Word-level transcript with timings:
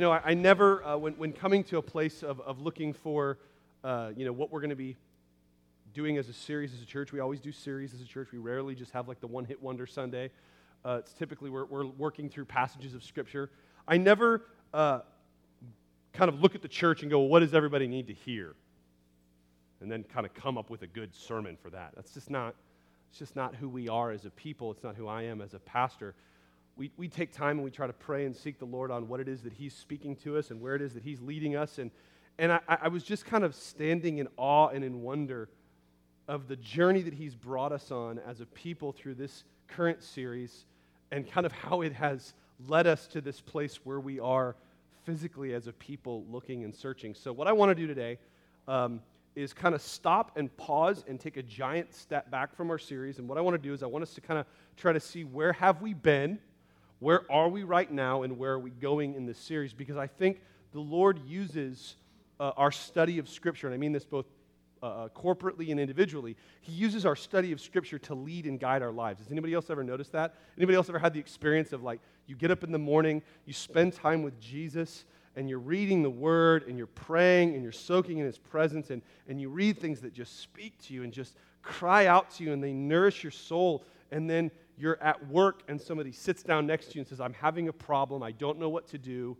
you 0.00 0.06
know, 0.06 0.12
I, 0.12 0.30
I 0.30 0.32
never, 0.32 0.82
uh, 0.82 0.96
when, 0.96 1.12
when 1.18 1.30
coming 1.34 1.62
to 1.64 1.76
a 1.76 1.82
place 1.82 2.22
of, 2.22 2.40
of 2.40 2.58
looking 2.58 2.94
for, 2.94 3.36
uh, 3.84 4.12
you 4.16 4.24
know, 4.24 4.32
what 4.32 4.50
we're 4.50 4.60
going 4.60 4.70
to 4.70 4.76
be 4.76 4.96
doing 5.92 6.16
as 6.16 6.30
a 6.30 6.32
series 6.32 6.72
as 6.72 6.80
a 6.80 6.86
church, 6.86 7.12
we 7.12 7.20
always 7.20 7.38
do 7.38 7.52
series 7.52 7.92
as 7.92 8.00
a 8.00 8.06
church. 8.06 8.28
We 8.32 8.38
rarely 8.38 8.74
just 8.74 8.92
have 8.92 9.08
like 9.08 9.20
the 9.20 9.26
one 9.26 9.44
hit 9.44 9.62
wonder 9.62 9.86
Sunday. 9.86 10.30
Uh, 10.86 11.00
it's 11.00 11.12
typically 11.12 11.50
we're, 11.50 11.66
we're 11.66 11.84
working 11.84 12.30
through 12.30 12.46
passages 12.46 12.94
of 12.94 13.04
Scripture. 13.04 13.50
I 13.86 13.98
never 13.98 14.46
uh, 14.72 15.00
kind 16.14 16.30
of 16.30 16.40
look 16.40 16.54
at 16.54 16.62
the 16.62 16.68
church 16.68 17.02
and 17.02 17.10
go, 17.10 17.18
well, 17.18 17.28
what 17.28 17.40
does 17.40 17.52
everybody 17.52 17.86
need 17.86 18.06
to 18.06 18.14
hear? 18.14 18.54
And 19.82 19.92
then 19.92 20.02
kind 20.04 20.24
of 20.24 20.32
come 20.32 20.56
up 20.56 20.70
with 20.70 20.80
a 20.80 20.86
good 20.86 21.14
sermon 21.14 21.58
for 21.62 21.68
that. 21.68 21.92
That's 21.94 22.14
just 22.14 22.30
not, 22.30 22.54
it's 23.10 23.18
just 23.18 23.36
not 23.36 23.54
who 23.54 23.68
we 23.68 23.90
are 23.90 24.12
as 24.12 24.24
a 24.24 24.30
people. 24.30 24.70
It's 24.70 24.82
not 24.82 24.96
who 24.96 25.08
I 25.08 25.24
am 25.24 25.42
as 25.42 25.52
a 25.52 25.58
pastor 25.58 26.14
we, 26.80 26.90
we 26.96 27.08
take 27.08 27.30
time 27.30 27.58
and 27.58 27.62
we 27.62 27.70
try 27.70 27.86
to 27.86 27.92
pray 27.92 28.24
and 28.24 28.34
seek 28.34 28.58
the 28.58 28.64
Lord 28.64 28.90
on 28.90 29.06
what 29.06 29.20
it 29.20 29.28
is 29.28 29.42
that 29.42 29.52
He's 29.52 29.74
speaking 29.74 30.16
to 30.16 30.38
us 30.38 30.50
and 30.50 30.62
where 30.62 30.74
it 30.74 30.80
is 30.80 30.94
that 30.94 31.02
He's 31.02 31.20
leading 31.20 31.54
us. 31.54 31.76
And, 31.76 31.90
and 32.38 32.50
I, 32.52 32.60
I 32.66 32.88
was 32.88 33.04
just 33.04 33.26
kind 33.26 33.44
of 33.44 33.54
standing 33.54 34.16
in 34.16 34.28
awe 34.38 34.68
and 34.68 34.82
in 34.82 35.02
wonder 35.02 35.50
of 36.26 36.48
the 36.48 36.56
journey 36.56 37.02
that 37.02 37.12
He's 37.12 37.34
brought 37.34 37.70
us 37.70 37.90
on 37.90 38.18
as 38.26 38.40
a 38.40 38.46
people 38.46 38.92
through 38.92 39.16
this 39.16 39.44
current 39.68 40.02
series 40.02 40.64
and 41.12 41.30
kind 41.30 41.44
of 41.44 41.52
how 41.52 41.82
it 41.82 41.92
has 41.92 42.32
led 42.66 42.86
us 42.86 43.06
to 43.08 43.20
this 43.20 43.42
place 43.42 43.80
where 43.84 44.00
we 44.00 44.18
are 44.18 44.56
physically 45.04 45.52
as 45.52 45.66
a 45.66 45.74
people 45.74 46.24
looking 46.30 46.64
and 46.64 46.74
searching. 46.74 47.14
So, 47.14 47.30
what 47.30 47.46
I 47.46 47.52
want 47.52 47.68
to 47.68 47.74
do 47.74 47.88
today 47.88 48.16
um, 48.66 49.02
is 49.36 49.52
kind 49.52 49.74
of 49.74 49.82
stop 49.82 50.32
and 50.38 50.56
pause 50.56 51.04
and 51.06 51.20
take 51.20 51.36
a 51.36 51.42
giant 51.42 51.92
step 51.92 52.30
back 52.30 52.56
from 52.56 52.70
our 52.70 52.78
series. 52.78 53.18
And 53.18 53.28
what 53.28 53.36
I 53.36 53.42
want 53.42 53.54
to 53.54 53.62
do 53.62 53.74
is 53.74 53.82
I 53.82 53.86
want 53.86 54.02
us 54.02 54.14
to 54.14 54.22
kind 54.22 54.40
of 54.40 54.46
try 54.78 54.94
to 54.94 55.00
see 55.00 55.24
where 55.24 55.52
have 55.52 55.82
we 55.82 55.92
been 55.92 56.38
where 57.00 57.30
are 57.30 57.48
we 57.48 57.64
right 57.64 57.90
now 57.90 58.22
and 58.22 58.38
where 58.38 58.52
are 58.52 58.58
we 58.58 58.70
going 58.70 59.14
in 59.14 59.26
this 59.26 59.38
series? 59.38 59.72
Because 59.72 59.96
I 59.96 60.06
think 60.06 60.40
the 60.72 60.80
Lord 60.80 61.18
uses 61.26 61.96
uh, 62.38 62.52
our 62.56 62.70
study 62.70 63.18
of 63.18 63.28
Scripture, 63.28 63.66
and 63.66 63.74
I 63.74 63.78
mean 63.78 63.92
this 63.92 64.04
both 64.04 64.26
uh, 64.82 64.86
uh, 64.86 65.08
corporately 65.08 65.70
and 65.70 65.78
individually, 65.78 66.36
He 66.62 66.72
uses 66.72 67.04
our 67.04 67.16
study 67.16 67.52
of 67.52 67.60
Scripture 67.60 67.98
to 67.98 68.14
lead 68.14 68.46
and 68.46 68.58
guide 68.58 68.82
our 68.82 68.92
lives. 68.92 69.20
Has 69.20 69.30
anybody 69.30 69.52
else 69.52 69.68
ever 69.68 69.84
noticed 69.84 70.12
that? 70.12 70.34
Anybody 70.56 70.76
else 70.76 70.88
ever 70.88 70.98
had 70.98 71.12
the 71.12 71.20
experience 71.20 71.72
of 71.72 71.82
like, 71.82 72.00
you 72.26 72.34
get 72.34 72.50
up 72.50 72.64
in 72.64 72.72
the 72.72 72.78
morning, 72.78 73.22
you 73.44 73.52
spend 73.52 73.92
time 73.92 74.22
with 74.22 74.40
Jesus, 74.40 75.04
and 75.36 75.50
you're 75.50 75.58
reading 75.58 76.02
the 76.02 76.10
Word, 76.10 76.64
and 76.66 76.78
you're 76.78 76.86
praying, 76.86 77.54
and 77.54 77.62
you're 77.62 77.72
soaking 77.72 78.18
in 78.18 78.24
His 78.24 78.38
presence, 78.38 78.88
and, 78.88 79.02
and 79.28 79.38
you 79.38 79.50
read 79.50 79.78
things 79.78 80.00
that 80.00 80.14
just 80.14 80.40
speak 80.40 80.78
to 80.84 80.94
you 80.94 81.02
and 81.02 81.12
just 81.12 81.36
cry 81.62 82.06
out 82.06 82.30
to 82.32 82.44
you, 82.44 82.52
and 82.52 82.64
they 82.64 82.72
nourish 82.72 83.22
your 83.22 83.32
soul, 83.32 83.84
and 84.10 84.30
then 84.30 84.50
you're 84.80 85.02
at 85.02 85.28
work 85.28 85.62
and 85.68 85.80
somebody 85.80 86.12
sits 86.12 86.42
down 86.42 86.66
next 86.66 86.86
to 86.86 86.94
you 86.94 87.00
and 87.00 87.08
says, 87.08 87.20
I'm 87.20 87.34
having 87.34 87.68
a 87.68 87.72
problem, 87.72 88.22
I 88.22 88.32
don't 88.32 88.58
know 88.58 88.68
what 88.68 88.88
to 88.88 88.98
do, 88.98 89.36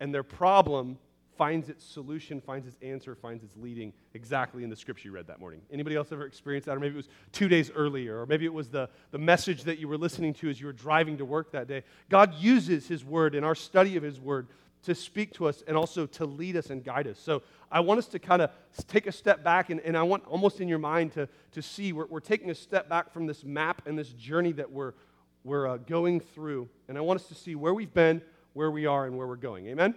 and 0.00 0.14
their 0.14 0.22
problem 0.22 0.98
finds 1.36 1.68
its 1.68 1.84
solution, 1.84 2.40
finds 2.40 2.66
its 2.66 2.76
answer, 2.82 3.14
finds 3.14 3.44
its 3.44 3.54
leading 3.56 3.92
exactly 4.14 4.64
in 4.64 4.70
the 4.70 4.76
scripture 4.76 5.08
you 5.08 5.14
read 5.14 5.26
that 5.26 5.38
morning. 5.38 5.60
Anybody 5.70 5.96
else 5.96 6.10
ever 6.10 6.24
experienced 6.24 6.66
that? 6.66 6.76
Or 6.76 6.80
maybe 6.80 6.94
it 6.94 6.96
was 6.96 7.08
two 7.32 7.48
days 7.48 7.70
earlier, 7.74 8.20
or 8.20 8.26
maybe 8.26 8.46
it 8.46 8.52
was 8.52 8.68
the, 8.68 8.88
the 9.10 9.18
message 9.18 9.64
that 9.64 9.78
you 9.78 9.86
were 9.88 9.98
listening 9.98 10.32
to 10.34 10.48
as 10.48 10.60
you 10.60 10.66
were 10.66 10.72
driving 10.72 11.18
to 11.18 11.24
work 11.24 11.52
that 11.52 11.68
day. 11.68 11.82
God 12.08 12.34
uses 12.34 12.88
His 12.88 13.04
Word 13.04 13.34
in 13.34 13.44
our 13.44 13.54
study 13.54 13.96
of 13.96 14.02
His 14.02 14.18
Word 14.18 14.48
to 14.86 14.94
speak 14.94 15.34
to 15.34 15.46
us 15.46 15.64
and 15.66 15.76
also 15.76 16.06
to 16.06 16.24
lead 16.24 16.56
us 16.56 16.70
and 16.70 16.84
guide 16.84 17.08
us. 17.08 17.18
So 17.18 17.42
I 17.72 17.80
want 17.80 17.98
us 17.98 18.06
to 18.08 18.20
kind 18.20 18.40
of 18.40 18.50
take 18.86 19.08
a 19.08 19.12
step 19.12 19.42
back, 19.42 19.68
and, 19.68 19.80
and 19.80 19.96
I 19.96 20.04
want 20.04 20.24
almost 20.26 20.60
in 20.60 20.68
your 20.68 20.78
mind 20.78 21.12
to, 21.14 21.28
to 21.52 21.60
see 21.60 21.92
we're, 21.92 22.06
we're 22.06 22.20
taking 22.20 22.50
a 22.50 22.54
step 22.54 22.88
back 22.88 23.12
from 23.12 23.26
this 23.26 23.44
map 23.44 23.82
and 23.86 23.98
this 23.98 24.10
journey 24.10 24.52
that 24.52 24.70
we're, 24.70 24.94
we're 25.42 25.66
uh, 25.66 25.76
going 25.78 26.20
through. 26.20 26.68
And 26.88 26.96
I 26.96 27.00
want 27.00 27.20
us 27.20 27.26
to 27.28 27.34
see 27.34 27.56
where 27.56 27.74
we've 27.74 27.92
been, 27.92 28.22
where 28.52 28.70
we 28.70 28.86
are, 28.86 29.06
and 29.06 29.18
where 29.18 29.26
we're 29.26 29.34
going. 29.34 29.66
Amen? 29.66 29.96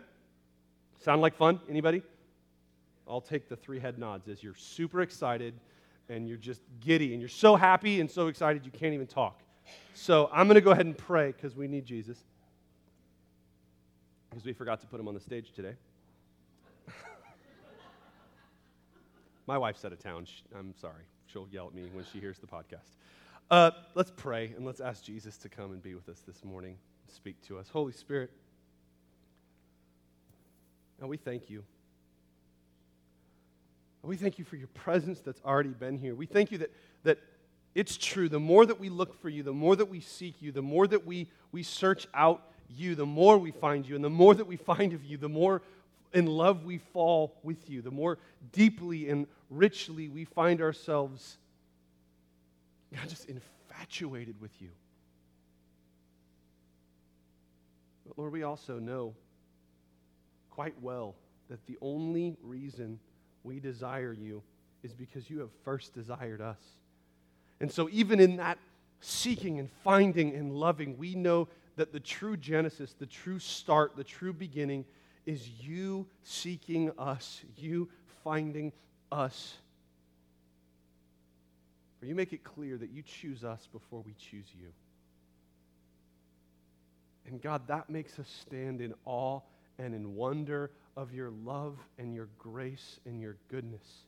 Sound 1.03 1.21
like 1.21 1.35
fun? 1.35 1.59
Anybody? 1.69 2.01
I'll 3.07 3.21
take 3.21 3.47
the 3.47 3.55
three 3.55 3.79
head 3.79 3.99
nods 3.99 4.27
as 4.27 4.43
you're 4.43 4.55
super 4.55 5.01
excited 5.01 5.53
and 6.09 6.27
you're 6.27 6.37
just 6.37 6.61
giddy 6.79 7.13
and 7.13 7.21
you're 7.21 7.29
so 7.29 7.55
happy 7.55 8.01
and 8.01 8.09
so 8.09 8.27
excited 8.27 8.65
you 8.65 8.71
can't 8.71 8.95
even 8.95 9.07
talk. 9.07 9.41
So 9.93 10.29
I'm 10.33 10.47
going 10.47 10.55
to 10.55 10.61
go 10.61 10.71
ahead 10.71 10.87
and 10.87 10.97
pray 10.97 11.27
because 11.31 11.55
we 11.55 11.67
need 11.67 11.85
Jesus 11.85 12.23
because 14.39 14.47
we 14.47 14.53
forgot 14.53 14.79
to 14.79 14.87
put 14.87 15.01
him 15.01 15.07
on 15.09 15.13
the 15.13 15.19
stage 15.19 15.51
today. 15.51 15.73
My 19.47 19.57
wife's 19.57 19.83
out 19.83 19.91
of 19.91 19.99
town. 19.99 20.23
She, 20.23 20.43
I'm 20.57 20.73
sorry. 20.79 21.03
She'll 21.27 21.49
yell 21.51 21.67
at 21.67 21.73
me 21.73 21.89
when 21.91 22.05
she 22.13 22.21
hears 22.21 22.39
the 22.39 22.47
podcast. 22.47 22.95
Uh, 23.51 23.71
let's 23.95 24.13
pray 24.15 24.53
and 24.55 24.65
let's 24.65 24.79
ask 24.79 25.03
Jesus 25.03 25.35
to 25.39 25.49
come 25.49 25.73
and 25.73 25.83
be 25.83 25.93
with 25.93 26.07
us 26.07 26.21
this 26.25 26.45
morning, 26.45 26.77
speak 27.13 27.35
to 27.47 27.57
us. 27.57 27.67
Holy 27.67 27.91
Spirit, 27.91 28.31
and 31.01 31.09
we 31.09 31.17
thank 31.17 31.49
you. 31.49 31.61
And 34.03 34.09
We 34.09 34.15
thank 34.15 34.39
you 34.39 34.45
for 34.45 34.55
your 34.55 34.69
presence 34.69 35.19
that's 35.19 35.41
already 35.43 35.71
been 35.71 35.97
here. 35.97 36.15
We 36.15 36.27
thank 36.27 36.49
you 36.49 36.59
that, 36.59 36.71
that 37.03 37.17
it's 37.75 37.97
true. 37.97 38.29
The 38.29 38.39
more 38.39 38.65
that 38.65 38.79
we 38.79 38.87
look 38.87 39.19
for 39.21 39.27
you, 39.27 39.43
the 39.43 39.51
more 39.51 39.75
that 39.75 39.89
we 39.89 39.99
seek 39.99 40.41
you, 40.41 40.53
the 40.53 40.61
more 40.61 40.87
that 40.87 41.05
we, 41.05 41.29
we 41.51 41.61
search 41.61 42.07
out 42.13 42.48
you, 42.75 42.95
the 42.95 43.05
more 43.05 43.37
we 43.37 43.51
find 43.51 43.87
you. 43.87 43.95
And 43.95 44.03
the 44.03 44.09
more 44.09 44.33
that 44.33 44.45
we 44.45 44.57
find 44.57 44.93
of 44.93 45.03
you, 45.03 45.17
the 45.17 45.29
more 45.29 45.61
in 46.13 46.25
love 46.25 46.65
we 46.65 46.77
fall 46.77 47.35
with 47.43 47.69
you, 47.69 47.81
the 47.81 47.91
more 47.91 48.17
deeply 48.51 49.09
and 49.09 49.27
richly 49.49 50.09
we 50.09 50.25
find 50.25 50.61
ourselves, 50.61 51.37
God, 52.93 53.07
just 53.07 53.29
infatuated 53.29 54.39
with 54.41 54.51
you. 54.59 54.69
But 58.07 58.17
Lord, 58.17 58.31
we 58.31 58.43
also 58.43 58.79
know 58.79 59.13
quite 60.49 60.75
well 60.81 61.15
that 61.49 61.65
the 61.67 61.77
only 61.81 62.35
reason 62.43 62.99
we 63.43 63.59
desire 63.59 64.13
you 64.13 64.41
is 64.83 64.93
because 64.93 65.29
you 65.29 65.39
have 65.39 65.49
first 65.63 65.93
desired 65.93 66.41
us. 66.41 66.59
And 67.59 67.71
so, 67.71 67.89
even 67.91 68.19
in 68.19 68.37
that 68.37 68.57
seeking 69.01 69.59
and 69.59 69.69
finding 69.83 70.33
and 70.35 70.53
loving, 70.53 70.97
we 70.97 71.15
know 71.15 71.47
that 71.79 71.93
the 71.93 71.99
true 71.99 72.35
Genesis, 72.35 72.93
the 72.99 73.05
true 73.05 73.39
start, 73.39 73.95
the 73.95 74.03
true 74.03 74.33
beginning 74.33 74.83
is 75.25 75.47
you 75.61 76.05
seeking 76.23 76.91
us, 76.97 77.39
you 77.55 77.87
finding 78.21 78.73
us. 79.13 79.55
For 81.97 82.05
you 82.05 82.15
make 82.15 82.33
it 82.33 82.43
clear 82.43 82.77
that 82.77 82.89
you 82.89 83.01
choose 83.01 83.45
us 83.45 83.65
before 83.71 84.01
we 84.01 84.13
choose 84.13 84.47
you. 84.59 84.67
And 87.25 87.41
God, 87.41 87.65
that 87.67 87.89
makes 87.89 88.19
us 88.19 88.27
stand 88.41 88.81
in 88.81 88.93
awe 89.05 89.39
and 89.77 89.95
in 89.95 90.15
wonder 90.15 90.71
of 90.97 91.13
your 91.13 91.29
love 91.29 91.77
and 91.97 92.13
your 92.13 92.27
grace 92.37 92.99
and 93.05 93.21
your 93.21 93.37
goodness. 93.49 94.03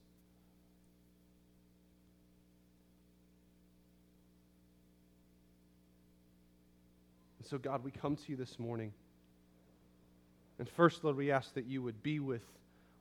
So, 7.51 7.57
God, 7.57 7.83
we 7.83 7.91
come 7.91 8.15
to 8.15 8.23
you 8.29 8.37
this 8.37 8.57
morning. 8.59 8.93
And 10.57 10.69
first, 10.69 11.03
Lord, 11.03 11.17
we 11.17 11.31
ask 11.31 11.53
that 11.55 11.65
you 11.65 11.81
would 11.83 12.01
be 12.01 12.21
with, 12.21 12.45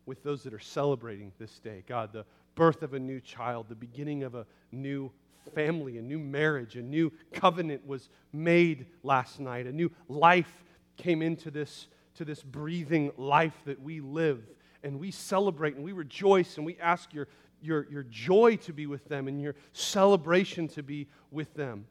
with 0.06 0.24
those 0.24 0.42
that 0.42 0.52
are 0.52 0.58
celebrating 0.58 1.30
this 1.38 1.60
day. 1.60 1.84
God, 1.86 2.12
the 2.12 2.24
birth 2.56 2.82
of 2.82 2.92
a 2.92 2.98
new 2.98 3.20
child, 3.20 3.66
the 3.68 3.76
beginning 3.76 4.24
of 4.24 4.34
a 4.34 4.44
new 4.72 5.12
family, 5.54 5.98
a 5.98 6.02
new 6.02 6.18
marriage, 6.18 6.74
a 6.74 6.82
new 6.82 7.12
covenant 7.32 7.86
was 7.86 8.08
made 8.32 8.86
last 9.04 9.38
night. 9.38 9.66
A 9.66 9.72
new 9.72 9.88
life 10.08 10.64
came 10.96 11.22
into 11.22 11.52
this, 11.52 11.86
to 12.16 12.24
this 12.24 12.42
breathing 12.42 13.12
life 13.16 13.54
that 13.66 13.80
we 13.80 14.00
live. 14.00 14.42
And 14.82 14.98
we 14.98 15.12
celebrate 15.12 15.76
and 15.76 15.84
we 15.84 15.92
rejoice 15.92 16.56
and 16.56 16.66
we 16.66 16.76
ask 16.80 17.14
your, 17.14 17.28
your, 17.62 17.86
your 17.88 18.02
joy 18.02 18.56
to 18.62 18.72
be 18.72 18.88
with 18.88 19.04
them 19.04 19.28
and 19.28 19.40
your 19.40 19.54
celebration 19.72 20.66
to 20.70 20.82
be 20.82 21.06
with 21.30 21.54
them. 21.54 21.86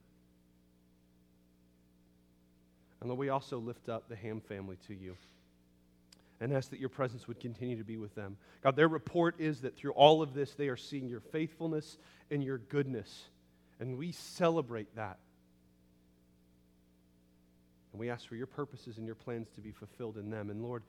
And 3.00 3.10
Lord, 3.10 3.20
we 3.20 3.30
also 3.30 3.60
lift 3.60 3.90
up 3.90 4.10
the 4.10 4.16
Ham 4.16 4.42
family 4.42 4.78
to 4.88 4.94
you 4.94 5.16
and 6.42 6.54
ask 6.54 6.70
that 6.70 6.80
your 6.80 6.90
presence 6.90 7.28
would 7.28 7.40
continue 7.40 7.78
to 7.78 7.84
be 7.84 7.98
with 7.98 8.16
them. 8.16 8.38
God, 8.64 8.76
their 8.76 8.88
report 8.88 9.36
is 9.40 9.62
that 9.62 9.78
through 9.78 9.92
all 9.92 10.22
of 10.22 10.34
this, 10.34 10.54
they 10.54 10.70
are 10.70 10.78
seeing 10.78 11.08
your 11.08 11.20
faithfulness 11.20 11.98
and 12.32 12.44
your 12.44 12.58
goodness. 12.58 13.26
And 13.80 13.98
we 13.98 14.12
celebrate 14.12 14.96
that. 14.96 15.18
And 17.92 18.00
we 18.00 18.10
ask 18.10 18.28
for 18.28 18.36
your 18.36 18.48
purposes 18.48 18.98
and 18.98 19.06
your 19.06 19.16
plans 19.16 19.48
to 19.56 19.62
be 19.62 19.72
fulfilled 19.72 20.18
in 20.18 20.30
them. 20.30 20.50
And 20.50 20.62
Lord, 20.62 20.84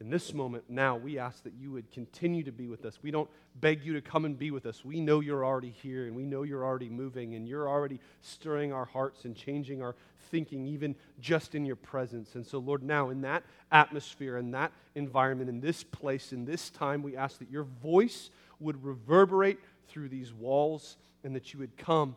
in 0.00 0.08
this 0.08 0.32
moment 0.32 0.64
now, 0.68 0.96
we 0.96 1.18
ask 1.18 1.44
that 1.44 1.52
you 1.60 1.70
would 1.72 1.90
continue 1.92 2.42
to 2.44 2.52
be 2.52 2.66
with 2.68 2.86
us. 2.86 2.98
We 3.02 3.10
don't 3.10 3.28
beg 3.60 3.84
you 3.84 3.92
to 3.92 4.00
come 4.00 4.24
and 4.24 4.38
be 4.38 4.50
with 4.50 4.64
us. 4.64 4.82
We 4.82 4.98
know 4.98 5.20
you're 5.20 5.44
already 5.44 5.74
here 5.82 6.06
and 6.06 6.16
we 6.16 6.24
know 6.24 6.42
you're 6.42 6.64
already 6.64 6.88
moving 6.88 7.34
and 7.34 7.46
you're 7.46 7.68
already 7.68 8.00
stirring 8.22 8.72
our 8.72 8.86
hearts 8.86 9.26
and 9.26 9.36
changing 9.36 9.82
our 9.82 9.94
thinking, 10.30 10.66
even 10.66 10.94
just 11.20 11.54
in 11.54 11.66
your 11.66 11.76
presence. 11.76 12.34
And 12.34 12.46
so, 12.46 12.58
Lord, 12.58 12.82
now 12.82 13.10
in 13.10 13.20
that 13.22 13.42
atmosphere, 13.70 14.38
in 14.38 14.52
that 14.52 14.72
environment, 14.94 15.50
in 15.50 15.60
this 15.60 15.84
place, 15.84 16.32
in 16.32 16.46
this 16.46 16.70
time, 16.70 17.02
we 17.02 17.14
ask 17.14 17.38
that 17.38 17.50
your 17.50 17.64
voice 17.64 18.30
would 18.58 18.82
reverberate 18.82 19.58
through 19.88 20.08
these 20.08 20.32
walls 20.32 20.96
and 21.24 21.36
that 21.36 21.52
you 21.52 21.60
would 21.60 21.76
come 21.76 22.16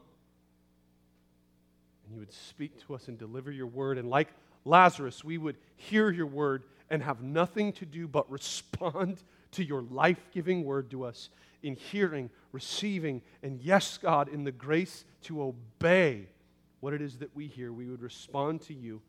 and 2.05 2.13
you 2.13 2.19
would 2.19 2.33
speak 2.33 2.85
to 2.85 2.95
us 2.95 3.09
and 3.09 3.17
deliver 3.17 3.51
your 3.51 3.67
word. 3.67 3.97
And 3.97 4.09
like 4.09 4.29
Lazarus, 4.63 5.21
we 5.21 5.37
would 5.37 5.57
hear 5.75 6.09
your 6.09 6.27
word 6.27 6.63
and 6.89 7.01
have 7.03 7.21
nothing 7.21 7.73
to 7.73 7.85
do 7.85 8.07
but 8.07 8.29
respond 8.29 9.23
to 9.51 9.63
your 9.63 9.81
life 9.83 10.27
giving 10.31 10.63
word 10.63 10.89
to 10.91 11.03
us 11.03 11.29
in 11.61 11.75
hearing, 11.75 12.29
receiving, 12.51 13.21
and 13.41 13.59
yes, 13.61 13.97
God, 13.97 14.27
in 14.27 14.43
the 14.43 14.51
grace 14.51 15.05
to 15.23 15.41
obey 15.41 16.27
what 16.81 16.93
it 16.93 17.01
is 17.01 17.17
that 17.17 17.33
we 17.35 17.47
hear. 17.47 17.71
We 17.71 17.89
would 17.89 18.01
respond 18.01 18.61
to 18.63 18.73
you, 18.73 19.01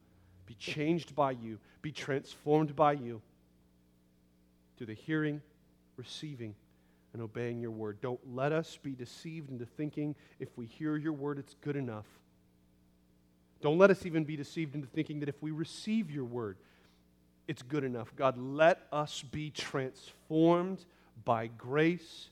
be 0.47 0.55
changed 0.55 1.17
by 1.17 1.33
you, 1.33 1.59
be 1.83 1.91
transformed 1.91 2.77
by 2.77 2.93
you 2.93 3.21
to 4.79 4.87
the 4.87 4.95
hearing, 4.95 5.43
receiving, 5.97 6.55
and 7.13 7.23
obeying 7.23 7.61
your 7.61 7.71
word. 7.73 8.01
Don't 8.01 8.21
let 8.35 8.53
us 8.53 8.79
be 8.83 8.93
deceived 8.93 9.51
into 9.51 9.67
thinking 9.67 10.15
if 10.39 10.49
we 10.57 10.67
hear 10.67 10.97
your 10.97 11.13
word, 11.13 11.39
it's 11.39 11.55
good 11.63 11.77
enough. 11.77 12.07
Don't 13.61 13.79
let 13.79 13.91
us 13.91 14.05
even 14.05 14.25
be 14.25 14.37
deceived 14.37 14.75
into 14.75 14.87
thinking 14.87 15.21
that 15.21 15.29
if 15.29 15.43
we 15.43 15.51
receive 15.51 16.11
your 16.11 16.25
word, 16.25 16.59
it's 17.47 17.63
good 17.63 17.85
enough. 17.85 18.15
God, 18.17 18.39
let 18.39 18.87
us 18.93 19.23
be 19.23 19.51
transformed 19.51 20.85
by 21.25 21.49
grace, 21.49 22.29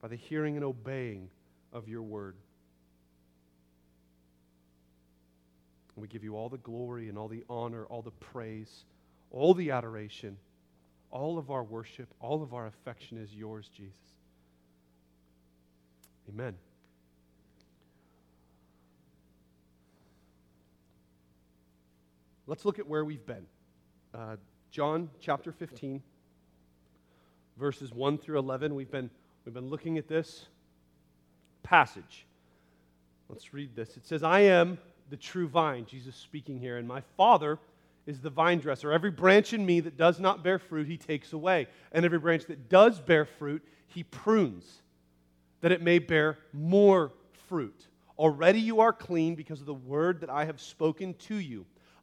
by 0.00 0.08
the 0.08 0.16
hearing 0.16 0.56
and 0.56 0.64
obeying 0.64 1.28
of 1.72 1.88
your 1.88 2.02
word. 2.02 2.34
And 5.94 6.02
we 6.02 6.08
give 6.08 6.24
you 6.24 6.36
all 6.36 6.48
the 6.48 6.58
glory 6.58 7.08
and 7.08 7.16
all 7.16 7.28
the 7.28 7.44
honor, 7.48 7.84
all 7.86 8.02
the 8.02 8.10
praise, 8.10 8.84
all 9.30 9.54
the 9.54 9.70
adoration 9.70 10.36
all 11.10 11.38
of 11.38 11.50
our 11.50 11.64
worship, 11.64 12.08
all 12.20 12.42
of 12.42 12.52
our 12.52 12.66
affection 12.66 13.18
is 13.18 13.34
yours, 13.34 13.70
Jesus. 13.74 13.94
Amen. 16.28 16.54
Let's 22.48 22.64
look 22.64 22.78
at 22.78 22.86
where 22.86 23.04
we've 23.04 23.26
been. 23.26 23.44
Uh, 24.14 24.36
John 24.70 25.10
chapter 25.20 25.50
15, 25.50 26.00
verses 27.56 27.92
1 27.92 28.18
through 28.18 28.38
11. 28.38 28.72
We've 28.72 28.90
been, 28.90 29.10
we've 29.44 29.54
been 29.54 29.68
looking 29.68 29.98
at 29.98 30.06
this 30.06 30.46
passage. 31.64 32.24
Let's 33.28 33.52
read 33.52 33.74
this. 33.74 33.96
It 33.96 34.06
says, 34.06 34.22
I 34.22 34.40
am 34.40 34.78
the 35.10 35.16
true 35.16 35.48
vine, 35.48 35.86
Jesus 35.86 36.14
speaking 36.14 36.60
here, 36.60 36.78
and 36.78 36.86
my 36.86 37.00
Father 37.16 37.58
is 38.06 38.20
the 38.20 38.30
vine 38.30 38.60
dresser. 38.60 38.92
Every 38.92 39.10
branch 39.10 39.52
in 39.52 39.66
me 39.66 39.80
that 39.80 39.96
does 39.96 40.20
not 40.20 40.44
bear 40.44 40.60
fruit, 40.60 40.86
he 40.86 40.96
takes 40.96 41.32
away. 41.32 41.66
And 41.90 42.04
every 42.04 42.20
branch 42.20 42.44
that 42.46 42.68
does 42.68 43.00
bear 43.00 43.24
fruit, 43.24 43.66
he 43.88 44.04
prunes, 44.04 44.82
that 45.62 45.72
it 45.72 45.82
may 45.82 45.98
bear 45.98 46.38
more 46.52 47.10
fruit. 47.48 47.88
Already 48.16 48.60
you 48.60 48.78
are 48.78 48.92
clean 48.92 49.34
because 49.34 49.58
of 49.58 49.66
the 49.66 49.74
word 49.74 50.20
that 50.20 50.30
I 50.30 50.44
have 50.44 50.60
spoken 50.60 51.14
to 51.14 51.34
you. 51.34 51.66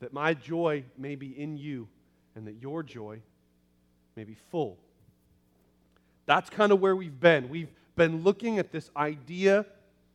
that 0.00 0.12
my 0.12 0.34
joy 0.34 0.84
may 0.98 1.14
be 1.14 1.28
in 1.28 1.56
you, 1.56 1.88
and 2.34 2.46
that 2.46 2.60
your 2.60 2.82
joy 2.82 3.20
may 4.14 4.24
be 4.24 4.36
full. 4.50 4.76
That's 6.26 6.50
kind 6.50 6.72
of 6.72 6.80
where 6.80 6.96
we've 6.96 7.18
been. 7.18 7.48
We've 7.48 7.70
been 7.94 8.22
looking 8.22 8.58
at 8.58 8.72
this 8.72 8.90
idea, 8.96 9.64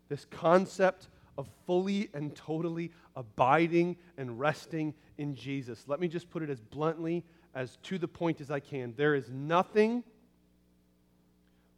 this 0.10 0.26
concept 0.26 1.08
of 1.38 1.48
fully 1.66 2.10
and 2.14 2.36
totally 2.36 2.92
abiding 3.16 3.96
and 4.18 4.40
resting 4.40 4.94
in 5.18 5.36
Jesus. 5.36 5.86
Let 5.88 6.00
me 6.00 6.08
just 6.08 6.30
put 6.30 6.44
it 6.44 6.50
as 6.50 6.60
bluntly, 6.60 7.24
as 7.56 7.78
to 7.84 7.98
the 7.98 8.08
point 8.08 8.42
as 8.42 8.52
I 8.52 8.60
can. 8.60 8.94
There 8.98 9.16
is 9.16 9.30
nothing 9.30 10.04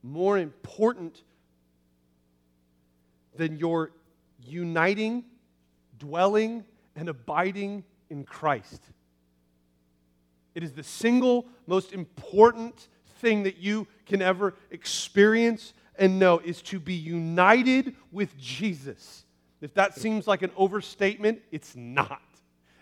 more 0.01 0.37
important 0.37 1.23
than 3.35 3.57
your 3.57 3.91
uniting, 4.45 5.23
dwelling, 5.97 6.65
and 6.95 7.09
abiding 7.09 7.83
in 8.13 8.23
Christ. 8.23 8.81
It 10.53 10.63
is 10.63 10.71
the 10.71 10.83
single 10.83 11.47
most 11.65 11.91
important 11.93 12.87
thing 13.17 13.43
that 13.43 13.57
you 13.57 13.87
can 14.05 14.21
ever 14.21 14.53
experience 14.69 15.73
and 15.97 16.19
know 16.19 16.37
is 16.37 16.61
to 16.61 16.79
be 16.79 16.93
united 16.93 17.95
with 18.11 18.37
Jesus. 18.37 19.25
If 19.61 19.73
that 19.73 19.95
seems 19.95 20.27
like 20.27 20.43
an 20.43 20.51
overstatement, 20.55 21.41
it's 21.51 21.75
not. 21.75 22.21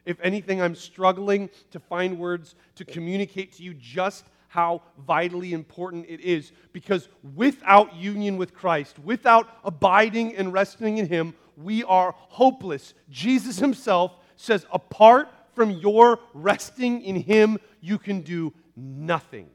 If 0.06 0.19
anything, 0.22 0.62
I'm 0.62 0.75
struggling 0.75 1.50
to 1.71 1.80
find 1.80 2.19
words 2.19 2.56
to 2.76 2.83
communicate 2.83 3.54
to 3.54 3.64
you 3.64 3.73
just 3.73 4.26
how 4.50 4.81
vitally 5.07 5.54
important 5.54 6.07
it 6.09 6.19
is. 6.19 6.52
Because 6.73 7.07
without 7.35 7.95
union 7.95 8.35
with 8.35 8.54
Christ, 8.54 9.00
without 9.00 9.47
abiding 9.64 10.35
and 10.35 10.52
resting 10.52 10.97
in 10.97 11.07
Him, 11.07 11.35
we 11.56 11.85
are 11.85 12.14
hopeless. 12.18 12.94
Jesus 13.09 13.59
Himself 13.59 14.18
says, 14.42 14.66
apart 14.71 15.30
from 15.54 15.71
your 15.71 16.19
resting 16.33 17.02
in 17.02 17.16
Him, 17.16 17.60
you 17.80 17.98
can 17.98 18.21
do 18.21 18.54
nothing. 18.76 19.50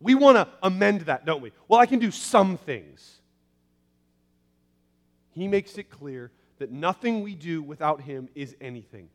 We 0.00 0.14
want 0.14 0.36
to 0.36 0.48
amend 0.62 1.02
that, 1.02 1.24
don't 1.24 1.42
we? 1.42 1.52
Well, 1.68 1.80
I 1.80 1.86
can 1.86 1.98
do 1.98 2.10
some 2.10 2.58
things. 2.58 3.20
He 5.32 5.48
makes 5.48 5.78
it 5.78 5.90
clear 5.90 6.30
that 6.58 6.70
nothing 6.70 7.22
we 7.22 7.34
do 7.34 7.62
without 7.62 8.02
Him 8.02 8.28
is 8.34 8.54
anything. 8.60 9.08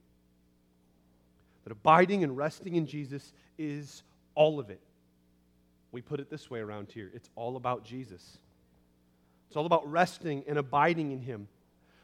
That 1.64 1.72
abiding 1.72 2.24
and 2.24 2.36
resting 2.36 2.76
in 2.76 2.88
Jesus 2.88 3.34
is 3.58 4.04
all 4.36 4.60
of 4.60 4.70
it. 4.70 4.82
We 5.92 6.02
put 6.02 6.20
it 6.20 6.30
this 6.30 6.50
way 6.50 6.60
around 6.60 6.92
here 6.92 7.12
it's 7.14 7.30
all 7.36 7.56
about 7.56 7.84
Jesus. 7.84 8.38
It's 9.48 9.58
all 9.58 9.66
about 9.66 9.90
resting 9.90 10.44
and 10.48 10.58
abiding 10.58 11.12
in 11.12 11.22
Him. 11.22 11.48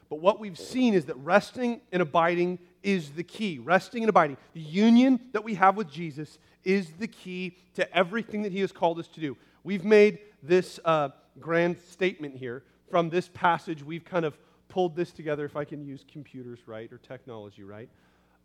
But 0.10 0.20
what 0.20 0.40
we've 0.40 0.58
seen 0.58 0.94
is 0.94 1.06
that 1.06 1.16
resting 1.16 1.82
and 1.92 2.02
abiding 2.02 2.60
is 2.84 3.12
the 3.12 3.24
key. 3.24 3.60
Resting 3.60 4.04
and 4.04 4.10
abiding. 4.10 4.38
The 4.54 4.62
union 4.62 5.20
that 5.34 5.44
we 5.44 5.56
have 5.56 5.76
with 5.76 5.90
Jesus 5.90 6.38
is 6.64 6.92
the 7.00 7.08
key 7.08 7.58
to 7.76 7.96
everything 7.96 8.44
that 8.44 8.52
He 8.52 8.60
has 8.60 8.72
called 8.72 9.00
us 9.00 9.08
to 9.10 9.20
do. 9.20 9.38
We've 9.64 9.84
made 9.84 10.20
this 10.44 10.80
uh, 10.86 11.10
grand 11.40 11.78
statement 11.90 12.36
here 12.36 12.64
from 12.90 13.10
this 13.10 13.30
passage. 13.34 13.84
We've 13.84 14.06
kind 14.06 14.26
of 14.26 14.38
pulled 14.70 14.96
this 14.96 15.12
together, 15.12 15.46
if 15.46 15.56
I 15.56 15.64
can 15.64 15.84
use 15.84 16.06
computers 16.12 16.60
right 16.68 16.92
or 16.92 16.98
technology 16.98 17.64
right. 17.64 17.90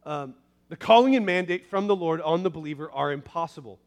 Um, 0.05 0.35
the 0.69 0.77
calling 0.77 1.17
and 1.17 1.27
mandate 1.27 1.69
from 1.69 1.89
the 1.89 1.97
Lord 1.97 2.21
on 2.21 2.43
the 2.43 2.51
believer 2.51 2.91
are 2.93 3.13
impossible. 3.13 3.79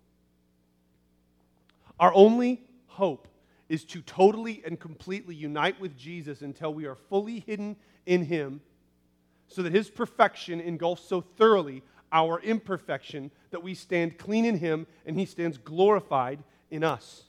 Our 2.00 2.14
only 2.14 2.62
hope 2.88 3.28
is 3.74 3.84
to 3.84 4.04
totally 4.04 4.62
and 4.68 4.80
completely 4.80 5.34
unite 5.34 5.82
with 5.82 5.98
Jesus 5.98 6.44
until 6.44 6.72
we 6.72 6.86
are 6.86 6.94
fully 6.94 7.40
hidden 7.40 7.76
in 8.06 8.24
Him, 8.24 8.62
so 9.48 9.64
that 9.64 9.74
His 9.74 9.90
perfection 9.90 10.62
engulfs 10.62 11.02
so 11.02 11.22
thoroughly 11.22 11.82
our 12.12 12.40
imperfection 12.42 13.32
that 13.50 13.64
we 13.64 13.74
stand 13.74 14.20
clean 14.20 14.46
in 14.46 14.60
Him 14.60 14.86
and 15.08 15.18
He 15.18 15.26
stands 15.26 15.58
glorified 15.58 16.44
in 16.70 16.84
us. 16.84 17.24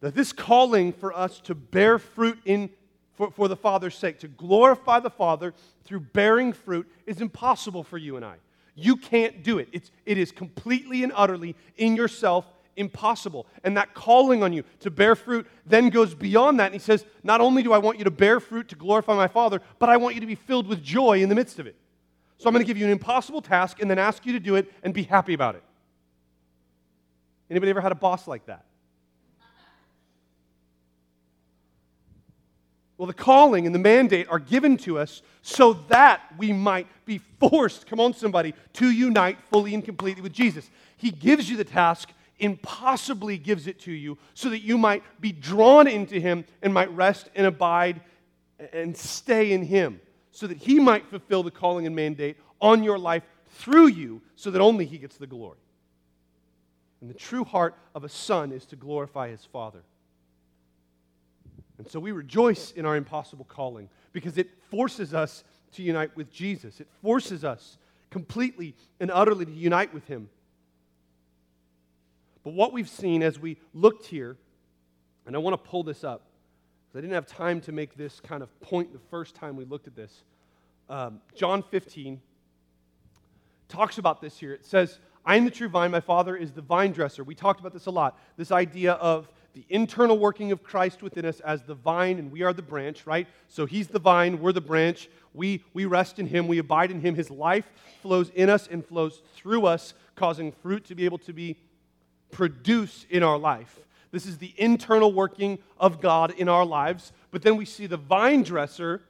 That 0.00 0.16
this 0.16 0.32
calling 0.32 0.92
for 0.92 1.16
us 1.16 1.38
to 1.42 1.54
bear 1.54 2.00
fruit 2.00 2.40
in 2.44 2.68
for, 3.12 3.30
for 3.30 3.46
the 3.46 3.54
Father's 3.54 3.96
sake, 3.96 4.18
to 4.20 4.28
glorify 4.28 4.98
the 4.98 5.10
Father 5.10 5.54
through 5.84 6.00
bearing 6.00 6.52
fruit 6.52 6.90
is 7.06 7.20
impossible 7.20 7.84
for 7.84 7.98
you 7.98 8.16
and 8.16 8.24
I. 8.24 8.38
You 8.74 8.96
can't 8.96 9.44
do 9.44 9.58
it. 9.58 9.68
It's, 9.70 9.92
it 10.04 10.18
is 10.18 10.32
completely 10.32 11.04
and 11.04 11.12
utterly 11.14 11.54
in 11.76 11.94
yourself, 11.94 12.44
impossible. 12.76 13.46
And 13.64 13.76
that 13.76 13.94
calling 13.94 14.42
on 14.42 14.52
you 14.52 14.64
to 14.80 14.90
bear 14.90 15.14
fruit 15.14 15.46
then 15.66 15.88
goes 15.88 16.14
beyond 16.14 16.60
that. 16.60 16.66
And 16.66 16.74
he 16.74 16.80
says, 16.80 17.04
Not 17.22 17.40
only 17.40 17.62
do 17.62 17.72
I 17.72 17.78
want 17.78 17.98
you 17.98 18.04
to 18.04 18.10
bear 18.10 18.40
fruit 18.40 18.68
to 18.68 18.76
glorify 18.76 19.14
my 19.14 19.28
Father, 19.28 19.60
but 19.78 19.88
I 19.88 19.96
want 19.96 20.14
you 20.14 20.20
to 20.20 20.26
be 20.26 20.34
filled 20.34 20.66
with 20.66 20.82
joy 20.82 21.22
in 21.22 21.28
the 21.28 21.34
midst 21.34 21.58
of 21.58 21.66
it. 21.66 21.76
So 22.38 22.48
I'm 22.48 22.54
going 22.54 22.64
to 22.64 22.66
give 22.66 22.78
you 22.78 22.86
an 22.86 22.92
impossible 22.92 23.40
task 23.40 23.80
and 23.80 23.90
then 23.90 23.98
ask 23.98 24.26
you 24.26 24.32
to 24.32 24.40
do 24.40 24.56
it 24.56 24.72
and 24.82 24.92
be 24.92 25.04
happy 25.04 25.34
about 25.34 25.54
it. 25.54 25.62
Anybody 27.48 27.70
ever 27.70 27.80
had 27.80 27.92
a 27.92 27.96
boss 27.96 28.26
like 28.26 28.46
that? 28.46 28.64
Well, 33.02 33.08
the 33.08 33.14
calling 33.14 33.66
and 33.66 33.74
the 33.74 33.80
mandate 33.80 34.28
are 34.28 34.38
given 34.38 34.76
to 34.78 34.98
us 34.98 35.22
so 35.42 35.72
that 35.88 36.22
we 36.38 36.52
might 36.52 36.86
be 37.04 37.18
forced, 37.40 37.86
come 37.86 37.98
on, 37.98 38.14
somebody, 38.14 38.54
to 38.74 38.90
unite 38.90 39.38
fully 39.50 39.74
and 39.74 39.84
completely 39.84 40.22
with 40.22 40.32
Jesus. 40.32 40.70
He 40.96 41.10
gives 41.10 41.50
you 41.50 41.56
the 41.56 41.64
task, 41.64 42.10
impossibly 42.42 43.38
gives 43.38 43.66
it 43.66 43.78
to 43.80 43.92
you, 43.92 44.18
so 44.34 44.50
that 44.50 44.60
you 44.60 44.76
might 44.76 45.02
be 45.20 45.32
drawn 45.32 45.86
into 45.86 46.20
Him 46.20 46.44
and 46.60 46.74
might 46.74 46.94
rest 46.94 47.30
and 47.34 47.46
abide 47.46 48.02
and 48.72 48.96
stay 48.96 49.52
in 49.52 49.62
Him, 49.62 50.00
so 50.30 50.46
that 50.46 50.58
He 50.58 50.78
might 50.78 51.08
fulfill 51.08 51.42
the 51.42 51.50
calling 51.50 51.86
and 51.86 51.96
mandate 51.96 52.36
on 52.60 52.82
your 52.82 52.98
life 52.98 53.22
through 53.46 53.86
you, 53.86 54.20
so 54.36 54.50
that 54.50 54.60
only 54.60 54.84
He 54.84 54.98
gets 54.98 55.16
the 55.16 55.26
glory. 55.26 55.58
And 57.02 57.10
the 57.10 57.14
true 57.14 57.44
heart 57.44 57.74
of 57.96 58.04
a 58.04 58.08
son 58.08 58.52
is 58.52 58.64
to 58.66 58.76
glorify 58.76 59.28
his 59.28 59.44
father. 59.44 59.82
And 61.76 61.90
so 61.90 61.98
we 61.98 62.12
rejoice 62.12 62.70
in 62.70 62.86
our 62.86 62.94
impossible 62.94 63.44
calling 63.44 63.88
because 64.12 64.38
it 64.38 64.48
forces 64.70 65.12
us 65.12 65.42
to 65.72 65.82
unite 65.82 66.16
with 66.16 66.32
Jesus. 66.32 66.80
It 66.80 66.86
forces 67.02 67.44
us 67.44 67.76
completely 68.10 68.76
and 69.00 69.10
utterly 69.10 69.46
to 69.46 69.50
unite 69.50 69.92
with 69.92 70.06
him. 70.06 70.28
But 72.44 72.54
what 72.54 72.72
we've 72.72 72.88
seen 72.88 73.22
as 73.22 73.38
we 73.38 73.56
looked 73.72 74.06
here, 74.06 74.36
and 75.26 75.36
I 75.36 75.38
want 75.38 75.54
to 75.54 75.70
pull 75.70 75.82
this 75.82 76.04
up, 76.04 76.22
because 76.88 76.98
I 76.98 77.00
didn't 77.02 77.14
have 77.14 77.26
time 77.26 77.60
to 77.62 77.72
make 77.72 77.96
this 77.96 78.20
kind 78.20 78.42
of 78.42 78.60
point 78.60 78.92
the 78.92 78.98
first 79.10 79.34
time 79.34 79.56
we 79.56 79.64
looked 79.64 79.86
at 79.86 79.94
this. 79.94 80.24
Um, 80.88 81.20
John 81.34 81.62
15 81.62 82.20
talks 83.68 83.98
about 83.98 84.20
this 84.20 84.38
here. 84.38 84.52
It 84.52 84.66
says, 84.66 84.98
I 85.24 85.36
am 85.36 85.44
the 85.44 85.50
true 85.50 85.68
vine, 85.68 85.90
my 85.92 86.00
Father 86.00 86.36
is 86.36 86.50
the 86.52 86.62
vine 86.62 86.92
dresser. 86.92 87.22
We 87.22 87.34
talked 87.34 87.60
about 87.60 87.72
this 87.72 87.86
a 87.86 87.90
lot. 87.90 88.18
This 88.36 88.50
idea 88.50 88.94
of 88.94 89.28
the 89.54 89.64
internal 89.68 90.18
working 90.18 90.50
of 90.50 90.62
Christ 90.62 91.02
within 91.02 91.24
us 91.24 91.40
as 91.40 91.62
the 91.62 91.74
vine, 91.74 92.18
and 92.18 92.32
we 92.32 92.42
are 92.42 92.52
the 92.52 92.62
branch, 92.62 93.06
right? 93.06 93.26
So 93.48 93.66
he's 93.66 93.86
the 93.86 93.98
vine, 93.98 94.40
we're 94.40 94.52
the 94.52 94.60
branch. 94.60 95.08
We, 95.34 95.64
we 95.74 95.84
rest 95.84 96.18
in 96.18 96.26
him, 96.26 96.48
we 96.48 96.58
abide 96.58 96.90
in 96.90 97.00
him. 97.00 97.14
His 97.14 97.30
life 97.30 97.70
flows 98.00 98.30
in 98.30 98.50
us 98.50 98.66
and 98.70 98.84
flows 98.84 99.22
through 99.34 99.66
us, 99.66 99.94
causing 100.16 100.52
fruit 100.52 100.84
to 100.86 100.94
be 100.94 101.04
able 101.04 101.18
to 101.18 101.32
be 101.32 101.56
produced 102.32 103.06
in 103.08 103.22
our 103.22 103.38
life. 103.38 103.78
This 104.10 104.26
is 104.26 104.38
the 104.38 104.52
internal 104.56 105.12
working 105.12 105.58
of 105.78 106.00
God 106.00 106.32
in 106.32 106.48
our 106.48 106.66
lives. 106.66 107.12
But 107.30 107.42
then 107.42 107.56
we 107.56 107.64
see 107.64 107.86
the 107.86 107.96
vine 107.96 108.42
dresser 108.42 109.02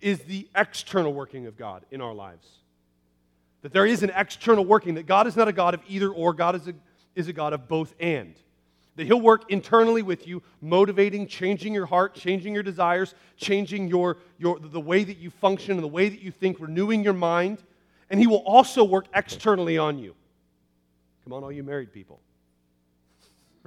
is 0.00 0.20
the 0.20 0.48
external 0.56 1.14
working 1.14 1.46
of 1.46 1.56
God 1.56 1.84
in 1.90 2.00
our 2.00 2.14
lives. 2.14 2.46
That 3.62 3.72
there 3.72 3.86
is 3.86 4.02
an 4.02 4.12
external 4.14 4.64
working, 4.64 4.94
that 4.94 5.06
God 5.06 5.26
is 5.26 5.36
not 5.36 5.48
a 5.48 5.52
God 5.52 5.72
of 5.74 5.80
either 5.88 6.10
or, 6.10 6.34
God 6.34 6.56
is 6.56 6.68
a, 6.68 6.74
is 7.14 7.28
a 7.28 7.32
God 7.32 7.52
of 7.52 7.68
both 7.68 7.94
and. 8.00 8.34
That 8.96 9.06
He'll 9.06 9.20
work 9.20 9.50
internally 9.50 10.02
with 10.02 10.26
you, 10.26 10.42
motivating, 10.60 11.26
changing 11.26 11.72
your 11.72 11.86
heart, 11.86 12.14
changing 12.14 12.54
your 12.54 12.62
desires, 12.62 13.14
changing 13.36 13.88
your, 13.88 14.18
your, 14.38 14.58
the 14.58 14.80
way 14.80 15.04
that 15.04 15.16
you 15.16 15.30
function 15.30 15.72
and 15.72 15.82
the 15.82 15.88
way 15.88 16.08
that 16.08 16.20
you 16.20 16.30
think, 16.30 16.60
renewing 16.60 17.02
your 17.02 17.14
mind. 17.14 17.62
And 18.10 18.20
He 18.20 18.26
will 18.26 18.44
also 18.44 18.84
work 18.84 19.06
externally 19.14 19.78
on 19.78 19.98
you. 19.98 20.14
Come 21.24 21.32
on, 21.32 21.42
all 21.42 21.50
you 21.50 21.62
married 21.62 21.92
people. 21.92 22.20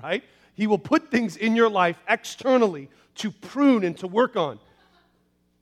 Right? 0.01 0.23
He 0.53 0.67
will 0.67 0.79
put 0.79 1.11
things 1.11 1.37
in 1.37 1.55
your 1.55 1.69
life 1.69 1.97
externally 2.07 2.89
to 3.15 3.31
prune 3.31 3.83
and 3.83 3.97
to 3.97 4.07
work 4.07 4.35
on, 4.35 4.59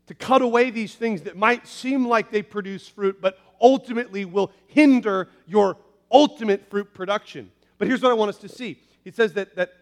to 0.08 0.14
cut 0.14 0.42
away 0.42 0.70
these 0.70 0.96
things 0.96 1.24
that 1.24 1.38
might 1.38 1.68
seem 1.68 2.08
like 2.08 2.32
they 2.32 2.42
produce 2.42 2.88
fruit, 2.88 3.22
but 3.22 3.38
ultimately 3.62 4.26
will 4.26 4.52
hinder 4.68 5.30
your 5.48 5.78
ultimate 6.12 6.70
fruit 6.70 6.94
production. 6.94 7.52
But 7.78 7.88
here's 7.88 8.02
what 8.02 8.12
I 8.12 8.16
want 8.16 8.30
us 8.30 8.38
to 8.40 8.50
see 8.50 8.80
He 9.04 9.12
says 9.12 9.34
that, 9.34 9.56
that 9.56 9.74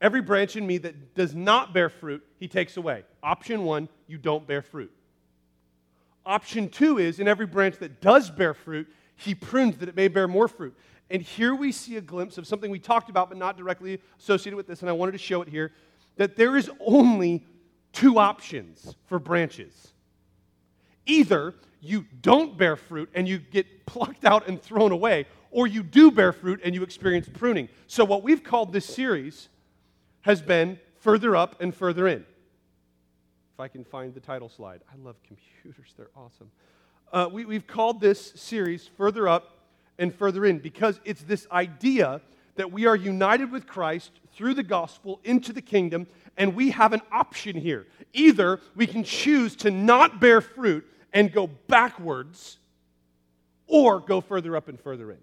every 0.00 0.20
branch 0.20 0.56
in 0.56 0.66
me 0.66 0.78
that 0.78 1.14
does 1.14 1.34
not 1.34 1.72
bear 1.72 1.88
fruit, 1.88 2.24
He 2.38 2.48
takes 2.48 2.76
away. 2.76 3.04
Option 3.22 3.64
one, 3.64 3.88
you 4.06 4.18
don't 4.18 4.46
bear 4.46 4.62
fruit. 4.62 4.92
Option 6.26 6.68
two 6.68 6.98
is 6.98 7.18
in 7.18 7.28
every 7.28 7.46
branch 7.46 7.78
that 7.78 8.00
does 8.00 8.30
bear 8.30 8.54
fruit, 8.54 8.88
He 9.16 9.34
prunes 9.34 9.78
that 9.78 9.88
it 9.88 9.96
may 9.96 10.08
bear 10.08 10.28
more 10.28 10.48
fruit. 10.48 10.76
And 11.10 11.22
here 11.22 11.54
we 11.54 11.72
see 11.72 11.96
a 11.96 12.00
glimpse 12.00 12.38
of 12.38 12.46
something 12.46 12.70
we 12.70 12.78
talked 12.78 13.10
about, 13.10 13.28
but 13.28 13.38
not 13.38 13.56
directly 13.56 14.00
associated 14.18 14.56
with 14.56 14.68
this, 14.68 14.80
and 14.80 14.88
I 14.88 14.92
wanted 14.92 15.12
to 15.12 15.18
show 15.18 15.42
it 15.42 15.48
here 15.48 15.72
that 16.16 16.36
there 16.36 16.56
is 16.56 16.70
only 16.80 17.44
two 17.92 18.18
options 18.18 18.94
for 19.06 19.18
branches. 19.18 19.92
Either 21.06 21.54
you 21.80 22.04
don't 22.20 22.56
bear 22.56 22.76
fruit 22.76 23.10
and 23.14 23.26
you 23.26 23.38
get 23.38 23.86
plucked 23.86 24.24
out 24.24 24.46
and 24.46 24.62
thrown 24.62 24.92
away, 24.92 25.26
or 25.50 25.66
you 25.66 25.82
do 25.82 26.10
bear 26.10 26.32
fruit 26.32 26.60
and 26.62 26.74
you 26.74 26.82
experience 26.82 27.28
pruning. 27.28 27.68
So, 27.88 28.04
what 28.04 28.22
we've 28.22 28.44
called 28.44 28.72
this 28.72 28.86
series 28.86 29.48
has 30.20 30.40
been 30.40 30.78
Further 31.00 31.34
Up 31.34 31.60
and 31.60 31.74
Further 31.74 32.06
In. 32.06 32.24
If 33.54 33.60
I 33.60 33.66
can 33.66 33.84
find 33.84 34.14
the 34.14 34.20
title 34.20 34.48
slide. 34.48 34.82
I 34.92 34.96
love 35.02 35.16
computers, 35.26 35.94
they're 35.96 36.10
awesome. 36.14 36.50
Uh, 37.12 37.28
we, 37.32 37.44
we've 37.44 37.66
called 37.66 38.00
this 38.00 38.32
series 38.36 38.86
Further 38.96 39.26
Up 39.26 39.59
and 40.00 40.12
Further 40.12 40.44
In 40.44 40.58
because 40.58 40.98
it's 41.04 41.22
this 41.22 41.46
idea 41.52 42.20
that 42.56 42.72
we 42.72 42.86
are 42.86 42.96
united 42.96 43.52
with 43.52 43.66
Christ 43.66 44.10
through 44.34 44.54
the 44.54 44.62
gospel 44.62 45.20
into 45.22 45.52
the 45.52 45.62
kingdom, 45.62 46.06
and 46.36 46.54
we 46.54 46.70
have 46.70 46.92
an 46.92 47.02
option 47.12 47.54
here. 47.54 47.86
Either 48.12 48.60
we 48.74 48.86
can 48.86 49.04
choose 49.04 49.54
to 49.56 49.70
not 49.70 50.20
bear 50.20 50.40
fruit 50.40 50.84
and 51.12 51.32
go 51.32 51.46
backwards 51.46 52.58
or 53.66 54.00
go 54.00 54.20
further 54.20 54.56
up 54.56 54.68
and 54.68 54.80
further 54.80 55.12
in. 55.12 55.18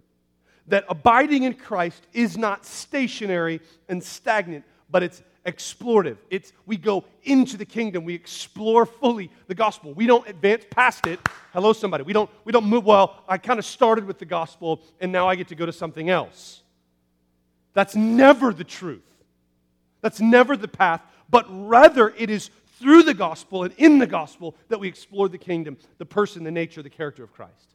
That 0.67 0.85
abiding 0.89 1.43
in 1.43 1.53
Christ 1.53 2.05
is 2.13 2.37
not 2.37 2.65
stationary 2.65 3.61
and 3.89 4.03
stagnant, 4.03 4.65
but 4.89 5.03
it's 5.03 5.21
explorative. 5.47 6.17
It's 6.29 6.53
we 6.65 6.77
go 6.77 7.05
into 7.23 7.57
the 7.57 7.65
kingdom, 7.65 8.03
we 8.03 8.13
explore 8.13 8.85
fully 8.85 9.31
the 9.47 9.55
gospel. 9.55 9.93
We 9.93 10.05
don't 10.05 10.27
advance 10.27 10.65
past 10.69 11.07
it. 11.07 11.19
Hello 11.53 11.73
somebody. 11.73 12.03
We 12.03 12.13
don't 12.13 12.29
we 12.43 12.51
don't 12.51 12.65
move 12.65 12.85
well, 12.85 13.23
I 13.27 13.37
kind 13.37 13.57
of 13.57 13.65
started 13.65 14.05
with 14.05 14.19
the 14.19 14.25
gospel 14.25 14.81
and 14.99 15.11
now 15.11 15.27
I 15.27 15.35
get 15.35 15.47
to 15.47 15.55
go 15.55 15.65
to 15.65 15.73
something 15.73 16.09
else. 16.09 16.61
That's 17.73 17.95
never 17.95 18.53
the 18.53 18.63
truth. 18.63 19.01
That's 20.01 20.19
never 20.19 20.55
the 20.55 20.67
path, 20.67 21.01
but 21.29 21.45
rather 21.49 22.13
it 22.17 22.29
is 22.29 22.51
through 22.79 23.03
the 23.03 23.13
gospel 23.13 23.63
and 23.63 23.73
in 23.77 23.97
the 23.97 24.05
gospel 24.05 24.55
that 24.69 24.79
we 24.79 24.87
explore 24.87 25.27
the 25.29 25.37
kingdom, 25.37 25.77
the 25.97 26.05
person, 26.05 26.43
the 26.43 26.51
nature, 26.51 26.83
the 26.83 26.89
character 26.89 27.23
of 27.23 27.31
Christ. 27.31 27.73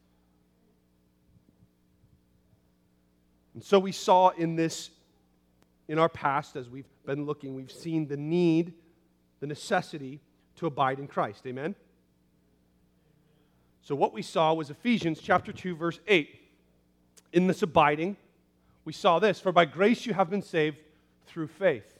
And 3.54 3.62
so 3.62 3.78
we 3.78 3.92
saw 3.92 4.30
in 4.30 4.56
this, 4.56 4.90
in 5.92 5.98
our 5.98 6.08
past, 6.08 6.56
as 6.56 6.70
we've 6.70 6.88
been 7.04 7.26
looking, 7.26 7.54
we've 7.54 7.70
seen 7.70 8.08
the 8.08 8.16
need, 8.16 8.72
the 9.40 9.46
necessity 9.46 10.20
to 10.56 10.64
abide 10.64 10.98
in 10.98 11.06
Christ. 11.06 11.46
Amen? 11.46 11.74
So 13.82 13.94
what 13.94 14.14
we 14.14 14.22
saw 14.22 14.54
was 14.54 14.70
Ephesians 14.70 15.20
chapter 15.20 15.52
2, 15.52 15.76
verse 15.76 16.00
8. 16.08 16.34
In 17.34 17.46
this 17.46 17.60
abiding, 17.60 18.16
we 18.86 18.94
saw 18.94 19.18
this 19.18 19.38
For 19.38 19.52
by 19.52 19.66
grace 19.66 20.06
you 20.06 20.14
have 20.14 20.30
been 20.30 20.40
saved 20.40 20.78
through 21.26 21.48
faith. 21.48 21.98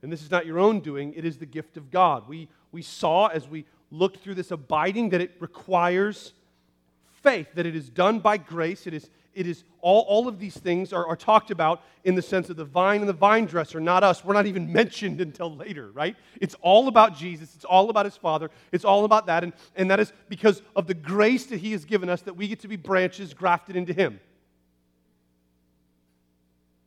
And 0.00 0.12
this 0.12 0.22
is 0.22 0.30
not 0.30 0.46
your 0.46 0.60
own 0.60 0.78
doing, 0.78 1.12
it 1.14 1.24
is 1.24 1.38
the 1.38 1.46
gift 1.46 1.76
of 1.76 1.90
God. 1.90 2.28
We, 2.28 2.48
we 2.70 2.82
saw 2.82 3.26
as 3.26 3.48
we 3.48 3.64
looked 3.90 4.18
through 4.22 4.36
this 4.36 4.52
abiding 4.52 5.08
that 5.08 5.20
it 5.20 5.34
requires 5.40 6.34
faith, 7.20 7.48
that 7.54 7.66
it 7.66 7.74
is 7.74 7.88
done 7.88 8.20
by 8.20 8.36
grace. 8.36 8.86
It 8.86 8.94
is, 8.94 9.10
it 9.34 9.46
is 9.46 9.64
all, 9.80 10.02
all 10.08 10.26
of 10.26 10.38
these 10.38 10.56
things 10.56 10.92
are, 10.92 11.06
are 11.06 11.16
talked 11.16 11.50
about 11.50 11.82
in 12.04 12.14
the 12.14 12.22
sense 12.22 12.50
of 12.50 12.56
the 12.56 12.64
vine 12.64 13.00
and 13.00 13.08
the 13.08 13.12
vine 13.12 13.44
dresser, 13.44 13.80
not 13.80 14.02
us. 14.02 14.24
We're 14.24 14.34
not 14.34 14.46
even 14.46 14.72
mentioned 14.72 15.20
until 15.20 15.54
later, 15.54 15.90
right? 15.92 16.16
It's 16.40 16.56
all 16.60 16.88
about 16.88 17.16
Jesus. 17.16 17.54
It's 17.54 17.64
all 17.64 17.90
about 17.90 18.04
his 18.04 18.16
Father. 18.16 18.50
It's 18.72 18.84
all 18.84 19.04
about 19.04 19.26
that. 19.26 19.44
And, 19.44 19.52
and 19.76 19.90
that 19.90 20.00
is 20.00 20.12
because 20.28 20.62
of 20.74 20.86
the 20.86 20.94
grace 20.94 21.46
that 21.46 21.60
he 21.60 21.72
has 21.72 21.84
given 21.84 22.08
us 22.08 22.22
that 22.22 22.34
we 22.34 22.48
get 22.48 22.60
to 22.60 22.68
be 22.68 22.76
branches 22.76 23.34
grafted 23.34 23.76
into 23.76 23.92
him 23.92 24.20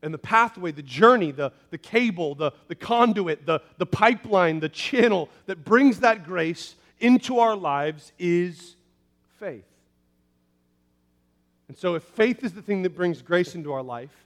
and 0.01 0.13
the 0.13 0.17
pathway, 0.17 0.71
the 0.71 0.81
journey, 0.81 1.31
the, 1.31 1.51
the 1.69 1.77
cable, 1.77 2.35
the, 2.35 2.51
the 2.67 2.75
conduit, 2.75 3.45
the, 3.45 3.61
the 3.77 3.85
pipeline, 3.85 4.59
the 4.59 4.69
channel 4.69 5.29
that 5.45 5.63
brings 5.63 5.99
that 5.99 6.25
grace 6.25 6.75
into 6.99 7.39
our 7.39 7.55
lives 7.55 8.11
is 8.17 8.75
faith. 9.39 9.65
And 11.71 11.77
so, 11.77 11.95
if 11.95 12.03
faith 12.03 12.43
is 12.43 12.51
the 12.51 12.61
thing 12.61 12.81
that 12.81 12.97
brings 12.97 13.21
grace 13.21 13.55
into 13.55 13.71
our 13.71 13.81
life, 13.81 14.25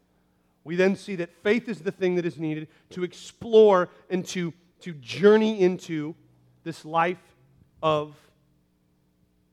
we 0.64 0.76
then 0.76 0.96
see 0.96 1.16
that 1.18 1.30
faith 1.44 1.70
is 1.70 1.80
the 1.80 1.92
thing 1.92 2.16
that 2.16 2.26
is 2.26 2.40
needed 2.40 2.68
to 2.90 3.04
explore 3.04 3.88
and 4.10 4.26
to, 4.30 4.52
to 4.80 4.94
journey 4.94 5.62
into 5.62 6.16
this 6.64 6.86
life 6.86 7.22
of 7.84 8.16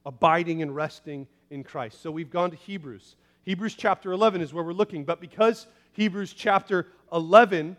abiding 0.07 0.63
and 0.63 0.75
resting 0.75 1.27
in 1.51 1.63
Christ. 1.63 2.01
So, 2.01 2.11
we've 2.11 2.31
gone 2.31 2.51
to 2.51 2.57
Hebrews. 2.57 3.17
Hebrews 3.43 3.75
chapter 3.75 4.13
11 4.13 4.41
is 4.41 4.55
where 4.55 4.65
we're 4.65 4.73
looking, 4.73 5.05
but 5.05 5.21
because 5.21 5.67
Hebrews 5.93 6.33
chapter 6.33 6.87
11 7.13 7.77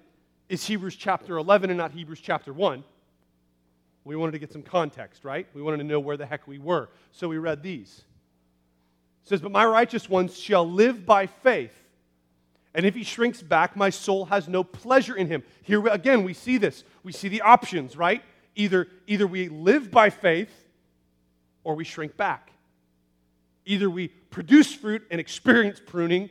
is 0.47 0.63
Hebrews 0.63 0.95
chapter 0.95 1.37
11 1.37 1.71
and 1.71 1.77
not 1.79 1.91
Hebrews 1.91 2.19
chapter 2.19 2.53
1. 2.53 2.83
We 4.03 4.15
wanted 4.15 4.33
to 4.33 4.37
get 4.37 4.51
some 4.51 4.61
context, 4.61 5.25
right? 5.25 5.47
We 5.55 5.63
wanted 5.63 5.77
to 5.77 5.85
know 5.85 5.99
where 5.99 6.17
the 6.17 6.27
heck 6.27 6.47
we 6.47 6.59
were. 6.59 6.89
So 7.11 7.27
we 7.27 7.39
read 7.39 7.63
these. 7.63 8.03
It 9.23 9.29
says, 9.29 9.41
But 9.41 9.51
my 9.51 9.65
righteous 9.65 10.09
ones 10.09 10.37
shall 10.37 10.69
live 10.69 11.05
by 11.05 11.27
faith. 11.27 11.73
And 12.75 12.85
if 12.85 12.95
he 12.95 13.03
shrinks 13.03 13.41
back, 13.41 13.75
my 13.75 13.89
soul 13.89 14.25
has 14.25 14.47
no 14.47 14.63
pleasure 14.63 15.15
in 15.15 15.27
him. 15.27 15.43
Here 15.61 15.85
again, 15.87 16.23
we 16.23 16.33
see 16.33 16.57
this. 16.57 16.83
We 17.03 17.11
see 17.11 17.27
the 17.27 17.41
options, 17.41 17.95
right? 17.95 18.23
Either, 18.55 18.87
either 19.07 19.27
we 19.27 19.47
live 19.49 19.91
by 19.91 20.09
faith 20.09 20.51
or 21.63 21.75
we 21.75 21.83
shrink 21.83 22.17
back. 22.17 22.51
Either 23.65 23.89
we 23.89 24.07
produce 24.07 24.73
fruit 24.73 25.03
and 25.11 25.21
experience 25.21 25.79
pruning, 25.85 26.29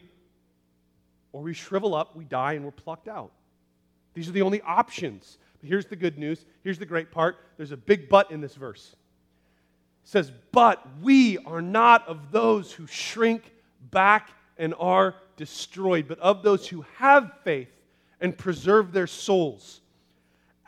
or 1.33 1.43
we 1.43 1.55
shrivel 1.55 1.95
up, 1.95 2.15
we 2.15 2.25
die, 2.25 2.55
and 2.55 2.65
we're 2.65 2.71
plucked 2.71 3.09
out. 3.09 3.33
These 4.15 4.29
are 4.29 4.33
the 4.33 4.43
only 4.43 4.61
options. 4.63 5.39
But 5.61 5.69
here's 5.69 5.87
the 5.87 5.97
good 5.97 6.19
news. 6.19 6.45
Here's 6.63 6.79
the 6.79 6.87
great 6.87 7.11
part. 7.11 7.37
There's 7.57 7.73
a 7.73 7.77
big 7.77 8.09
but 8.09 8.31
in 8.31 8.41
this 8.41 8.55
verse. 8.55 8.95
Says, 10.05 10.33
But 10.53 10.85
we 11.01 11.39
are 11.39 11.63
not 11.63 12.07
of 12.09 12.31
those 12.33 12.73
who 12.73 12.87
shrink 12.87 13.53
back 13.91 14.31
and 14.59 14.75
are 14.79 15.15
destroyed, 15.37 16.07
but 16.09 16.19
of 16.19 16.43
those 16.43 16.69
who 16.69 16.85
have 16.97 17.33
faith 17.45 17.69
and 18.21 18.37
preserve 18.37 18.93
their 18.93 19.07
souls. 19.07 19.81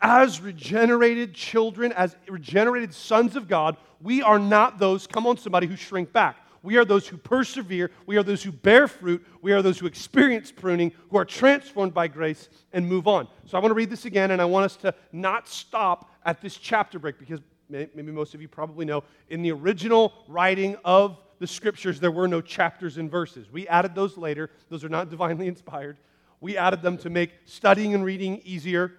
As 0.01 0.41
regenerated 0.41 1.33
children, 1.33 1.91
as 1.93 2.15
regenerated 2.27 2.93
sons 2.93 3.35
of 3.35 3.47
God, 3.47 3.77
we 4.01 4.21
are 4.21 4.39
not 4.39 4.77
those, 4.77 5.07
come 5.07 5.25
on, 5.25 5.37
somebody, 5.37 5.67
who 5.67 5.75
shrink 5.75 6.11
back. 6.11 6.37
We 6.65 6.77
are 6.77 6.85
those 6.85 7.07
who 7.07 7.17
persevere. 7.17 7.91
We 8.07 8.17
are 8.17 8.23
those 8.23 8.41
who 8.41 8.51
bear 8.51 8.87
fruit. 8.87 9.25
We 9.41 9.53
are 9.53 9.61
those 9.61 9.77
who 9.77 9.85
experience 9.85 10.51
pruning, 10.51 10.91
who 11.09 11.17
are 11.17 11.25
transformed 11.25 11.93
by 11.93 12.07
grace 12.07 12.49
and 12.73 12.87
move 12.87 13.07
on. 13.07 13.27
So 13.45 13.55
I 13.57 13.61
want 13.61 13.69
to 13.69 13.75
read 13.75 13.91
this 13.91 14.05
again, 14.05 14.31
and 14.31 14.41
I 14.41 14.45
want 14.45 14.65
us 14.65 14.75
to 14.77 14.93
not 15.11 15.47
stop 15.47 16.09
at 16.25 16.41
this 16.41 16.57
chapter 16.57 16.97
break 16.97 17.19
because 17.19 17.39
maybe 17.69 18.11
most 18.11 18.33
of 18.33 18.41
you 18.41 18.47
probably 18.47 18.85
know 18.85 19.03
in 19.29 19.41
the 19.41 19.51
original 19.51 20.13
writing 20.27 20.75
of 20.85 21.17
the 21.39 21.47
scriptures, 21.47 21.99
there 21.99 22.11
were 22.11 22.27
no 22.27 22.41
chapters 22.41 22.97
and 22.97 23.09
verses. 23.09 23.51
We 23.51 23.67
added 23.67 23.95
those 23.95 24.17
later, 24.17 24.49
those 24.69 24.83
are 24.83 24.89
not 24.89 25.09
divinely 25.11 25.47
inspired. 25.47 25.97
We 26.41 26.57
added 26.57 26.81
them 26.81 26.97
to 26.99 27.09
make 27.09 27.31
studying 27.45 27.93
and 27.93 28.05
reading 28.05 28.41
easier, 28.43 28.93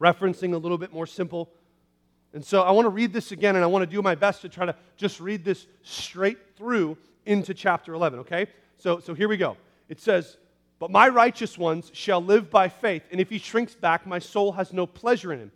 referencing 0.00 0.54
a 0.54 0.58
little 0.58 0.78
bit 0.78 0.92
more 0.92 1.06
simple. 1.06 1.50
And 2.32 2.44
so 2.44 2.62
I 2.62 2.70
want 2.70 2.86
to 2.86 2.90
read 2.90 3.12
this 3.12 3.32
again, 3.32 3.56
and 3.56 3.64
I 3.64 3.66
want 3.66 3.82
to 3.82 3.90
do 3.90 4.02
my 4.02 4.14
best 4.14 4.42
to 4.42 4.48
try 4.48 4.66
to 4.66 4.74
just 4.96 5.20
read 5.20 5.44
this 5.44 5.66
straight 5.82 6.38
through 6.56 6.98
into 7.24 7.54
chapter 7.54 7.94
11, 7.94 8.20
okay? 8.20 8.46
So, 8.76 9.00
so 9.00 9.14
here 9.14 9.28
we 9.28 9.36
go. 9.36 9.56
It 9.88 10.00
says, 10.00 10.36
But 10.78 10.90
my 10.90 11.08
righteous 11.08 11.56
ones 11.56 11.90
shall 11.94 12.22
live 12.22 12.50
by 12.50 12.68
faith, 12.68 13.02
and 13.10 13.20
if 13.20 13.30
he 13.30 13.38
shrinks 13.38 13.74
back, 13.74 14.06
my 14.06 14.18
soul 14.18 14.52
has 14.52 14.72
no 14.72 14.86
pleasure 14.86 15.32
in 15.32 15.40
him. 15.40 15.52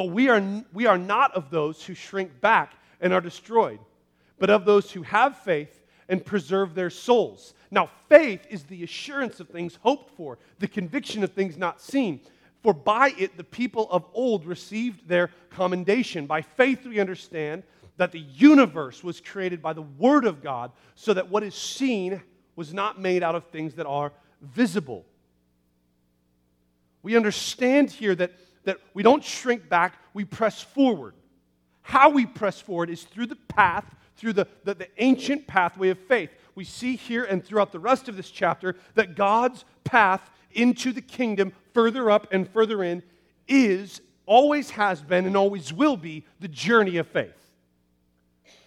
But 0.00 0.12
we 0.12 0.30
are, 0.30 0.42
we 0.72 0.86
are 0.86 0.96
not 0.96 1.34
of 1.34 1.50
those 1.50 1.84
who 1.84 1.92
shrink 1.92 2.40
back 2.40 2.72
and 3.02 3.12
are 3.12 3.20
destroyed, 3.20 3.80
but 4.38 4.48
of 4.48 4.64
those 4.64 4.90
who 4.90 5.02
have 5.02 5.36
faith 5.36 5.84
and 6.08 6.24
preserve 6.24 6.74
their 6.74 6.88
souls. 6.88 7.52
Now, 7.70 7.90
faith 8.08 8.46
is 8.48 8.62
the 8.62 8.82
assurance 8.82 9.40
of 9.40 9.50
things 9.50 9.78
hoped 9.82 10.16
for, 10.16 10.38
the 10.58 10.68
conviction 10.68 11.22
of 11.22 11.34
things 11.34 11.58
not 11.58 11.82
seen. 11.82 12.22
For 12.62 12.72
by 12.72 13.12
it 13.18 13.36
the 13.36 13.44
people 13.44 13.88
of 13.90 14.06
old 14.14 14.46
received 14.46 15.06
their 15.06 15.28
commendation. 15.50 16.24
By 16.24 16.40
faith 16.40 16.86
we 16.86 16.98
understand 16.98 17.62
that 17.98 18.10
the 18.10 18.20
universe 18.20 19.04
was 19.04 19.20
created 19.20 19.60
by 19.60 19.74
the 19.74 19.82
Word 19.82 20.24
of 20.24 20.42
God, 20.42 20.72
so 20.94 21.12
that 21.12 21.28
what 21.28 21.42
is 21.42 21.54
seen 21.54 22.22
was 22.56 22.72
not 22.72 22.98
made 22.98 23.22
out 23.22 23.34
of 23.34 23.44
things 23.48 23.74
that 23.74 23.86
are 23.86 24.12
visible. 24.40 25.04
We 27.02 27.16
understand 27.16 27.90
here 27.90 28.14
that, 28.14 28.32
that 28.64 28.78
we 28.94 29.02
don't 29.02 29.24
shrink 29.24 29.68
back, 29.68 29.94
we 30.14 30.24
press 30.24 30.60
forward. 30.60 31.14
How 31.82 32.10
we 32.10 32.26
press 32.26 32.60
forward 32.60 32.90
is 32.90 33.02
through 33.02 33.26
the 33.26 33.36
path, 33.36 33.84
through 34.16 34.34
the, 34.34 34.46
the, 34.64 34.74
the 34.74 34.88
ancient 34.98 35.46
pathway 35.46 35.88
of 35.88 35.98
faith. 35.98 36.30
We 36.54 36.64
see 36.64 36.96
here 36.96 37.24
and 37.24 37.44
throughout 37.44 37.72
the 37.72 37.78
rest 37.78 38.08
of 38.08 38.16
this 38.16 38.30
chapter 38.30 38.76
that 38.94 39.16
God's 39.16 39.64
path 39.84 40.28
into 40.52 40.92
the 40.92 41.00
kingdom 41.00 41.52
further 41.72 42.10
up 42.10 42.32
and 42.32 42.48
further 42.48 42.82
in 42.82 43.02
is, 43.48 44.00
always 44.26 44.70
has 44.70 45.00
been, 45.02 45.26
and 45.26 45.36
always 45.36 45.72
will 45.72 45.96
be 45.96 46.24
the 46.38 46.48
journey 46.48 46.98
of 46.98 47.06
faith. 47.08 47.34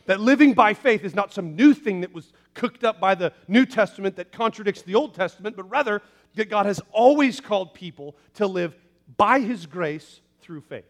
That 0.06 0.20
living 0.20 0.54
by 0.54 0.74
faith 0.74 1.06
is 1.06 1.16
not 1.16 1.34
some 1.34 1.56
new 1.56 1.74
thing 1.74 2.02
that 2.02 2.14
was 2.14 2.34
cooked 2.54 2.84
up 2.84 3.00
by 3.00 3.16
the 3.16 3.32
New 3.48 3.66
Testament 3.66 4.18
that 4.18 4.32
contradicts 4.32 4.82
the 4.82 4.96
Old 4.96 5.14
Testament, 5.14 5.56
but 5.56 5.70
rather 5.70 6.02
that 6.36 6.50
God 6.50 6.66
has 6.66 6.82
always 6.92 7.40
called 7.40 7.74
people 7.74 8.16
to 8.36 8.48
live 8.48 8.76
by 9.18 9.40
His 9.40 9.66
grace 9.66 10.22
through 10.42 10.62
faith. 10.62 10.86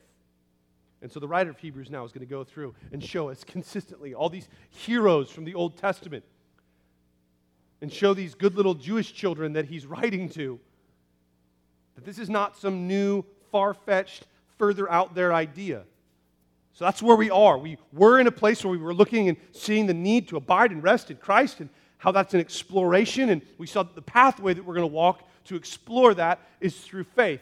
And 1.02 1.12
so 1.12 1.20
the 1.20 1.28
writer 1.28 1.50
of 1.50 1.60
Hebrews 1.60 1.90
now 1.90 2.06
is 2.06 2.12
going 2.12 2.26
to 2.26 2.30
go 2.30 2.44
through 2.44 2.74
and 2.92 3.04
show 3.04 3.30
us 3.30 3.44
consistently 3.48 4.14
all 4.14 4.30
these 4.30 4.48
heroes 4.70 5.30
from 5.30 5.44
the 5.44 5.54
Old 5.54 5.78
Testament 5.78 6.24
and 7.82 7.92
show 7.92 8.14
these 8.14 8.34
good 8.34 8.56
little 8.56 8.74
Jewish 8.74 9.14
children 9.14 9.54
that 9.54 9.66
he's 9.66 9.86
writing 9.86 10.30
to 10.30 10.60
that 11.96 12.06
this 12.06 12.18
is 12.18 12.30
not 12.30 12.58
some 12.58 12.88
new, 12.88 13.24
far 13.52 13.74
fetched, 13.74 14.26
further 14.58 14.90
out 14.90 15.14
there 15.14 15.34
idea. 15.34 15.84
So 16.74 16.86
that's 16.86 17.04
where 17.04 17.16
we 17.16 17.30
are. 17.30 17.58
We 17.58 17.78
were 17.92 18.20
in 18.20 18.28
a 18.28 18.32
place 18.32 18.64
where 18.64 18.72
we 18.72 18.78
were 18.78 18.94
looking 18.94 19.30
and 19.30 19.38
seeing 19.52 19.86
the 19.86 19.94
need 19.94 20.30
to 20.30 20.38
abide 20.38 20.72
and 20.72 20.82
rest 20.82 21.12
in 21.12 21.18
Christ 21.18 21.60
and 21.60 21.70
how 21.98 22.12
that's 22.12 22.34
an 22.34 22.40
exploration. 22.40 23.30
And 23.30 23.42
we 23.58 23.68
saw 23.68 23.84
the 23.84 24.02
pathway 24.02 24.54
that 24.54 24.64
we're 24.64 24.74
going 24.74 24.90
to 24.90 24.94
walk 24.94 25.30
to 25.46 25.56
explore 25.56 26.14
that 26.16 26.40
is 26.60 26.80
through 26.80 27.04
faith. 27.04 27.42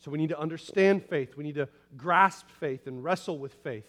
So 0.00 0.10
we 0.10 0.18
need 0.18 0.30
to 0.30 0.38
understand 0.38 1.04
faith. 1.04 1.36
We 1.36 1.44
need 1.44 1.56
to 1.56 1.68
grasp 1.96 2.48
faith 2.58 2.86
and 2.86 3.04
wrestle 3.04 3.38
with 3.38 3.52
faith. 3.62 3.86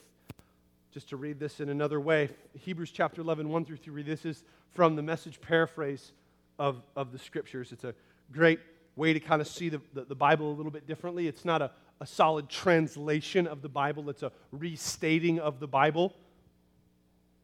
Just 0.91 1.09
to 1.09 1.17
read 1.17 1.39
this 1.39 1.61
in 1.61 1.69
another 1.69 2.01
way, 2.01 2.29
Hebrews 2.59 2.91
chapter 2.91 3.21
11, 3.21 3.47
1 3.47 3.65
through 3.65 3.77
3. 3.77 4.03
This 4.03 4.25
is 4.25 4.43
from 4.73 4.97
the 4.97 5.01
message 5.01 5.39
paraphrase 5.39 6.11
of, 6.59 6.83
of 6.97 7.13
the 7.13 7.19
scriptures. 7.19 7.71
It's 7.71 7.85
a 7.85 7.95
great 8.31 8.59
way 8.97 9.13
to 9.13 9.21
kind 9.21 9.41
of 9.41 9.47
see 9.47 9.69
the, 9.69 9.79
the, 9.93 10.03
the 10.03 10.15
Bible 10.15 10.51
a 10.51 10.55
little 10.55 10.71
bit 10.71 10.85
differently. 10.85 11.27
It's 11.27 11.45
not 11.45 11.61
a, 11.61 11.71
a 12.01 12.05
solid 12.05 12.49
translation 12.49 13.47
of 13.47 13.61
the 13.61 13.69
Bible, 13.69 14.09
it's 14.09 14.23
a 14.23 14.33
restating 14.51 15.39
of 15.39 15.61
the 15.61 15.67
Bible. 15.67 16.13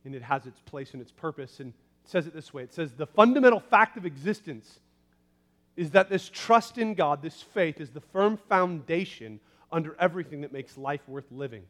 And 0.03 0.13
it 0.13 0.23
has 0.23 0.45
its 0.45 0.60
place 0.62 0.91
and 0.91 1.01
its 1.01 1.12
purpose. 1.12 1.62
And 1.62 1.69
it 1.69 2.10
says 2.10 2.27
it 2.27 2.34
this 2.34 2.53
way 2.53 2.63
it 2.63 2.73
says, 2.73 2.91
The 2.93 3.08
fundamental 3.08 3.62
fact 3.62 3.95
of 3.95 4.06
existence 4.06 4.80
is 5.78 5.92
that 5.92 6.10
this 6.10 6.28
trust 6.28 6.78
in 6.78 6.96
God, 6.96 7.22
this 7.22 7.42
faith, 7.42 7.80
is 7.80 7.92
the 7.92 8.02
firm 8.02 8.36
foundation 8.36 9.40
under 9.72 9.96
everything 10.00 10.42
that 10.42 10.52
makes 10.52 10.78
life 10.78 11.08
worth 11.08 11.32
living. 11.32 11.63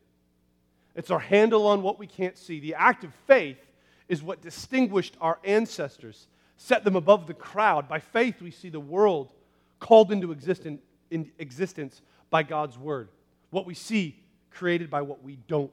It's 0.96 1.12
our 1.12 1.20
handle 1.20 1.68
on 1.68 1.84
what 1.84 2.00
we 2.00 2.08
can't 2.08 2.38
see. 2.38 2.60
The 2.60 2.76
act 2.76 3.04
of 3.04 3.14
faith 3.28 3.60
is 4.08 4.24
what 4.24 4.42
distinguished 4.42 5.18
our 5.20 5.38
ancestors, 5.44 6.28
set 6.56 6.86
them 6.86 6.96
above 6.96 7.28
the 7.28 7.34
crowd. 7.34 7.90
By 7.90 8.00
faith, 8.00 8.42
we 8.42 8.50
see 8.50 8.70
the 8.70 8.80
world 8.80 9.34
called 9.80 10.12
into 10.12 10.32
existence, 10.32 10.82
in 11.12 11.30
existence 11.38 12.02
by 12.30 12.44
God's 12.44 12.78
word. 12.78 13.10
What 13.50 13.66
we 13.66 13.74
see 13.74 14.24
created 14.50 14.90
by 14.90 15.02
what 15.02 15.22
we 15.22 15.36
don't 15.48 15.72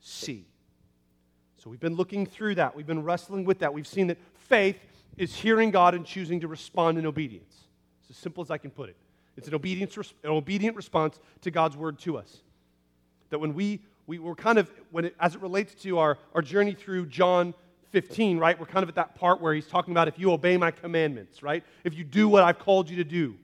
see. 0.00 0.46
So 1.56 1.70
we've 1.70 1.80
been 1.80 1.96
looking 1.96 2.26
through 2.26 2.56
that. 2.56 2.76
We've 2.76 2.86
been 2.86 3.02
wrestling 3.02 3.44
with 3.44 3.60
that. 3.60 3.72
We've 3.72 3.86
seen 3.86 4.08
that 4.08 4.18
faith 4.34 4.78
is 5.16 5.34
hearing 5.34 5.70
God 5.70 5.94
and 5.94 6.04
choosing 6.04 6.40
to 6.40 6.48
respond 6.48 6.98
in 6.98 7.06
obedience. 7.06 7.54
It's 8.00 8.10
as 8.10 8.16
simple 8.16 8.42
as 8.42 8.50
I 8.50 8.58
can 8.58 8.70
put 8.70 8.88
it. 8.88 8.96
It's 9.36 9.48
an, 9.48 9.54
obedience, 9.54 9.96
an 9.96 10.30
obedient 10.30 10.76
response 10.76 11.18
to 11.42 11.50
God's 11.50 11.76
word 11.76 11.98
to 12.00 12.18
us. 12.18 12.42
That 13.30 13.38
when 13.38 13.54
we, 13.54 13.80
we 14.06 14.18
were 14.18 14.34
kind 14.34 14.58
of, 14.58 14.70
when 14.90 15.06
it, 15.06 15.16
as 15.18 15.34
it 15.34 15.40
relates 15.40 15.74
to 15.82 15.98
our, 15.98 16.18
our 16.34 16.42
journey 16.42 16.74
through 16.74 17.06
John 17.06 17.54
15, 17.90 18.38
right? 18.38 18.58
We're 18.58 18.66
kind 18.66 18.82
of 18.82 18.88
at 18.88 18.94
that 18.96 19.14
part 19.14 19.40
where 19.40 19.54
he's 19.54 19.66
talking 19.66 19.92
about 19.92 20.08
if 20.08 20.18
you 20.18 20.32
obey 20.32 20.56
my 20.56 20.70
commandments, 20.70 21.42
right? 21.42 21.62
If 21.84 21.94
you 21.94 22.04
do 22.04 22.28
what 22.28 22.42
I've 22.42 22.58
called 22.58 22.90
you 22.90 22.96
to 22.96 23.04
do. 23.04 23.36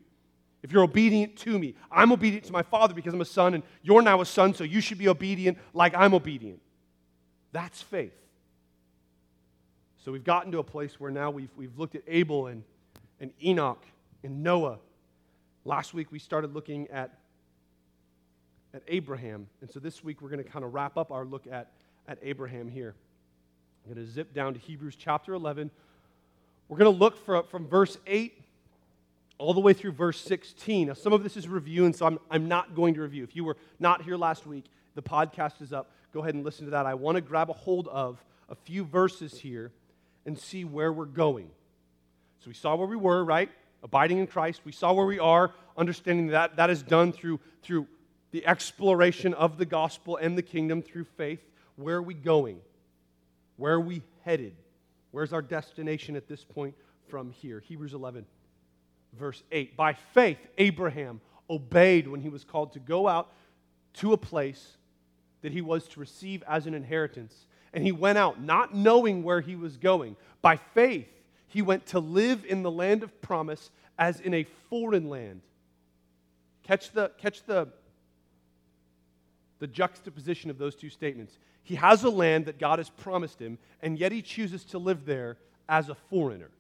If 0.63 0.73
you're 0.73 0.83
obedient 0.83 1.37
to 1.39 1.59
me, 1.59 1.75
I'm 1.91 2.11
obedient 2.11 2.45
to 2.47 2.53
my 2.53 2.63
Father 2.63 2.93
because 2.93 3.15
I'm 3.15 3.21
a 3.21 3.27
son, 3.27 3.55
and 3.55 3.63
you're 3.83 4.03
now 4.03 4.21
a 4.21 4.27
son, 4.27 4.55
so 4.55 4.65
you 4.65 4.81
should 4.81 4.99
be 4.99 5.09
obedient 5.09 5.57
like 5.73 5.95
I'm 5.95 6.15
obedient. 6.15 6.61
That's 7.53 7.81
faith. 7.81 8.13
So 10.05 10.13
we've 10.13 10.25
gotten 10.25 10.53
to 10.53 10.59
a 10.59 10.65
place 10.65 11.01
where 11.01 11.11
now 11.11 11.31
we've, 11.31 11.51
we've 11.57 11.77
looked 11.77 11.95
at 11.95 12.03
Abel 12.07 12.47
and, 12.47 12.63
and 13.21 13.33
Enoch 13.43 13.83
and 14.23 14.43
Noah. 14.43 14.79
Last 15.65 15.93
week 15.93 16.13
we 16.13 16.19
started 16.19 16.55
looking 16.55 16.89
at, 16.89 17.19
at 18.73 18.83
Abraham. 18.87 19.49
And 19.61 19.71
so 19.71 19.81
this 19.81 20.05
week 20.05 20.23
we're 20.23 20.31
going 20.31 20.43
to 20.43 20.49
kind 20.49 20.65
of 20.65 20.73
wrap 20.73 20.97
up 20.97 21.11
our 21.11 21.25
look 21.25 21.47
at, 21.51 21.73
at 22.07 22.19
Abraham 22.23 22.69
here. 22.69 22.95
I'm 23.85 23.95
going 23.95 24.07
to 24.07 24.11
zip 24.11 24.33
down 24.33 24.55
to 24.55 24.61
Hebrews 24.61 24.97
chapter 24.97 25.35
11. 25.35 25.71
We're 26.69 26.79
going 26.79 26.93
to 26.93 26.99
look 26.99 27.17
for, 27.25 27.43
from 27.45 27.67
verse 27.67 27.99
8 28.07 28.41
all 29.39 29.55
the 29.55 29.61
way 29.61 29.73
through 29.73 29.93
verse 29.93 30.21
16. 30.21 30.89
Now, 30.89 30.95
some 30.95 31.13
of 31.13 31.23
this 31.23 31.37
is 31.37 31.49
review, 31.49 31.87
and 31.87 31.95
so 31.95 32.07
I'm, 32.07 32.19
I'm 32.31 32.49
not 32.49 32.75
going 32.75 32.95
to 32.95 33.03
review. 33.03 33.25
If 33.25 33.35
you 33.35 33.45
were 33.45 33.57
not 33.79 34.03
here 34.03 34.17
last 34.17 34.47
week, 34.47 34.65
the 34.95 35.03
podcast 35.03 35.63
is 35.63 35.73
up. 35.73 35.91
Go 36.13 36.21
ahead 36.21 36.35
and 36.35 36.45
listen 36.45 36.67
to 36.67 36.71
that. 36.73 36.87
I 36.87 36.95
want 36.95 37.17
to 37.17 37.21
grab 37.21 37.51
a 37.51 37.53
hold 37.53 37.89
of 37.89 38.23
a 38.49 38.55
few 38.55 38.85
verses 38.85 39.39
here 39.39 39.71
and 40.29 40.39
see 40.39 40.63
where 40.63 40.93
we're 40.93 41.07
going. 41.07 41.51
So 42.41 42.49
we 42.49 42.55
saw 42.55 42.77
where 42.77 42.87
we 42.87 42.97
were, 42.97 43.25
right? 43.25 43.51
Abiding 43.83 44.19
in 44.19 44.27
Christ. 44.27 44.61
We 44.63 44.73
saw 44.73 44.93
where 44.93 45.07
we 45.07 45.19
are, 45.19 45.55
understanding 45.75 46.27
that 46.29 46.57
that 46.57 46.69
is 46.69 46.83
done 46.83 47.13
through, 47.13 47.41
through 47.63 47.89
the 48.31 48.47
exploration 48.47 49.33
of 49.33 49.57
the 49.57 49.65
gospel 49.65 50.19
and 50.19 50.37
the 50.37 50.43
kingdom 50.43 50.83
through 50.83 51.05
faith. 51.17 51.41
Where 51.77 51.97
are 51.97 52.03
we 52.03 52.13
going? 52.13 52.61
Where 53.57 53.73
are 53.73 53.81
we 53.81 54.03
headed? 54.23 54.55
Where's 55.13 55.33
our 55.33 55.41
destination 55.41 56.15
at 56.15 56.29
this 56.29 56.45
point 56.45 56.75
from 57.09 57.31
here? 57.31 57.61
Hebrews 57.61 57.95
11, 57.95 58.27
verse 59.19 59.43
8. 59.51 59.79
By 59.79 59.95
faith, 59.95 60.39
Abraham 60.59 61.23
obeyed 61.49 62.07
when 62.07 62.21
he 62.21 62.29
was 62.29 62.45
called 62.45 62.75
to 62.75 62.81
go 62.81 63.09
out 63.09 63.33
to 63.95 64.13
a 64.13 64.19
place 64.19 64.77
that 65.41 65.53
he 65.53 65.63
was 65.63 65.89
to 65.89 66.01
receive 66.01 66.43
as 66.47 66.67
an 66.67 66.75
inheritance. 66.75 67.47
And 67.73 67.85
he 67.85 67.93
went 67.93 68.19
out 68.19 68.41
not 68.41 68.75
knowing 68.75 69.23
where 69.23 69.41
he 69.41 69.57
was 69.57 69.77
going. 69.77 70.17
By 70.41 70.57
faith, 70.57 71.09
he 71.49 71.63
went 71.63 71.87
to 71.87 72.01
live 72.01 72.45
in 72.45 72.63
the 72.63 72.71
land 72.71 73.03
of 73.03 73.21
promise 73.21 73.71
as 73.99 74.21
in 74.21 74.35
a 74.35 74.45
foreign 74.71 75.09
land. 75.09 75.41
Catch 76.63 76.93
the, 76.93 77.11
catch 77.19 77.45
the, 77.45 77.69
the 79.59 79.67
juxtaposition 79.67 80.51
of 80.51 80.59
those 80.59 80.75
two 80.75 80.91
statements. 80.91 81.39
He 81.63 81.75
has 81.75 82.05
a 82.05 82.11
land 82.11 82.47
that 82.47 82.59
God 82.59 82.79
has 82.79 82.91
promised 82.91 83.39
him, 83.39 83.59
and 83.83 83.99
yet 83.99 84.13
he 84.13 84.23
chooses 84.23 84.65
to 84.67 84.79
live 84.79 85.05
there 85.05 85.37
as 85.69 85.89
a 85.89 85.95
foreigner. 85.95 86.51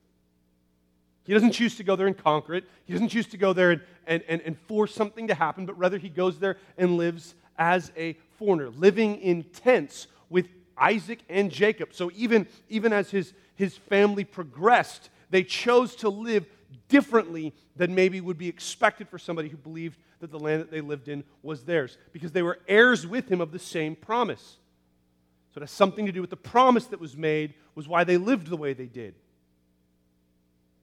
He 1.25 1.35
doesn't 1.35 1.53
choose 1.53 1.77
to 1.77 1.85
go 1.85 1.95
there 1.95 2.07
and 2.07 2.17
conquer 2.17 2.55
it. 2.55 2.65
He 2.87 2.95
doesn't 2.95 3.09
choose 3.09 3.27
to 3.29 3.37
go 3.37 3.53
there 3.53 3.71
and, 3.71 3.81
and, 4.07 4.23
and, 4.29 4.41
and 4.43 4.59
force 4.61 4.95
something 4.95 5.29
to 5.29 5.35
happen, 5.35 5.67
but 5.67 5.79
rather 5.79 5.99
he 5.99 6.09
goes 6.09 6.39
there 6.39 6.57
and 6.79 6.97
lives 6.97 7.35
as 7.59 7.93
a 7.97 8.17
foreigner, 8.39 8.71
living 8.71 9.17
in 9.17 9.45
tents 9.45 10.07
with 10.31 10.47
Isaac 10.81 11.21
and 11.29 11.51
Jacob. 11.51 11.93
So 11.93 12.11
even, 12.15 12.47
even 12.69 12.93
as 12.93 13.11
his, 13.11 13.33
his 13.55 13.77
family 13.77 14.25
progressed, 14.25 15.11
they 15.31 15.43
chose 15.43 15.97
to 15.97 16.09
live 16.09 16.47
differently 16.89 17.55
than 17.77 17.95
maybe 17.95 18.21
would 18.21 18.39
be 18.39 18.49
expected 18.49 19.09
for 19.09 19.19
somebody 19.19 19.49
who 19.49 19.57
believed 19.57 19.99
that 20.21 20.31
the 20.31 20.39
land 20.39 20.61
that 20.61 20.71
they 20.71 20.81
lived 20.81 21.09
in 21.09 21.23
was 21.43 21.65
theirs, 21.65 21.97
because 22.13 22.33
they 22.33 22.43
were 22.43 22.59
heirs 22.67 23.07
with 23.07 23.31
him 23.31 23.41
of 23.41 23.53
the 23.53 23.59
same 23.59 23.95
promise. 23.95 24.57
So 25.55 25.59
it 25.59 25.63
has 25.63 25.71
something 25.71 26.07
to 26.07 26.13
do 26.13 26.21
with 26.21 26.31
the 26.31 26.37
promise 26.37 26.87
that 26.87 27.01
was 27.01 27.17
made, 27.17 27.55
was 27.75 27.87
why 27.87 28.05
they 28.05 28.17
lived 28.17 28.49
the 28.49 28.57
way 28.57 28.73
they 28.73 28.87
did. 28.87 29.15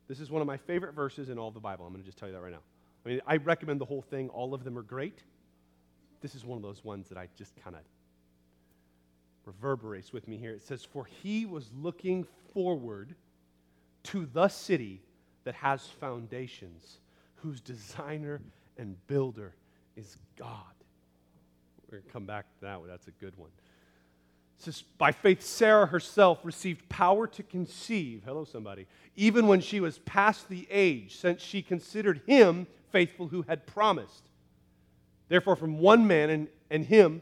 This 0.07 0.19
is 0.19 0.31
one 0.31 0.41
of 0.41 0.47
my 0.47 0.57
favorite 0.57 0.93
verses 0.93 1.29
in 1.29 1.37
all 1.37 1.49
of 1.49 1.53
the 1.53 1.59
Bible. 1.59 1.85
I'm 1.85 1.91
going 1.91 2.03
to 2.03 2.05
just 2.05 2.17
tell 2.17 2.29
you 2.29 2.33
that 2.33 2.41
right 2.41 2.51
now. 2.51 2.61
I 3.05 3.09
mean, 3.09 3.21
I 3.27 3.37
recommend 3.37 3.81
the 3.81 3.85
whole 3.85 4.01
thing. 4.01 4.29
All 4.29 4.53
of 4.53 4.63
them 4.63 4.77
are 4.77 4.83
great. 4.83 5.19
This 6.21 6.33
is 6.33 6.45
one 6.45 6.57
of 6.57 6.63
those 6.63 6.83
ones 6.83 7.09
that 7.09 7.17
I 7.17 7.27
just 7.37 7.55
kind 7.63 7.75
of 7.75 7.81
reverberates 9.45 10.11
with 10.11 10.27
me 10.27 10.37
here. 10.37 10.51
It 10.51 10.63
says, 10.63 10.83
For 10.83 11.05
he 11.05 11.45
was 11.45 11.69
looking 11.77 12.25
forward 12.53 13.15
to 14.03 14.25
the 14.25 14.47
city 14.47 15.01
that 15.43 15.55
has 15.55 15.85
foundations, 15.85 16.99
whose 17.35 17.61
designer 17.61 18.41
and 18.77 18.95
builder 19.07 19.53
is 19.95 20.17
God. 20.37 20.49
We're 21.89 21.99
going 21.99 22.07
to 22.07 22.13
come 22.13 22.25
back 22.25 22.45
to 22.59 22.65
that 22.65 22.79
one. 22.79 22.89
That's 22.89 23.07
a 23.07 23.11
good 23.11 23.37
one. 23.37 23.49
It 24.59 24.63
says, 24.63 24.83
By 24.97 25.11
faith, 25.11 25.43
Sarah 25.43 25.85
herself 25.85 26.39
received 26.43 26.87
power 26.89 27.27
to 27.27 27.43
conceive. 27.43 28.23
Hello, 28.25 28.45
somebody. 28.45 28.87
Even 29.15 29.47
when 29.47 29.61
she 29.61 29.79
was 29.79 29.99
past 29.99 30.49
the 30.49 30.67
age, 30.69 31.17
since 31.17 31.41
she 31.41 31.61
considered 31.61 32.21
him 32.25 32.67
faithful 32.91 33.27
who 33.27 33.43
had 33.43 33.67
promised. 33.67 34.29
Therefore, 35.27 35.55
from 35.55 35.79
one 35.79 36.07
man 36.07 36.29
and, 36.29 36.47
and 36.69 36.85
him, 36.85 37.21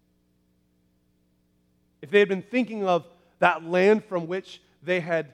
If 2.01 2.09
they 2.09 2.19
had 2.19 2.29
been 2.29 2.41
thinking 2.41 2.85
of 2.85 3.05
that 3.39 3.63
land 3.63 4.03
from 4.05 4.27
which 4.27 4.61
they 4.83 4.99
had 4.99 5.33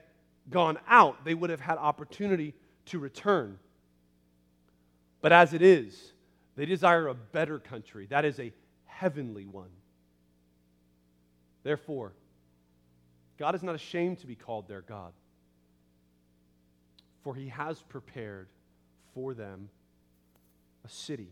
gone 0.50 0.78
out, 0.88 1.24
they 1.24 1.34
would 1.34 1.50
have 1.50 1.60
had 1.60 1.78
opportunity 1.78 2.54
to 2.86 2.98
return. 2.98 3.58
But 5.20 5.32
as 5.32 5.52
it 5.52 5.62
is, 5.62 6.12
they 6.56 6.66
desire 6.66 7.08
a 7.08 7.14
better 7.14 7.58
country. 7.58 8.06
That 8.06 8.24
is 8.24 8.38
a 8.38 8.52
heavenly 8.86 9.46
one. 9.46 9.70
Therefore, 11.62 12.12
God 13.38 13.54
is 13.54 13.62
not 13.62 13.74
ashamed 13.74 14.18
to 14.20 14.26
be 14.26 14.34
called 14.34 14.68
their 14.68 14.80
God, 14.80 15.12
for 17.22 17.34
he 17.34 17.48
has 17.48 17.82
prepared 17.82 18.48
for 19.14 19.34
them 19.34 19.68
a 20.84 20.88
city. 20.88 21.28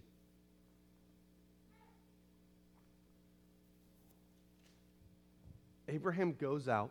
Abraham 5.88 6.34
goes 6.38 6.68
out. 6.68 6.90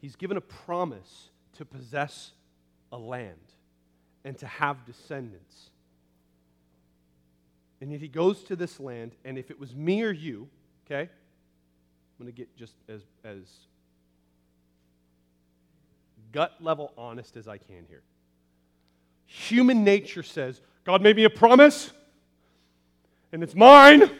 He's 0.00 0.16
given 0.16 0.36
a 0.36 0.40
promise 0.40 1.30
to 1.56 1.64
possess 1.64 2.32
a 2.92 2.98
land 2.98 3.34
and 4.24 4.38
to 4.38 4.46
have 4.46 4.84
descendants. 4.84 5.70
And 7.80 7.90
yet 7.92 8.00
he 8.00 8.08
goes 8.08 8.42
to 8.44 8.56
this 8.56 8.80
land, 8.80 9.12
and 9.24 9.38
if 9.38 9.50
it 9.50 9.58
was 9.58 9.74
me 9.74 10.02
or 10.02 10.10
you, 10.10 10.48
okay, 10.86 11.02
I'm 11.02 12.24
going 12.24 12.32
to 12.32 12.36
get 12.36 12.56
just 12.56 12.74
as, 12.88 13.02
as 13.24 13.42
gut 16.32 16.54
level 16.60 16.92
honest 16.98 17.36
as 17.36 17.46
I 17.46 17.58
can 17.58 17.84
here. 17.88 18.02
Human 19.26 19.84
nature 19.84 20.22
says, 20.22 20.60
God 20.84 21.02
made 21.02 21.16
me 21.16 21.24
a 21.24 21.30
promise, 21.30 21.92
and 23.32 23.42
it's 23.42 23.54
mine, 23.54 24.02
and 24.02 24.10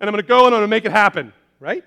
I'm 0.00 0.10
going 0.10 0.22
to 0.22 0.28
go 0.28 0.46
and 0.46 0.54
I'm 0.54 0.60
going 0.60 0.62
to 0.62 0.68
make 0.68 0.84
it 0.84 0.92
happen, 0.92 1.32
right? 1.58 1.84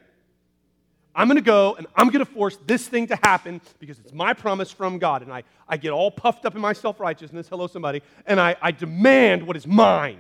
I'm 1.20 1.28
going 1.28 1.36
to 1.36 1.42
go 1.42 1.76
and 1.76 1.86
I'm 1.98 2.08
going 2.08 2.26
to 2.26 2.32
force 2.32 2.58
this 2.66 2.88
thing 2.88 3.08
to 3.08 3.16
happen 3.18 3.60
because 3.80 4.00
it's 4.00 4.14
my 4.14 4.34
promise 4.34 4.72
from 4.72 5.00
God. 5.00 5.22
And 5.22 5.34
I, 5.34 5.44
I 5.68 5.76
get 5.76 5.92
all 5.92 6.10
puffed 6.10 6.46
up 6.46 6.56
in 6.56 6.62
my 6.62 6.72
self 6.72 6.98
righteousness. 6.98 7.50
Hello, 7.50 7.68
somebody. 7.68 8.02
And 8.26 8.40
I, 8.40 8.56
I 8.62 8.72
demand 8.72 9.46
what 9.46 9.58
is 9.58 9.68
mine. 9.68 10.20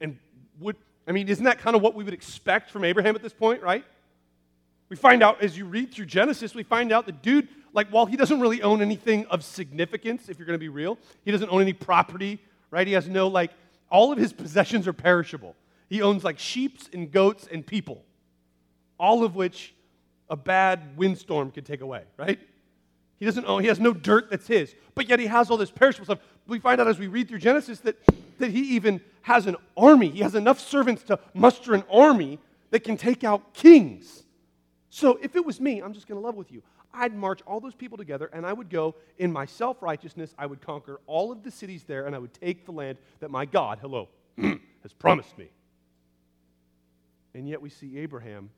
And 0.00 0.16
would, 0.60 0.76
I 1.08 1.10
mean, 1.10 1.26
isn't 1.26 1.44
that 1.44 1.58
kind 1.58 1.74
of 1.74 1.82
what 1.82 1.96
we 1.96 2.04
would 2.04 2.14
expect 2.14 2.70
from 2.70 2.84
Abraham 2.84 3.16
at 3.16 3.22
this 3.22 3.32
point, 3.32 3.60
right? 3.60 3.84
We 4.90 4.96
find 4.96 5.24
out 5.24 5.42
as 5.42 5.58
you 5.58 5.64
read 5.64 5.92
through 5.92 6.06
Genesis, 6.06 6.54
we 6.54 6.62
find 6.62 6.92
out 6.92 7.06
the 7.06 7.10
dude, 7.10 7.48
like, 7.72 7.88
while 7.88 8.06
he 8.06 8.16
doesn't 8.16 8.38
really 8.38 8.62
own 8.62 8.80
anything 8.80 9.26
of 9.26 9.42
significance, 9.42 10.28
if 10.28 10.38
you're 10.38 10.46
going 10.46 10.54
to 10.54 10.60
be 10.60 10.68
real, 10.68 10.98
he 11.24 11.32
doesn't 11.32 11.50
own 11.50 11.62
any 11.62 11.72
property, 11.72 12.38
right? 12.70 12.86
He 12.86 12.92
has 12.92 13.08
no, 13.08 13.26
like, 13.26 13.50
all 13.90 14.12
of 14.12 14.18
his 14.18 14.32
possessions 14.32 14.86
are 14.86 14.92
perishable. 14.92 15.56
He 15.88 16.00
owns, 16.00 16.22
like, 16.22 16.38
sheep 16.38 16.78
and 16.92 17.10
goats 17.10 17.48
and 17.50 17.66
people 17.66 18.04
all 18.98 19.24
of 19.24 19.34
which 19.34 19.74
a 20.30 20.36
bad 20.36 20.96
windstorm 20.96 21.50
could 21.50 21.64
take 21.64 21.80
away, 21.80 22.02
right? 22.16 22.38
He 23.18 23.24
doesn't 23.24 23.44
own, 23.46 23.62
he 23.62 23.68
has 23.68 23.80
no 23.80 23.92
dirt 23.92 24.30
that's 24.30 24.46
his, 24.46 24.74
but 24.94 25.08
yet 25.08 25.18
he 25.18 25.26
has 25.26 25.50
all 25.50 25.56
this 25.56 25.70
perishable 25.70 26.04
stuff. 26.04 26.20
We 26.46 26.58
find 26.60 26.80
out 26.80 26.88
as 26.88 26.98
we 26.98 27.08
read 27.08 27.28
through 27.28 27.38
Genesis 27.38 27.80
that, 27.80 27.96
that 28.38 28.50
he 28.50 28.76
even 28.76 29.00
has 29.22 29.46
an 29.46 29.56
army. 29.76 30.10
He 30.10 30.20
has 30.20 30.34
enough 30.34 30.60
servants 30.60 31.02
to 31.04 31.18
muster 31.34 31.74
an 31.74 31.84
army 31.90 32.38
that 32.70 32.80
can 32.80 32.96
take 32.96 33.24
out 33.24 33.54
kings. 33.54 34.22
So 34.90 35.18
if 35.22 35.36
it 35.36 35.44
was 35.44 35.60
me, 35.60 35.80
I'm 35.82 35.92
just 35.92 36.06
going 36.06 36.20
to 36.20 36.24
level 36.24 36.38
with 36.38 36.52
you. 36.52 36.62
I'd 36.92 37.14
march 37.14 37.40
all 37.46 37.60
those 37.60 37.74
people 37.74 37.98
together 37.98 38.30
and 38.32 38.46
I 38.46 38.52
would 38.52 38.70
go 38.70 38.94
in 39.18 39.32
my 39.32 39.46
self 39.46 39.82
righteousness. 39.82 40.34
I 40.38 40.46
would 40.46 40.60
conquer 40.60 41.00
all 41.06 41.30
of 41.30 41.42
the 41.42 41.50
cities 41.50 41.84
there 41.84 42.06
and 42.06 42.14
I 42.14 42.18
would 42.18 42.34
take 42.34 42.64
the 42.64 42.72
land 42.72 42.98
that 43.20 43.30
my 43.30 43.44
God, 43.44 43.78
hello, 43.80 44.08
has 44.38 44.92
promised 44.98 45.36
me. 45.36 45.48
And 47.34 47.48
yet 47.48 47.60
we 47.60 47.68
see 47.68 47.98
Abraham 47.98 48.50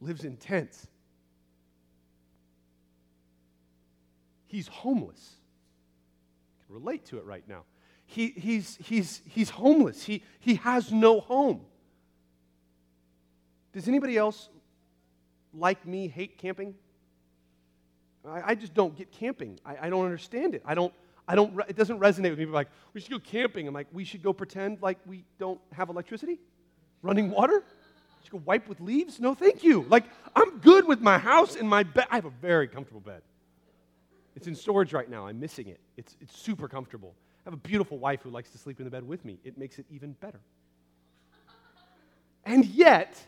lives 0.00 0.24
in 0.24 0.36
tents. 0.36 0.86
He's 4.46 4.68
homeless. 4.68 5.36
I 6.60 6.66
can 6.66 6.74
relate 6.74 7.06
to 7.06 7.18
it 7.18 7.24
right 7.24 7.44
now. 7.48 7.64
He, 8.06 8.28
he's, 8.28 8.78
he's, 8.82 9.20
he's 9.26 9.50
homeless. 9.50 10.04
He, 10.04 10.22
he 10.40 10.54
has 10.56 10.92
no 10.92 11.20
home. 11.20 11.62
Does 13.72 13.88
anybody 13.88 14.16
else 14.16 14.48
like 15.52 15.86
me 15.86 16.08
hate 16.08 16.38
camping? 16.38 16.74
I, 18.26 18.52
I 18.52 18.54
just 18.54 18.74
don't 18.74 18.96
get 18.96 19.10
camping. 19.10 19.58
I, 19.64 19.76
I, 19.82 19.90
don't 19.90 20.04
understand 20.04 20.54
it. 20.54 20.62
I 20.64 20.74
don't, 20.74 20.92
I 21.28 21.34
don't, 21.34 21.58
it 21.68 21.76
doesn't 21.76 21.98
resonate 21.98 22.30
with 22.30 22.38
me. 22.38 22.46
Like, 22.46 22.68
we 22.94 23.00
should 23.00 23.10
go 23.10 23.18
camping. 23.18 23.66
I'm 23.66 23.74
like, 23.74 23.88
we 23.92 24.04
should 24.04 24.22
go 24.22 24.32
pretend 24.32 24.80
like 24.80 24.98
we 25.06 25.24
don't 25.38 25.60
have 25.72 25.88
electricity, 25.88 26.38
running 27.02 27.30
water. 27.30 27.64
You 28.26 28.38
go 28.38 28.42
wipe 28.44 28.68
with 28.68 28.80
leaves? 28.80 29.20
No, 29.20 29.34
thank 29.34 29.62
you. 29.62 29.86
Like, 29.88 30.04
I'm 30.34 30.58
good 30.58 30.86
with 30.86 31.00
my 31.00 31.18
house 31.18 31.56
and 31.56 31.68
my 31.68 31.82
bed. 31.82 32.06
I 32.10 32.16
have 32.16 32.24
a 32.24 32.30
very 32.30 32.68
comfortable 32.68 33.00
bed. 33.00 33.22
It's 34.34 34.46
in 34.46 34.54
storage 34.54 34.92
right 34.92 35.08
now. 35.08 35.26
I'm 35.26 35.40
missing 35.40 35.68
it. 35.68 35.80
It's, 35.96 36.16
it's 36.20 36.36
super 36.38 36.68
comfortable. 36.68 37.14
I 37.40 37.50
have 37.50 37.54
a 37.54 37.58
beautiful 37.58 37.98
wife 37.98 38.20
who 38.22 38.30
likes 38.30 38.50
to 38.50 38.58
sleep 38.58 38.80
in 38.80 38.84
the 38.84 38.90
bed 38.90 39.06
with 39.06 39.24
me. 39.24 39.38
It 39.44 39.56
makes 39.56 39.78
it 39.78 39.86
even 39.90 40.12
better. 40.12 40.40
And 42.44 42.64
yet, 42.66 43.18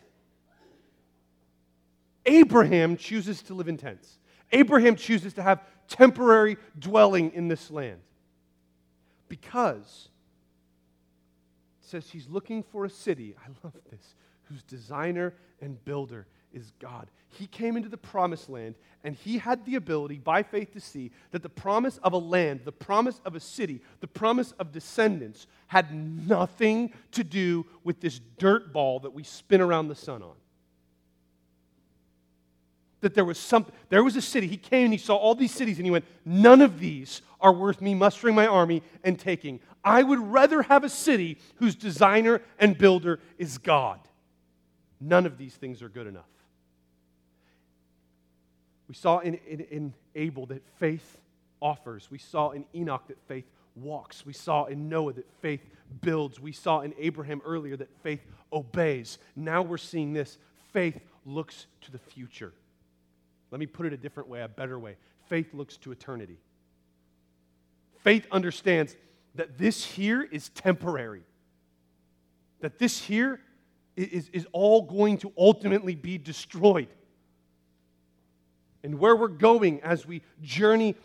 Abraham 2.25 2.95
chooses 2.95 3.41
to 3.43 3.53
live 3.53 3.67
in 3.67 3.77
tents. 3.77 4.19
Abraham 4.51 4.95
chooses 4.95 5.33
to 5.33 5.43
have 5.43 5.61
temporary 5.87 6.57
dwelling 6.77 7.31
in 7.33 7.47
this 7.47 7.71
land 7.71 7.99
because 9.27 10.09
it 11.81 11.87
says 11.87 12.09
he's 12.09 12.29
looking 12.29 12.63
for 12.63 12.85
a 12.85 12.89
city. 12.89 13.35
I 13.43 13.49
love 13.63 13.73
this, 13.89 14.15
whose 14.49 14.63
designer 14.63 15.33
and 15.61 15.83
builder 15.85 16.27
is 16.51 16.71
God. 16.79 17.09
He 17.29 17.45
came 17.47 17.77
into 17.77 17.89
the 17.89 17.97
promised 17.97 18.49
land 18.49 18.75
and 19.03 19.15
he 19.15 19.37
had 19.37 19.65
the 19.65 19.75
ability 19.75 20.17
by 20.17 20.43
faith 20.43 20.73
to 20.73 20.79
see 20.79 21.11
that 21.31 21.43
the 21.43 21.49
promise 21.49 21.99
of 21.99 22.13
a 22.13 22.17
land, 22.17 22.61
the 22.65 22.71
promise 22.71 23.21
of 23.23 23.35
a 23.35 23.39
city, 23.39 23.81
the 23.99 24.07
promise 24.07 24.51
of 24.53 24.71
descendants 24.71 25.45
had 25.67 25.93
nothing 25.93 26.91
to 27.11 27.23
do 27.23 27.65
with 27.83 28.01
this 28.01 28.19
dirt 28.37 28.73
ball 28.73 28.99
that 29.01 29.13
we 29.13 29.23
spin 29.23 29.61
around 29.61 29.87
the 29.87 29.95
sun 29.95 30.23
on. 30.23 30.35
That 33.01 33.13
there 33.13 33.23
was 33.23 33.37
something, 33.37 33.73
there 33.89 34.03
was 34.03 34.15
a 34.15 34.21
city. 34.21 34.47
He 34.47 34.57
came 34.57 34.85
and 34.85 34.93
he 34.93 34.97
saw 34.97 35.15
all 35.15 35.35
these 35.35 35.53
cities 35.53 35.77
and 35.77 35.85
he 35.85 35.91
went, 35.91 36.05
None 36.25 36.61
of 36.61 36.79
these 36.79 37.21
are 37.39 37.53
worth 37.53 37.79
me 37.79 37.93
mustering 37.93 38.35
my 38.35 38.47
army 38.47 38.83
and 39.03 39.17
taking. 39.17 39.61
I 39.83 40.03
would 40.03 40.19
rather 40.19 40.63
have 40.63 40.83
a 40.83 40.89
city 40.89 41.37
whose 41.55 41.75
designer 41.75 42.41
and 42.57 42.77
builder 42.77 43.19
is 43.37 43.57
God. 43.57 43.99
None 44.99 45.25
of 45.25 45.37
these 45.37 45.55
things 45.55 45.81
are 45.81 45.89
good 45.89 46.07
enough. 46.07 46.29
We 48.87 48.95
saw 48.95 49.19
in, 49.19 49.35
in, 49.47 49.61
in, 49.61 49.93
Abel 50.15 50.47
that 50.47 50.63
faith 50.79 51.19
offers. 51.61 52.09
We 52.09 52.17
saw 52.17 52.49
in 52.49 52.65
Enoch 52.73 53.03
that 53.07 53.19
faith 53.27 53.45
walks. 53.75 54.25
We 54.25 54.33
saw 54.33 54.65
in 54.65 54.89
Noah 54.89 55.13
that 55.13 55.31
faith 55.41 55.61
builds. 56.01 56.39
We 56.39 56.51
saw 56.51 56.81
in 56.81 56.93
Abraham 56.97 57.41
earlier 57.45 57.77
that 57.77 57.89
faith 58.01 58.25
obeys. 58.51 59.19
Now 59.35 59.61
we're 59.61 59.77
seeing 59.77 60.13
this 60.13 60.37
faith 60.73 60.99
looks 61.25 61.67
to 61.81 61.91
the 61.91 61.99
future. 61.99 62.51
Let 63.51 63.59
me 63.59 63.67
put 63.67 63.85
it 63.85 63.93
a 63.93 63.97
different 63.97 64.27
way, 64.27 64.41
a 64.41 64.47
better 64.47 64.77
way. 64.79 64.97
Faith 65.27 65.53
looks 65.53 65.77
to 65.77 65.91
eternity. 65.91 66.39
Faith 68.03 68.25
understands 68.31 68.95
that 69.35 69.57
this 69.57 69.85
here 69.85 70.23
is 70.23 70.49
temporary, 70.49 71.21
that 72.61 72.79
this 72.79 73.01
here 73.01 73.39
is, 73.99 74.29
is 74.29 74.47
all 74.51 74.83
going 74.83 75.17
to 75.19 75.31
ultimately 75.37 75.95
be 75.95 76.17
destroyed. 76.17 76.87
And 78.83 78.99
where 78.99 79.15
we're 79.15 79.27
going 79.27 79.81
as 79.81 80.05
we 80.05 80.21
journey 80.41 80.95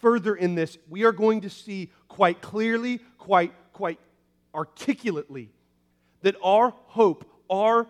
further 0.00 0.34
in 0.36 0.54
this, 0.54 0.78
we 0.88 1.04
are 1.04 1.12
going 1.12 1.40
to 1.42 1.50
see 1.50 1.90
quite 2.08 2.40
clearly, 2.40 3.00
quite, 3.18 3.52
quite 3.72 3.98
articulately, 4.54 5.50
that 6.22 6.36
our 6.42 6.72
hope, 6.86 7.28
our 7.50 7.86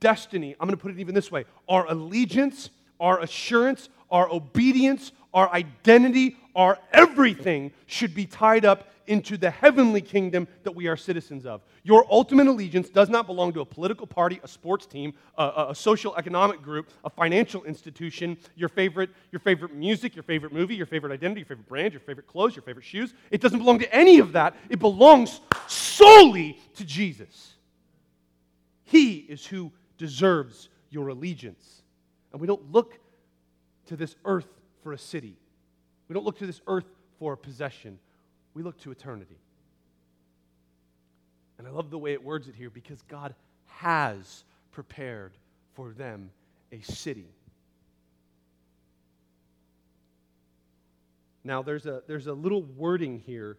destiny, 0.00 0.56
I'm 0.58 0.66
going 0.66 0.76
to 0.76 0.82
put 0.82 0.90
it 0.90 0.98
even 0.98 1.14
this 1.14 1.30
way 1.30 1.44
our 1.68 1.88
allegiance, 1.90 2.70
our 2.98 3.20
assurance, 3.20 3.88
our 4.12 4.30
obedience, 4.30 5.10
our 5.34 5.50
identity, 5.52 6.36
our 6.54 6.78
everything 6.92 7.72
should 7.86 8.14
be 8.14 8.26
tied 8.26 8.64
up 8.64 8.88
into 9.06 9.36
the 9.36 9.50
heavenly 9.50 10.00
kingdom 10.00 10.46
that 10.62 10.72
we 10.72 10.86
are 10.86 10.96
citizens 10.96 11.44
of. 11.44 11.62
Your 11.82 12.06
ultimate 12.10 12.46
allegiance 12.46 12.88
does 12.88 13.08
not 13.08 13.26
belong 13.26 13.52
to 13.54 13.60
a 13.60 13.64
political 13.64 14.06
party, 14.06 14.38
a 14.44 14.48
sports 14.48 14.86
team, 14.86 15.12
a, 15.36 15.66
a, 15.70 15.74
social 15.74 16.14
economic 16.16 16.62
group, 16.62 16.88
a 17.04 17.10
financial 17.10 17.64
institution, 17.64 18.36
your 18.54 18.68
favorite, 18.68 19.10
your 19.32 19.40
favorite 19.40 19.74
music, 19.74 20.14
your 20.14 20.22
favorite 20.22 20.52
movie, 20.52 20.76
your 20.76 20.86
favorite 20.86 21.12
identity, 21.12 21.40
your 21.40 21.46
favorite 21.46 21.68
brand, 21.68 21.92
your 21.92 22.00
favorite 22.00 22.28
clothes, 22.28 22.54
your 22.54 22.62
favorite 22.62 22.84
shoes. 22.84 23.12
It 23.30 23.40
doesn't 23.40 23.58
belong 23.58 23.80
to 23.80 23.92
any 23.92 24.20
of 24.20 24.32
that. 24.32 24.54
It 24.68 24.78
belongs 24.78 25.40
solely 25.66 26.60
to 26.76 26.84
Jesus. 26.84 27.54
He 28.84 29.16
is 29.16 29.44
who 29.44 29.72
deserves 29.98 30.68
your 30.90 31.08
allegiance. 31.08 31.82
And 32.30 32.40
we 32.40 32.46
don't 32.46 32.70
look 32.70 32.98
to 33.92 33.96
this 33.96 34.16
earth 34.24 34.48
for 34.82 34.94
a 34.94 34.98
city. 34.98 35.36
We 36.08 36.14
don't 36.14 36.24
look 36.24 36.38
to 36.38 36.46
this 36.46 36.62
earth 36.66 36.86
for 37.18 37.34
a 37.34 37.36
possession 37.36 37.98
we 38.54 38.62
look 38.62 38.78
to 38.80 38.90
eternity. 38.90 39.36
And 41.58 41.66
I 41.66 41.70
love 41.70 41.90
the 41.90 41.98
way 41.98 42.12
it 42.12 42.24
words 42.24 42.48
it 42.48 42.54
here 42.54 42.70
because 42.70 43.02
God 43.02 43.34
has 43.66 44.44
prepared 44.72 45.32
for 45.74 45.92
them 45.92 46.30
a 46.72 46.80
city. 46.80 47.26
Now, 51.44 51.62
there's 51.62 51.86
a, 51.86 52.02
there's 52.06 52.28
a 52.28 52.32
little 52.32 52.62
wording 52.62 53.18
here 53.26 53.58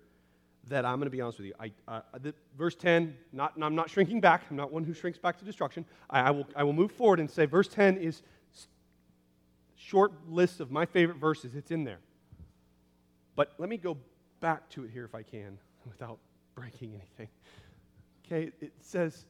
that 0.70 0.84
I'm 0.84 0.98
going 0.98 1.06
to 1.06 1.12
be 1.12 1.22
honest 1.22 1.40
with 1.40 1.48
you. 1.48 1.54
I, 1.60 1.72
uh, 1.88 2.02
the, 2.22 2.34
verse 2.58 2.76
10, 2.76 3.16
not, 3.34 3.54
I'm 3.62 3.76
not 3.76 3.90
shrinking 3.90 4.20
back. 4.20 4.44
I'm 4.50 4.56
not 4.56 4.72
one 4.72 4.84
who 4.84 4.94
shrinks 4.94 5.20
back 5.20 5.38
to 5.40 5.46
destruction. 5.46 5.86
I, 6.10 6.22
I, 6.22 6.32
will, 6.32 6.48
I 6.56 6.64
will 6.64 6.74
move 6.74 6.92
forward 6.92 7.20
and 7.20 7.30
say 7.30 7.46
verse 7.46 7.68
10 7.68 7.98
is 7.98 8.24
short 9.84 10.14
list 10.30 10.60
of 10.60 10.72
my 10.72 10.86
favorite 10.86 11.18
verses. 11.18 11.56
It's 11.56 11.72
in 11.72 11.84
there. 11.84 12.00
But 13.36 13.54
let 13.58 13.70
me 13.70 13.78
go 13.78 13.98
back 14.40 14.70
to 14.72 14.84
it 14.84 14.92
here 14.92 15.06
if 15.06 15.16
I 15.16 15.24
can 15.24 15.58
without 15.86 16.20
breaking 16.56 16.94
anything. 16.96 17.28
Okay, 18.26 18.52
it 18.62 18.74
says, 18.82 19.26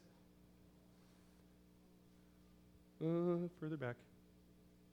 uh, 3.04 3.48
further 3.60 3.78
back. 3.78 3.96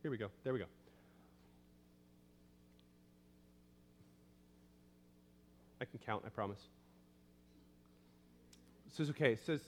Here 0.03 0.11
we 0.11 0.17
go. 0.17 0.29
There 0.45 0.53
we 0.53 0.59
go. 0.59 0.65
I 5.81 5.85
can 5.85 5.99
count, 6.05 6.23
I 6.27 6.31
promise. 6.31 6.61
It 8.87 8.95
says, 8.95 9.11
okay, 9.11 9.33
it 9.33 9.45
says, 9.45 9.61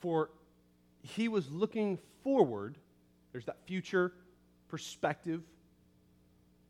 for 0.00 0.30
he 1.02 1.28
was 1.28 1.50
looking 1.50 1.98
forward, 2.22 2.76
there's 3.38 3.46
that 3.46 3.64
future 3.66 4.12
perspective 4.66 5.42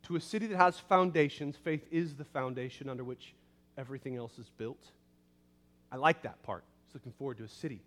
to 0.03 0.17
a 0.17 0.21
city 0.21 0.47
that 0.49 0.59
has 0.59 0.79
foundations. 0.79 1.57
Faith 1.57 1.83
is 1.91 2.15
the 2.15 2.27
foundation 2.27 2.91
under 2.91 3.03
which 3.03 3.33
everything 3.79 4.17
else 4.17 4.39
is 4.39 4.51
built. 4.59 4.91
I 5.91 5.97
like 5.97 6.21
that 6.25 6.43
part. 6.43 6.65
Just 6.85 6.97
looking 6.97 7.13
forward 7.13 7.39
to 7.39 7.45
a 7.45 7.49
city. 7.49 7.81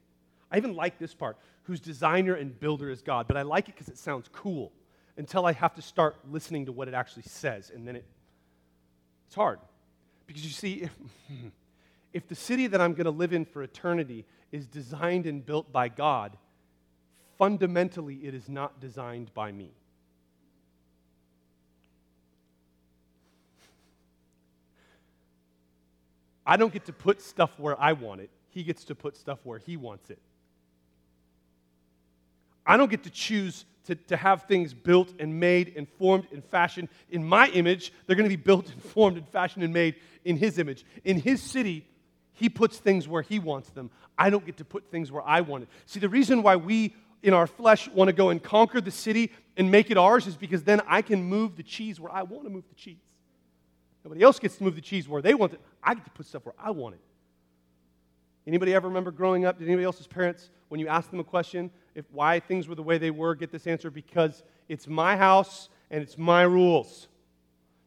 I 0.52 0.58
even 0.58 0.76
like 0.76 0.98
this 0.98 1.13
part, 1.13 1.38
whose 1.62 1.80
designer 1.80 2.34
and 2.34 2.60
builder 2.60 2.89
is 2.89 3.04
God, 3.04 3.28
but 3.28 3.38
I 3.38 3.44
like 3.44 3.70
it 3.70 3.76
because 3.76 3.88
it 3.88 4.00
sounds 4.00 4.28
cool 4.34 4.72
until 5.15 5.46
I 5.46 5.52
have 5.52 5.76
to 5.76 5.84
start 5.84 6.15
listening 6.32 6.65
to 6.65 6.72
what 6.72 6.88
it 6.88 6.96
actually 6.96 7.26
says, 7.28 7.70
and 7.70 7.88
then 7.88 7.98
it, 7.98 8.06
it's 9.28 9.36
hard. 9.36 9.60
Because 10.26 10.44
you 10.44 10.50
see, 10.50 10.74
if, 10.82 10.91
if 12.13 12.28
the 12.28 12.34
city 12.34 12.65
that 12.65 12.82
I'm 12.82 12.94
going 12.94 13.06
to 13.06 13.12
live 13.12 13.32
in 13.32 13.46
for 13.46 13.62
eternity 13.62 14.26
is 14.52 14.65
designed 14.65 15.28
and 15.28 15.46
built 15.46 15.72
by 15.72 15.88
God, 15.88 16.36
fundamentally 17.41 18.17
it 18.17 18.36
is 18.36 18.47
not 18.47 18.80
designed 18.80 19.34
by 19.34 19.51
me. 19.51 19.71
I 26.45 26.56
don't 26.56 26.71
get 26.71 26.86
to 26.86 26.93
put 26.93 27.19
stuff 27.19 27.49
where 27.58 27.82
I 27.82 27.93
want 27.93 28.21
it. 28.21 28.30
He 28.51 28.62
gets 28.62 28.84
to 28.84 28.93
put 28.93 29.17
stuff 29.17 29.39
where 29.43 29.58
he 29.58 29.75
wants 29.75 30.12
it. 30.12 30.19
I 32.63 32.77
don't 32.77 32.91
get 32.91 33.01
to 33.06 33.10
choose 33.10 33.65
to, 33.86 33.95
to 33.95 34.17
have 34.17 34.43
things 34.43 34.75
built 34.75 35.12
and 35.17 35.39
made 35.39 35.73
and 35.75 35.89
formed 35.89 36.27
and 36.32 36.45
fashioned 36.45 36.89
in 37.10 37.23
my 37.23 37.47
image. 37.47 37.91
They're 38.06 38.15
going 38.15 38.30
to 38.30 38.38
be 38.38 38.43
built 38.43 38.71
and 38.71 38.84
formed 38.84 39.17
and 39.17 39.27
fashioned 39.27 39.63
and 39.63 39.73
made 39.73 39.95
in 40.25 40.38
his 40.38 40.60
image. 40.60 40.86
In 41.04 41.19
his 41.19 41.41
city, 41.41 41.88
he 42.34 42.49
puts 42.49 42.77
things 42.77 43.08
where 43.08 43.23
he 43.23 43.39
wants 43.39 43.71
them. 43.71 43.89
I 44.15 44.30
don't 44.30 44.45
get 44.45 44.58
to 44.58 44.65
put 44.65 44.91
things 44.91 45.12
where 45.12 45.23
I 45.23 45.41
want 45.41 45.63
it. 45.63 45.69
See, 45.88 45.99
the 45.99 46.08
reason 46.08 46.43
why 46.43 46.56
we 46.56 46.93
in 47.23 47.34
our 47.34 47.47
flesh 47.47 47.88
want 47.89 48.07
to 48.07 48.13
go 48.13 48.29
and 48.29 48.41
conquer 48.41 48.81
the 48.81 48.91
city 48.91 49.31
and 49.57 49.69
make 49.69 49.91
it 49.91 49.97
ours 49.97 50.27
is 50.27 50.36
because 50.36 50.63
then 50.63 50.81
I 50.88 51.01
can 51.01 51.23
move 51.23 51.55
the 51.55 51.63
cheese 51.63 51.99
where 51.99 52.12
I 52.12 52.23
want 52.23 52.45
to 52.45 52.49
move 52.49 52.63
the 52.69 52.75
cheese. 52.75 52.97
Nobody 54.03 54.23
else 54.23 54.39
gets 54.39 54.57
to 54.57 54.63
move 54.63 54.75
the 54.75 54.81
cheese 54.81 55.07
where 55.07 55.21
they 55.21 55.34
want 55.34 55.53
it. 55.53 55.62
I 55.84 55.93
get 55.93 56.03
to 56.05 56.12
put 56.12 56.25
stuff 56.25 56.45
where 56.45 56.55
I 56.60 56.71
want 56.71 56.95
it. 56.95 57.01
Anybody 58.47 58.73
ever 58.73 58.88
remember 58.88 59.12
growing 59.12 59.45
up? 59.45 59.60
Did 59.60 59.67
anybody 59.67 59.86
else's 59.86 60.07
parents, 60.07 60.49
when 60.69 60.79
you 60.79 60.88
asked 60.88 61.12
them 61.12 61.19
a 61.19 61.23
question, 61.23 61.69
if 61.93 62.05
why 62.12 62.39
things 62.39 62.67
were 62.67 62.73
the 62.73 62.84
way 62.84 62.97
they 62.97 63.12
were, 63.12 63.36
get 63.36 63.51
this 63.51 63.67
answer 63.67 63.91
because 63.91 64.41
it's 64.67 64.88
my 64.88 65.15
house 65.15 65.69
and 65.91 66.01
it's 66.01 66.17
my 66.17 66.41
rules. 66.41 67.07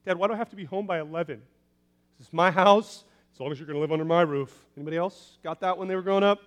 Dad, 0.07 0.17
why 0.17 0.29
do 0.29 0.35
I 0.35 0.37
have 0.37 0.51
to 0.51 0.57
be 0.57 0.65
home 0.65 0.87
by 0.87 1.01
11? 1.01 1.43
This 2.19 2.29
is 2.29 2.33
my 2.33 2.51
house, 2.51 3.05
as 3.33 3.41
long 3.41 3.51
as 3.51 3.59
you're 3.59 3.67
going 3.67 3.77
to 3.77 3.81
live 3.81 3.91
under 3.91 4.05
my 4.05 4.21
roof. 4.21 4.65
Anybody 4.77 4.97
else 4.97 5.39
got 5.43 5.61
that 5.61 5.77
when 5.77 5.89
they 5.89 5.97
were 5.97 6.03
growing 6.03 6.23
up? 6.23 6.41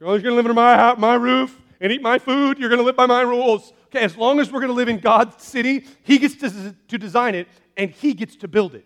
As 0.00 0.06
long 0.06 0.16
as 0.16 0.22
you're 0.22 0.32
going 0.32 0.42
to 0.42 0.48
live 0.48 0.58
under 0.58 0.94
my, 0.94 0.94
my 0.94 1.14
roof 1.14 1.60
and 1.80 1.92
eat 1.92 2.02
my 2.02 2.18
food, 2.18 2.58
you're 2.58 2.68
going 2.68 2.78
to 2.78 2.84
live 2.84 2.96
by 2.96 3.06
my 3.06 3.22
rules. 3.22 3.72
Okay, 3.86 4.00
as 4.00 4.16
long 4.16 4.38
as 4.38 4.52
we're 4.52 4.60
going 4.60 4.70
to 4.70 4.74
live 4.74 4.88
in 4.88 4.98
God's 4.98 5.42
city, 5.42 5.86
He 6.02 6.18
gets 6.18 6.36
to, 6.36 6.74
to 6.88 6.98
design 6.98 7.34
it 7.34 7.48
and 7.76 7.90
He 7.90 8.14
gets 8.14 8.36
to 8.36 8.48
build 8.48 8.74
it. 8.74 8.84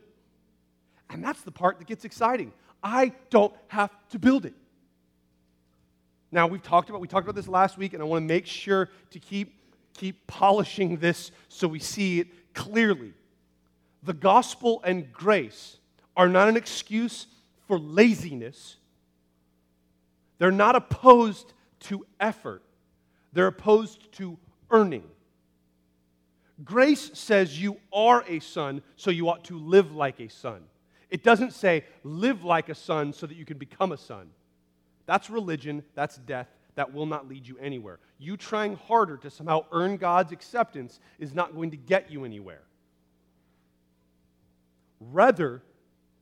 And 1.11 1.23
that's 1.23 1.43
the 1.43 1.51
part 1.51 1.79
that 1.79 1.87
gets 1.87 2.05
exciting. 2.05 2.53
I 2.83 3.13
don't 3.31 3.55
have 3.69 3.91
to 4.11 4.19
build 4.19 4.47
it. 4.47 4.55
Now, 6.31 6.47
we've 6.47 6.63
talked 6.63 6.89
about, 6.89 7.01
we 7.01 7.09
talked 7.09 7.25
about 7.25 7.37
this 7.37 7.49
last 7.49 7.79
week, 7.79 7.93
and 7.93 8.03
I 8.03 8.07
want 8.07 8.23
to 8.23 8.27
make 8.27 8.47
sure 8.47 8.91
to 9.11 9.19
keep, 9.21 9.61
keep 9.95 10.27
polishing 10.27 10.97
this 10.97 11.31
so 11.49 11.69
we 11.69 11.79
see 11.79 12.21
it 12.21 12.29
clearly 12.55 13.15
the 14.05 14.13
gospel 14.13 14.83
and 14.85 15.13
grace 15.13 15.79
are 16.17 16.29
not 16.29 16.49
an 16.49 16.57
excuse 16.57 17.27
for 17.67 17.79
laziness. 17.79 18.77
They're 20.39 20.51
not 20.51 20.77
opposed 20.77 21.53
to 21.81 22.07
effort, 22.21 22.63
they're 23.35 23.49
opposed 23.49 24.11
to 24.13 24.39
earning. 24.71 25.05
Grace 26.65 27.11
says 27.15 27.61
you 27.61 27.79
are 27.93 28.25
a 28.29 28.39
son, 28.41 28.81
so 28.97 29.11
you 29.11 29.29
ought 29.29 29.45
to 29.45 29.59
live 29.59 29.93
like 29.93 30.21
a 30.21 30.29
son. 30.29 30.63
It 31.11 31.23
doesn't 31.23 31.53
say 31.53 31.85
live 32.05 32.45
like 32.45 32.69
a 32.69 32.75
son 32.75 33.13
so 33.13 33.27
that 33.27 33.37
you 33.37 33.45
can 33.45 33.59
become 33.59 33.93
a 33.93 33.97
son. 33.99 34.31
That's 35.07 35.29
religion, 35.29 35.83
that's 35.95 36.17
death, 36.17 36.49
that 36.77 36.93
will 36.95 37.07
not 37.07 37.29
lead 37.29 37.47
you 37.47 37.59
anywhere. 37.59 37.99
You 38.19 38.37
trying 38.37 38.77
harder 38.77 39.17
to 39.19 39.31
somehow 39.31 39.65
earn 39.73 39.97
God's 39.97 40.33
acceptance 40.33 41.01
is 41.19 41.35
not 41.35 41.55
going 41.55 41.73
to 41.73 41.77
get 41.77 42.11
you 42.11 42.25
anywhere. 42.25 42.63
Rather, 45.01 45.63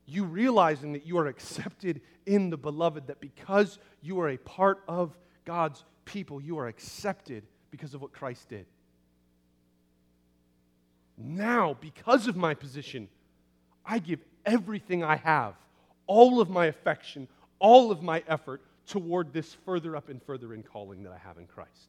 you 0.06 0.24
realizing 0.24 0.94
that 0.94 1.06
you 1.06 1.18
are 1.18 1.26
accepted 1.26 2.00
in 2.26 2.50
the 2.50 2.56
beloved, 2.56 3.06
that 3.06 3.20
because 3.20 3.78
you 4.00 4.18
are 4.20 4.30
a 4.30 4.36
part 4.38 4.82
of 4.88 5.16
God's 5.44 5.84
people, 6.04 6.40
you 6.40 6.58
are 6.58 6.66
accepted 6.66 7.44
because 7.70 7.94
of 7.94 8.00
what 8.00 8.12
Christ 8.12 8.48
did. 8.48 8.66
Now, 11.16 11.76
because 11.80 12.26
of 12.26 12.36
my 12.36 12.54
position, 12.54 13.08
I 13.84 13.98
give 13.98 14.20
everything 14.44 15.04
I 15.04 15.16
have, 15.16 15.54
all 16.06 16.40
of 16.40 16.50
my 16.50 16.66
affection, 16.66 17.28
all 17.58 17.90
of 17.90 18.02
my 18.02 18.22
effort 18.26 18.62
toward 18.86 19.32
this 19.32 19.54
further 19.64 19.96
up 19.96 20.08
and 20.08 20.22
further 20.22 20.52
in 20.52 20.62
calling 20.62 21.04
that 21.04 21.12
I 21.12 21.18
have 21.18 21.38
in 21.38 21.46
Christ. 21.46 21.88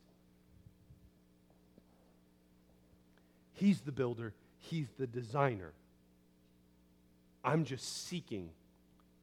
He's 3.54 3.82
the 3.82 3.92
builder, 3.92 4.34
He's 4.60 4.88
the 4.98 5.08
designer. 5.08 5.74
I'm 7.44 7.66
just 7.66 8.08
seeking 8.08 8.50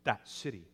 that 0.05 0.29
city. 0.29 0.65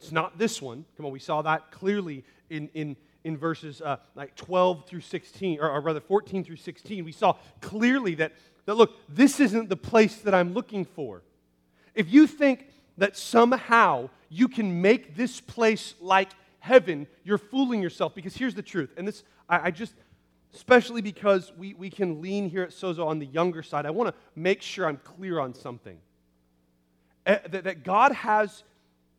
It's 0.00 0.10
not 0.10 0.36
this 0.38 0.60
one. 0.60 0.84
Come 0.96 1.06
on, 1.06 1.12
we 1.12 1.20
saw 1.20 1.42
that 1.42 1.70
clearly 1.70 2.24
in, 2.50 2.68
in, 2.74 2.96
in 3.24 3.38
verses 3.38 3.80
uh, 3.80 3.96
like 4.14 4.36
12 4.36 4.86
through 4.86 5.00
16, 5.00 5.58
or, 5.60 5.70
or 5.70 5.80
rather 5.80 6.00
14 6.00 6.44
through 6.44 6.56
16. 6.56 7.04
We 7.04 7.12
saw 7.12 7.36
clearly 7.60 8.14
that, 8.16 8.32
that, 8.66 8.74
look, 8.74 8.92
this 9.08 9.40
isn't 9.40 9.70
the 9.70 9.76
place 9.76 10.16
that 10.16 10.34
I'm 10.34 10.52
looking 10.52 10.84
for. 10.84 11.22
If 11.94 12.12
you 12.12 12.26
think 12.26 12.68
that 12.98 13.16
somehow 13.16 14.10
you 14.28 14.46
can 14.46 14.82
make 14.82 15.16
this 15.16 15.40
place 15.40 15.94
like 16.00 16.30
heaven, 16.60 17.06
you're 17.24 17.38
fooling 17.38 17.82
yourself. 17.82 18.14
Because 18.14 18.36
here's 18.36 18.54
the 18.54 18.62
truth, 18.62 18.90
and 18.96 19.08
this, 19.08 19.24
I, 19.48 19.68
I 19.68 19.70
just, 19.70 19.94
especially 20.54 21.00
because 21.00 21.50
we, 21.56 21.74
we 21.74 21.88
can 21.90 22.20
lean 22.20 22.50
here 22.50 22.62
at 22.62 22.70
Sozo 22.70 23.06
on 23.06 23.18
the 23.18 23.26
younger 23.26 23.62
side, 23.62 23.86
I 23.86 23.90
want 23.90 24.14
to 24.14 24.20
make 24.36 24.60
sure 24.60 24.86
I'm 24.86 24.98
clear 24.98 25.40
on 25.40 25.54
something. 25.54 25.98
Uh, 27.26 27.38
that, 27.48 27.64
that 27.64 27.84
God 27.84 28.12
has 28.12 28.64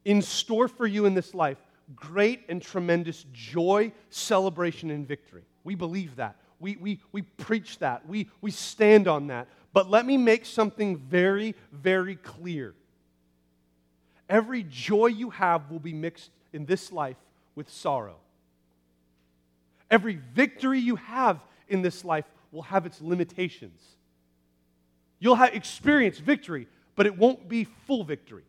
in 0.05 0.21
store 0.21 0.67
for 0.67 0.85
you 0.85 1.05
in 1.05 1.15
this 1.15 1.33
life 1.33 1.57
great 1.95 2.41
and 2.49 2.61
tremendous 2.61 3.25
joy, 3.33 3.91
celebration, 4.09 4.89
and 4.91 5.07
victory. 5.07 5.43
We 5.63 5.75
believe 5.75 6.15
that. 6.15 6.37
We, 6.59 6.77
we, 6.77 6.99
we 7.11 7.21
preach 7.23 7.79
that. 7.79 8.07
We, 8.07 8.29
we 8.41 8.51
stand 8.51 9.07
on 9.07 9.27
that. 9.27 9.47
But 9.73 9.89
let 9.89 10.05
me 10.05 10.17
make 10.17 10.45
something 10.45 10.97
very, 10.97 11.53
very 11.71 12.15
clear. 12.15 12.73
Every 14.29 14.63
joy 14.63 15.07
you 15.07 15.29
have 15.31 15.69
will 15.69 15.79
be 15.79 15.93
mixed 15.93 16.31
in 16.53 16.65
this 16.65 16.91
life 16.91 17.17
with 17.55 17.69
sorrow. 17.69 18.15
Every 19.91 20.19
victory 20.33 20.79
you 20.79 20.95
have 20.95 21.39
in 21.67 21.81
this 21.81 22.03
life 22.03 22.25
will 22.51 22.63
have 22.63 22.85
its 22.85 23.01
limitations. 23.01 23.81
You'll 25.19 25.35
have 25.35 25.53
experience 25.53 26.17
victory, 26.17 26.67
but 26.95 27.05
it 27.05 27.17
won't 27.17 27.47
be 27.47 27.65
full 27.85 28.03
victory. 28.03 28.43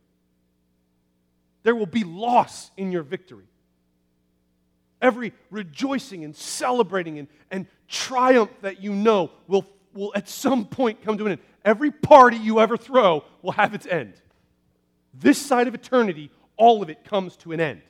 There 1.66 1.74
will 1.74 1.85
be 1.85 2.05
loss 2.05 2.70
in 2.76 2.92
your 2.92 3.02
victory. 3.02 3.48
Every 5.02 5.33
rejoicing 5.50 6.22
and 6.22 6.37
celebrating 6.37 7.18
and, 7.18 7.26
and 7.50 7.66
triumph 7.88 8.52
that 8.61 8.81
you 8.81 8.92
know 8.92 9.33
will, 9.48 9.66
will 9.92 10.12
at 10.14 10.29
some 10.29 10.66
point 10.66 11.02
come 11.02 11.18
to 11.18 11.26
an 11.26 11.33
end. 11.33 11.40
Every 11.64 11.90
party 11.90 12.37
you 12.37 12.61
ever 12.61 12.76
throw 12.76 13.24
will 13.42 13.50
have 13.50 13.74
its 13.74 13.85
end. 13.85 14.14
This 15.12 15.38
side 15.44 15.66
of 15.66 15.74
eternity, 15.74 16.31
all 16.57 16.85
of 16.85 16.88
it 16.88 17.02
comes 17.02 17.37
to 17.38 17.50
an 17.50 17.59
end. 17.59 17.83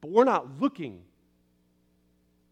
But 0.00 0.12
we're 0.12 0.22
not 0.22 0.60
looking 0.60 1.02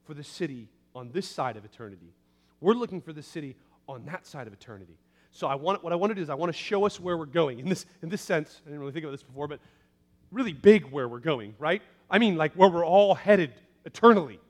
for 0.05 0.15
the 0.15 0.25
city 0.25 0.67
on 0.97 1.12
this 1.12 1.29
side 1.29 1.57
of 1.57 1.65
eternity. 1.65 2.12
We're 2.61 2.75
looking 2.75 3.03
for 3.03 3.12
the 3.12 3.23
city 3.23 3.55
on 3.88 4.05
that 4.07 4.27
side 4.27 4.49
of 4.49 4.53
eternity. 4.53 4.99
So 5.31 5.47
I 5.47 5.55
want, 5.55 5.85
what 5.85 5.93
I 5.93 5.97
want 5.97 6.11
to 6.11 6.17
do 6.17 6.23
is 6.23 6.29
I 6.29 6.35
want 6.35 6.53
to 6.53 6.59
show 6.59 6.87
us 6.87 6.99
where 6.99 7.17
we're 7.17 7.25
going. 7.25 7.61
In 7.61 7.69
this, 7.69 7.87
in 8.03 8.09
this 8.09 8.21
sense, 8.21 8.61
I 8.67 8.69
didn't 8.69 8.81
really 8.81 8.93
think 8.93 9.05
about 9.05 9.12
this 9.12 9.23
before, 9.23 9.47
but 9.47 9.61
really 10.33 10.53
big 10.53 10.90
where 10.90 11.09
we're 11.09 11.21
going, 11.21 11.55
right? 11.59 11.83
I 12.11 12.18
mean, 12.18 12.37
like 12.37 12.55
where 12.55 12.68
we're 12.68 12.85
all 12.85 13.14
headed 13.14 13.53
eternally. 13.85 14.40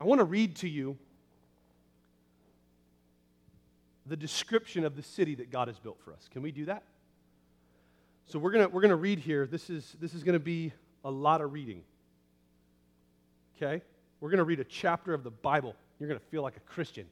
I 0.00 0.04
want 0.04 0.20
to 0.20 0.24
read 0.24 0.56
to 0.56 0.68
you 0.68 0.96
the 4.06 4.16
description 4.16 4.84
of 4.84 4.96
the 4.96 5.02
city 5.02 5.34
that 5.36 5.50
God 5.50 5.68
has 5.68 5.78
built 5.78 5.98
for 6.04 6.12
us. 6.12 6.28
Can 6.32 6.42
we 6.42 6.52
do 6.52 6.64
that? 6.66 6.82
So 8.26 8.38
we're 8.38 8.50
going 8.50 8.66
to 8.66 8.74
we're 8.74 8.80
gonna 8.80 8.96
read 8.96 9.18
here. 9.18 9.46
This 9.46 9.70
is, 9.70 9.96
this 10.00 10.14
is 10.14 10.22
going 10.22 10.34
to 10.34 10.40
be 10.40 10.72
a 11.04 11.10
lot 11.10 11.40
of 11.40 11.52
reading. 11.52 11.82
Okay? 13.56 13.82
We're 14.20 14.30
going 14.30 14.38
to 14.38 14.44
read 14.44 14.60
a 14.60 14.64
chapter 14.64 15.14
of 15.14 15.22
the 15.22 15.30
Bible. 15.30 15.74
You're 15.98 16.08
going 16.08 16.20
to 16.20 16.26
feel 16.26 16.42
like 16.42 16.56
a 16.56 16.60
Christian. 16.60 17.06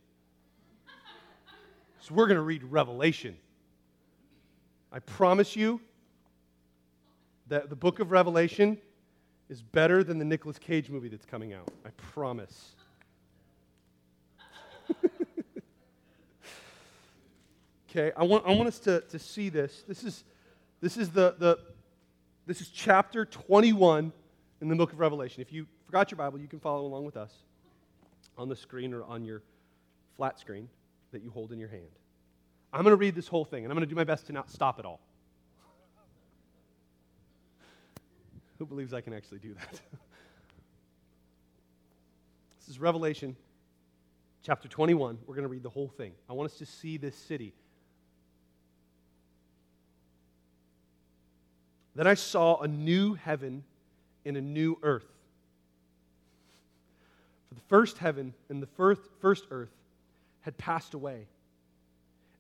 So 2.00 2.14
we're 2.14 2.27
going 2.27 2.37
to 2.37 2.42
read 2.42 2.62
Revelation. 2.64 3.37
I 4.92 4.98
promise 4.98 5.57
you 5.57 5.81
that 7.48 7.68
the 7.70 7.76
book 7.76 8.00
of 8.00 8.11
Revelation 8.11 8.78
is 9.48 9.62
better 9.62 10.02
than 10.02 10.18
the 10.18 10.24
Nicolas 10.24 10.59
Cage 10.59 10.88
movie 10.90 11.09
that's 11.09 11.26
coming 11.26 11.52
out. 11.52 11.68
I 11.85 11.90
promise. 12.12 12.74
okay, 17.90 18.12
I 18.16 18.24
want, 18.24 18.46
I 18.46 18.52
want 18.52 18.68
us 18.68 18.78
to, 18.80 19.00
to 19.02 19.18
see 19.18 19.48
this. 19.48 19.85
This 19.87 20.04
is, 20.04 20.24
this 20.80 20.96
is 20.96 21.11
the, 21.11 21.35
the 21.38 21.59
this 22.46 22.61
is 22.61 22.68
chapter 22.68 23.24
21 23.24 24.12
in 24.61 24.68
the 24.68 24.74
book 24.74 24.92
of 24.92 25.00
Revelation. 25.00 25.40
If 25.40 25.52
you 25.52 25.66
forgot 25.87 26.11
your 26.11 26.18
Bible, 26.18 26.38
you 26.38 26.48
can 26.48 26.61
follow 26.61 26.85
along 26.85 27.04
with 27.07 27.16
us 27.16 27.33
on 28.37 28.48
the 28.48 28.57
screen 28.57 28.92
or 28.92 29.02
on 29.04 29.24
your 29.24 29.42
flat 30.16 30.38
screen 30.38 30.68
that 31.12 31.22
you 31.22 31.30
hold 31.30 31.52
in 31.52 31.59
your 31.59 31.68
hand. 31.70 31.88
I'm 32.72 32.83
going 32.83 32.92
to 32.92 32.96
read 32.96 33.14
this 33.14 33.28
whole 33.28 33.44
thing, 33.44 33.64
and 33.64 33.72
I'm 33.72 33.76
going 33.76 33.88
to 33.88 33.90
do 33.90 33.96
my 33.96 34.04
best 34.04 34.26
to 34.26 34.33
not 34.33 34.50
stop 34.50 34.78
it 34.78 34.85
all. 34.85 35.00
Who 38.64 38.68
believes 38.68 38.94
I 38.94 39.03
can 39.03 39.12
actually 39.12 39.40
do 39.40 39.53
that? 39.53 39.72
this 42.59 42.70
is 42.70 42.81
Revelation 42.81 43.37
chapter 44.42 44.68
21. 44.68 45.18
We're 45.27 45.35
going 45.35 45.42
to 45.42 45.50
read 45.50 45.62
the 45.62 45.68
whole 45.68 45.88
thing. 45.88 46.12
I 46.31 46.33
want 46.33 46.50
us 46.50 46.57
to 46.57 46.64
see 46.64 46.96
this 46.96 47.14
city. 47.14 47.53
Then 51.94 52.07
I 52.07 52.14
saw 52.14 52.62
a 52.62 52.66
new 52.66 53.12
heaven 53.12 53.64
and 54.24 54.38
a 54.38 54.40
new 54.40 54.79
earth. 54.83 55.12
For 57.50 57.55
the 57.57 57.66
first 57.68 57.98
heaven 57.98 58.33
and 58.48 58.62
the 58.62 58.66
first, 58.66 59.03
first 59.20 59.44
earth 59.50 59.77
had 60.40 60.57
passed 60.57 60.94
away 60.94 61.27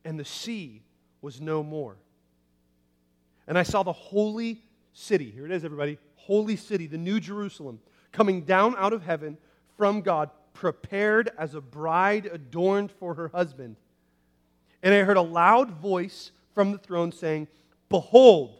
and 0.06 0.18
the 0.18 0.24
sea 0.24 0.80
was 1.20 1.38
no 1.38 1.62
more. 1.62 1.96
And 3.46 3.58
I 3.58 3.62
saw 3.62 3.82
the 3.82 3.92
holy 3.92 4.62
city, 4.94 5.30
here 5.30 5.44
it 5.44 5.52
is, 5.52 5.64
everybody, 5.64 5.98
holy 6.26 6.56
city, 6.56 6.86
the 6.86 6.98
new 6.98 7.20
Jerusalem, 7.20 7.80
coming 8.12 8.42
down 8.42 8.74
out 8.76 8.92
of 8.92 9.02
heaven 9.02 9.36
from 9.76 10.00
God, 10.00 10.30
prepared 10.54 11.30
as 11.36 11.54
a 11.54 11.60
bride 11.60 12.26
adorned 12.26 12.90
for 12.90 13.14
her 13.14 13.28
husband. 13.28 13.76
And 14.82 14.94
I 14.94 15.02
heard 15.02 15.16
a 15.16 15.22
loud 15.22 15.70
voice 15.70 16.30
from 16.54 16.72
the 16.72 16.78
throne 16.78 17.12
saying, 17.12 17.48
Behold, 17.88 18.56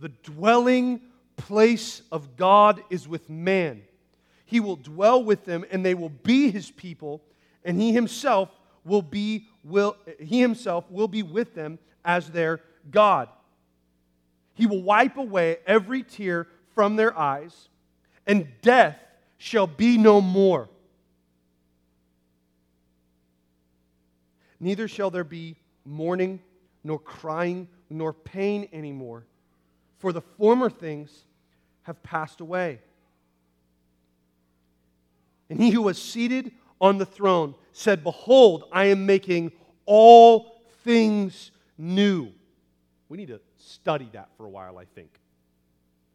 the 0.00 0.08
dwelling 0.08 1.00
place 1.36 2.02
of 2.12 2.36
God 2.36 2.82
is 2.90 3.06
with 3.08 3.28
man. 3.28 3.82
He 4.44 4.60
will 4.60 4.76
dwell 4.76 5.22
with 5.22 5.44
them, 5.44 5.64
and 5.70 5.84
they 5.84 5.94
will 5.94 6.08
be 6.10 6.50
his 6.50 6.70
people, 6.70 7.22
and 7.64 7.80
he 7.80 7.92
himself 7.92 8.50
will 8.84 9.02
be 9.02 9.48
will 9.64 9.96
he 10.20 10.40
himself 10.40 10.88
will 10.90 11.08
be 11.08 11.22
with 11.24 11.54
them 11.54 11.78
as 12.04 12.30
their 12.30 12.60
God. 12.90 13.28
He 14.54 14.66
will 14.66 14.82
wipe 14.82 15.16
away 15.16 15.58
every 15.66 16.02
tear 16.02 16.46
from 16.76 16.94
their 16.94 17.18
eyes, 17.18 17.70
and 18.26 18.46
death 18.60 18.98
shall 19.38 19.66
be 19.66 19.96
no 19.96 20.20
more. 20.20 20.68
Neither 24.60 24.86
shall 24.86 25.10
there 25.10 25.24
be 25.24 25.56
mourning, 25.86 26.38
nor 26.84 26.98
crying, 26.98 27.66
nor 27.88 28.12
pain 28.12 28.68
anymore, 28.74 29.24
for 29.98 30.12
the 30.12 30.20
former 30.20 30.68
things 30.68 31.24
have 31.82 32.02
passed 32.02 32.42
away. 32.42 32.80
And 35.48 35.58
he 35.58 35.70
who 35.70 35.82
was 35.82 36.00
seated 36.00 36.52
on 36.78 36.98
the 36.98 37.06
throne 37.06 37.54
said, 37.72 38.04
Behold, 38.04 38.64
I 38.70 38.86
am 38.86 39.06
making 39.06 39.52
all 39.86 40.60
things 40.84 41.52
new. 41.78 42.32
We 43.08 43.16
need 43.16 43.28
to 43.28 43.40
study 43.56 44.10
that 44.12 44.28
for 44.36 44.44
a 44.44 44.50
while, 44.50 44.76
I 44.76 44.84
think. 44.84 45.08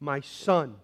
my 0.00 0.20
son. 0.20 0.76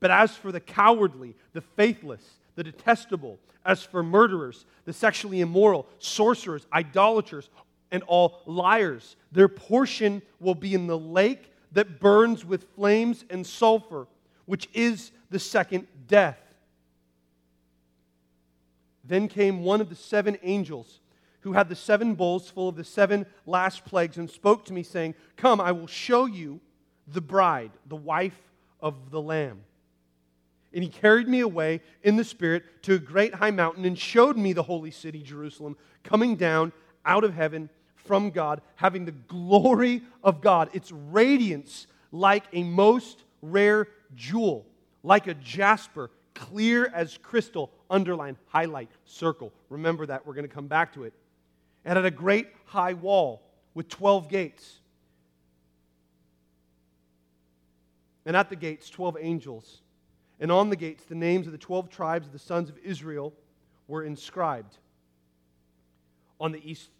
But 0.00 0.10
as 0.10 0.34
for 0.36 0.50
the 0.50 0.60
cowardly, 0.60 1.36
the 1.52 1.60
faithless, 1.60 2.22
the 2.56 2.64
detestable, 2.64 3.38
as 3.64 3.82
for 3.82 4.02
murderers, 4.02 4.64
the 4.84 4.92
sexually 4.92 5.40
immoral, 5.40 5.86
sorcerers, 5.98 6.66
idolaters, 6.72 7.48
and 7.90 8.02
all 8.04 8.40
liars, 8.46 9.16
their 9.30 9.48
portion 9.48 10.22
will 10.40 10.54
be 10.54 10.74
in 10.74 10.86
the 10.86 10.98
lake 10.98 11.52
that 11.72 12.00
burns 12.00 12.44
with 12.44 12.64
flames 12.74 13.24
and 13.30 13.46
sulfur, 13.46 14.06
which 14.46 14.68
is 14.74 15.12
the 15.30 15.38
second 15.38 15.86
death. 16.08 16.38
Then 19.04 19.28
came 19.28 19.62
one 19.62 19.80
of 19.80 19.88
the 19.88 19.94
seven 19.94 20.38
angels 20.42 21.00
who 21.40 21.52
had 21.52 21.68
the 21.68 21.76
seven 21.76 22.14
bowls 22.14 22.48
full 22.48 22.68
of 22.68 22.76
the 22.76 22.84
seven 22.84 23.26
last 23.46 23.84
plagues 23.84 24.16
and 24.16 24.30
spoke 24.30 24.64
to 24.64 24.72
me, 24.72 24.82
saying, 24.82 25.14
Come, 25.36 25.60
I 25.60 25.72
will 25.72 25.86
show 25.86 26.26
you 26.26 26.60
the 27.12 27.20
bride, 27.20 27.70
the 27.86 27.96
wife 27.96 28.38
of 28.80 29.10
the 29.10 29.20
Lamb. 29.20 29.60
And 30.74 30.82
he 30.82 30.90
carried 30.90 31.28
me 31.28 31.40
away 31.40 31.80
in 32.02 32.16
the 32.16 32.24
Spirit 32.24 32.64
to 32.84 32.94
a 32.94 32.98
great 32.98 33.34
high 33.34 33.50
mountain 33.50 33.84
and 33.84 33.98
showed 33.98 34.36
me 34.36 34.52
the 34.52 34.62
holy 34.62 34.90
city, 34.90 35.22
Jerusalem, 35.22 35.76
coming 36.02 36.36
down 36.36 36.72
out 37.04 37.24
of 37.24 37.34
heaven 37.34 37.68
from 37.96 38.30
God, 38.30 38.62
having 38.76 39.04
the 39.04 39.12
glory 39.12 40.02
of 40.24 40.40
God, 40.40 40.70
its 40.72 40.90
radiance 40.90 41.86
like 42.10 42.44
a 42.52 42.62
most 42.62 43.24
rare 43.42 43.88
jewel, 44.14 44.66
like 45.02 45.26
a 45.26 45.34
jasper, 45.34 46.10
clear 46.34 46.90
as 46.94 47.18
crystal, 47.18 47.70
underline, 47.90 48.36
highlight, 48.46 48.88
circle. 49.04 49.52
Remember 49.68 50.06
that, 50.06 50.26
we're 50.26 50.34
going 50.34 50.48
to 50.48 50.54
come 50.54 50.66
back 50.66 50.94
to 50.94 51.04
it. 51.04 51.14
And 51.84 51.98
at 51.98 52.04
a 52.04 52.10
great 52.10 52.48
high 52.64 52.94
wall 52.94 53.42
with 53.74 53.88
12 53.88 54.28
gates. 54.28 54.80
And 58.24 58.36
at 58.36 58.50
the 58.50 58.56
gates, 58.56 58.88
12 58.90 59.16
angels 59.20 59.82
and 60.42 60.50
on 60.50 60.70
the 60.70 60.76
gates, 60.76 61.04
the 61.04 61.14
names 61.14 61.46
of 61.46 61.52
the 61.52 61.58
12 61.58 61.88
tribes 61.88 62.26
of 62.26 62.32
the 62.32 62.38
sons 62.38 62.68
of 62.68 62.76
Israel 62.78 63.32
were 63.86 64.02
inscribed. 64.02 64.76
On 66.40 66.50
the 66.50 66.68
east, 66.68 66.90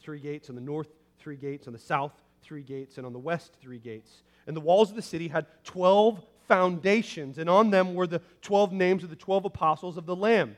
three 0.00 0.20
gates, 0.20 0.48
on 0.48 0.54
the 0.54 0.60
north, 0.60 0.88
three 1.18 1.36
gates, 1.36 1.66
on 1.66 1.72
the 1.72 1.78
south, 1.78 2.12
three 2.42 2.62
gates, 2.62 2.98
and 2.98 3.06
on 3.06 3.12
the 3.12 3.18
west, 3.18 3.56
three 3.60 3.80
gates. 3.80 4.22
And 4.46 4.56
the 4.56 4.60
walls 4.60 4.90
of 4.90 4.96
the 4.96 5.02
city 5.02 5.26
had 5.26 5.46
12 5.64 6.24
foundations, 6.46 7.38
and 7.38 7.50
on 7.50 7.70
them 7.70 7.94
were 7.94 8.06
the 8.06 8.20
12 8.42 8.72
names 8.72 9.02
of 9.02 9.10
the 9.10 9.16
12 9.16 9.46
apostles 9.46 9.96
of 9.96 10.06
the 10.06 10.14
Lamb. 10.14 10.56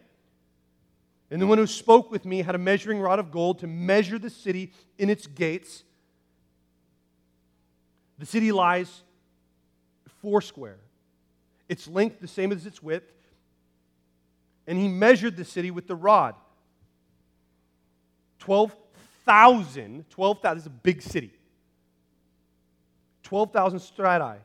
And 1.31 1.41
the 1.41 1.47
one 1.47 1.57
who 1.57 1.67
spoke 1.67 2.11
with 2.11 2.27
me 2.27 2.43
had 2.43 2.55
a 2.55 2.59
measuring 2.59 3.01
rod 3.01 3.19
of 3.19 3.31
gold 3.31 3.61
to 3.61 3.67
measure 3.67 4.19
the 4.19 4.29
city 4.29 4.73
in 4.99 5.09
its 5.09 5.27
gates. 5.27 5.85
The 8.19 8.27
city 8.27 8.53
lies 8.53 9.04
foursquare 10.25 10.79
its 11.69 11.89
length 11.89 12.21
the 12.21 12.29
same 12.29 12.53
as 12.53 12.67
its 12.67 12.83
width. 12.83 13.11
And 14.67 14.79
he 14.79 14.89
measured 14.89 15.37
the 15.37 15.45
city 15.45 15.71
with 15.71 15.87
the 15.87 15.95
rod. 15.95 16.35
12,000, 18.39 20.09
12,000, 20.11 20.59
is 20.59 20.67
a 20.67 20.71
big 20.71 21.03
city. 21.03 21.33
12,000 23.23 23.79
stadia. 23.79 24.39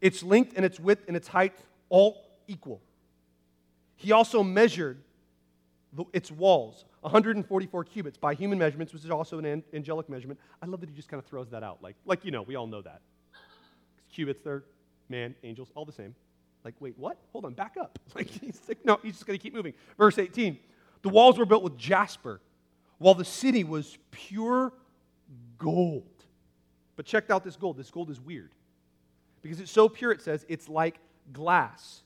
Its 0.00 0.22
length 0.22 0.52
and 0.56 0.64
its 0.64 0.78
width 0.78 1.04
and 1.08 1.16
its 1.16 1.28
height 1.28 1.56
all 1.88 2.22
equal. 2.46 2.80
He 3.96 4.12
also 4.12 4.42
measured 4.42 4.98
the, 5.92 6.04
its 6.12 6.30
walls, 6.30 6.84
144 7.00 7.84
cubits 7.84 8.18
by 8.18 8.34
human 8.34 8.58
measurements, 8.58 8.92
which 8.92 9.04
is 9.04 9.10
also 9.10 9.38
an 9.38 9.64
angelic 9.72 10.08
measurement. 10.08 10.38
I 10.60 10.66
love 10.66 10.80
that 10.80 10.90
he 10.90 10.94
just 10.94 11.08
kind 11.08 11.22
of 11.22 11.28
throws 11.28 11.50
that 11.50 11.62
out. 11.62 11.78
Like, 11.82 11.96
like 12.04 12.24
you 12.24 12.30
know, 12.30 12.42
we 12.42 12.56
all 12.56 12.66
know 12.66 12.82
that. 12.82 13.00
Cubits, 14.12 14.42
they're 14.42 14.64
man, 15.08 15.34
angels, 15.42 15.68
all 15.74 15.84
the 15.84 15.92
same. 15.92 16.14
Like, 16.64 16.74
wait, 16.80 16.94
what? 16.98 17.16
Hold 17.32 17.44
on, 17.44 17.54
back 17.54 17.76
up. 17.80 17.98
Like, 18.14 18.28
he's 18.28 18.60
like, 18.66 18.84
no, 18.84 18.98
he's 19.02 19.14
just 19.14 19.26
going 19.26 19.38
to 19.38 19.42
keep 19.42 19.54
moving. 19.54 19.74
Verse 19.98 20.18
18 20.18 20.58
The 21.02 21.08
walls 21.08 21.38
were 21.38 21.46
built 21.46 21.62
with 21.62 21.76
jasper, 21.76 22.40
while 22.98 23.14
the 23.14 23.24
city 23.24 23.62
was 23.62 23.98
pure 24.10 24.72
gold. 25.58 26.04
But 26.96 27.04
check 27.04 27.30
out 27.30 27.44
this 27.44 27.56
gold. 27.56 27.76
This 27.76 27.90
gold 27.90 28.10
is 28.10 28.20
weird 28.20 28.50
because 29.42 29.60
it's 29.60 29.70
so 29.70 29.88
pure, 29.88 30.12
it 30.12 30.22
says 30.22 30.44
it's 30.48 30.68
like 30.68 30.98
glass. 31.32 32.02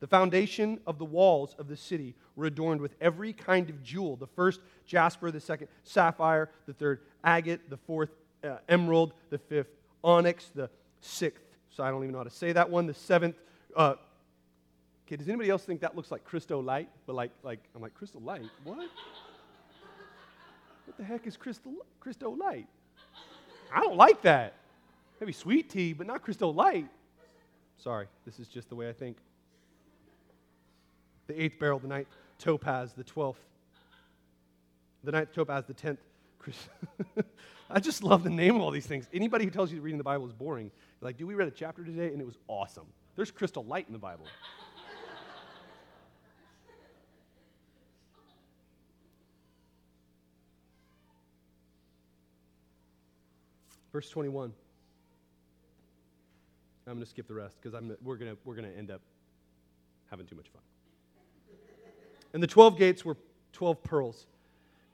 The 0.00 0.08
foundation 0.08 0.80
of 0.84 0.98
the 0.98 1.04
walls 1.04 1.54
of 1.58 1.68
the 1.68 1.76
city 1.76 2.16
were 2.34 2.46
adorned 2.46 2.80
with 2.80 2.96
every 3.00 3.32
kind 3.32 3.70
of 3.70 3.84
jewel 3.84 4.16
the 4.16 4.26
first 4.26 4.60
jasper, 4.84 5.30
the 5.30 5.40
second 5.40 5.68
sapphire, 5.84 6.50
the 6.66 6.72
third 6.72 7.02
agate, 7.22 7.70
the 7.70 7.76
fourth 7.76 8.10
uh, 8.44 8.56
emerald, 8.68 9.14
the 9.30 9.38
fifth 9.38 9.70
onyx, 10.02 10.50
the 10.54 10.68
sixth. 11.00 11.44
So 11.70 11.82
I 11.82 11.90
don't 11.90 12.02
even 12.02 12.12
know 12.12 12.18
how 12.18 12.24
to 12.24 12.30
say 12.30 12.52
that 12.52 12.68
one. 12.68 12.86
The 12.86 12.94
seventh. 12.94 13.36
Uh, 13.74 13.94
okay, 15.06 15.16
does 15.16 15.28
anybody 15.28 15.50
else 15.50 15.64
think 15.64 15.80
that 15.80 15.96
looks 15.96 16.10
like 16.10 16.24
crystal 16.24 16.62
Light? 16.62 16.88
But 17.06 17.14
like, 17.14 17.30
like 17.42 17.60
I'm 17.74 17.82
like 17.82 17.94
Crystal 17.94 18.20
Light. 18.20 18.42
What? 18.64 18.78
What 18.78 18.88
the 20.98 21.04
heck 21.04 21.26
is 21.26 21.36
Crystal 21.36 21.72
crystal 22.00 22.36
Light? 22.36 22.66
I 23.72 23.80
don't 23.80 23.96
like 23.96 24.22
that. 24.22 24.54
Maybe 25.20 25.32
sweet 25.32 25.70
tea, 25.70 25.92
but 25.92 26.06
not 26.06 26.22
Crystal 26.22 26.52
Light. 26.52 26.88
Sorry, 27.78 28.06
this 28.24 28.38
is 28.38 28.48
just 28.48 28.68
the 28.68 28.74
way 28.74 28.88
I 28.88 28.92
think. 28.92 29.16
The 31.28 31.40
eighth 31.40 31.58
beryl, 31.58 31.78
the 31.78 31.88
ninth 31.88 32.08
topaz, 32.38 32.92
the 32.92 33.04
twelfth. 33.04 33.40
The 35.04 35.12
ninth 35.12 35.32
topaz, 35.32 35.64
the 35.66 35.74
tenth. 35.74 36.00
I 37.70 37.80
just 37.80 38.02
love 38.02 38.22
the 38.22 38.30
name 38.30 38.56
of 38.56 38.62
all 38.62 38.70
these 38.70 38.86
things. 38.86 39.06
Anybody 39.12 39.44
who 39.44 39.50
tells 39.50 39.72
you 39.72 39.80
reading 39.80 39.98
the 39.98 40.04
Bible 40.04 40.26
is 40.26 40.32
boring, 40.32 40.70
like, 41.00 41.16
dude, 41.16 41.28
we 41.28 41.34
read 41.34 41.48
a 41.48 41.52
chapter 41.52 41.84
today 41.84 42.08
and 42.08 42.20
it 42.20 42.26
was 42.26 42.38
awesome. 42.48 42.86
There's 43.16 43.30
crystal 43.30 43.64
light 43.64 43.86
in 43.86 43.92
the 43.92 43.98
Bible. 43.98 44.26
Verse 53.92 54.08
21. 54.08 54.52
I'm 56.86 56.94
going 56.94 57.04
to 57.04 57.08
skip 57.08 57.28
the 57.28 57.34
rest 57.34 57.56
because 57.60 57.78
we're 58.02 58.16
going 58.16 58.36
we're 58.44 58.54
going 58.54 58.70
to 58.70 58.76
end 58.76 58.90
up 58.90 59.00
having 60.10 60.26
too 60.26 60.34
much 60.34 60.48
fun. 60.48 60.62
And 62.34 62.42
the 62.42 62.46
12 62.46 62.78
gates 62.78 63.04
were 63.04 63.16
12 63.52 63.82
pearls, 63.82 64.26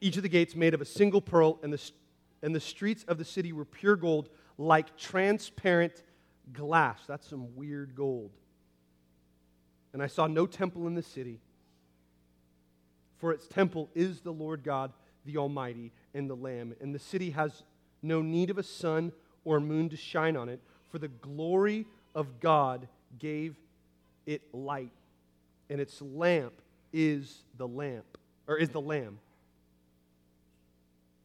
each 0.01 0.17
of 0.17 0.23
the 0.23 0.29
gates 0.29 0.55
made 0.55 0.75
of 0.75 0.81
a 0.81 0.85
single 0.85 1.21
pearl, 1.21 1.59
and 1.63 1.73
the 1.73 1.91
and 2.43 2.55
the 2.55 2.61
streets 2.61 3.05
of 3.09 3.19
the 3.19 3.25
city 3.25 3.53
were 3.53 3.65
pure 3.65 3.97
gold, 3.97 4.29
like 4.59 4.97
transparent 4.97 6.03
glass. 6.53 7.01
That's 7.07 7.29
some 7.29 7.57
weird 7.57 7.95
gold. 7.95 8.31
And 9.93 10.03
I 10.03 10.07
saw 10.07 10.27
no 10.27 10.47
temple 10.47 10.87
in 10.87 10.95
the 10.95 11.03
city, 11.03 11.41
for 13.19 13.33
its 13.33 13.49
temple 13.49 13.91
is 13.95 14.21
the 14.21 14.33
Lord 14.33 14.63
God, 14.63 14.93
the 15.25 15.37
Almighty, 15.37 15.93
and 16.15 16.31
the 16.31 16.37
Lamb. 16.37 16.75
And 16.81 16.95
the 16.95 17.01
city 17.01 17.31
has 17.31 17.65
no 18.03 18.23
need 18.23 18.51
of 18.51 18.59
a 18.59 18.63
sun 18.63 19.13
or 19.45 19.59
moon 19.61 19.89
to 19.89 19.97
shine 19.97 20.37
on 20.37 20.49
it, 20.49 20.61
for 20.91 20.99
the 20.99 21.09
glory 21.09 21.87
of 22.15 22.41
God 22.41 22.87
gave 23.19 23.57
it 24.27 24.43
light, 24.53 24.93
and 25.71 25.81
its 25.81 26.01
lamp 26.03 26.53
is 26.93 27.43
the 27.57 27.67
lamp, 27.67 28.19
or 28.47 28.57
is 28.57 28.69
the 28.69 28.81
Lamb. 28.81 29.19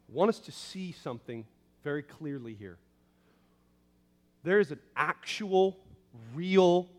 want 0.11 0.29
us 0.29 0.39
to 0.39 0.51
see 0.51 0.91
something 0.91 1.45
very 1.83 2.03
clearly 2.03 2.53
here. 2.53 2.77
There 4.43 4.59
is 4.59 4.71
an 4.71 4.79
actual, 4.95 5.77
real, 6.33 6.89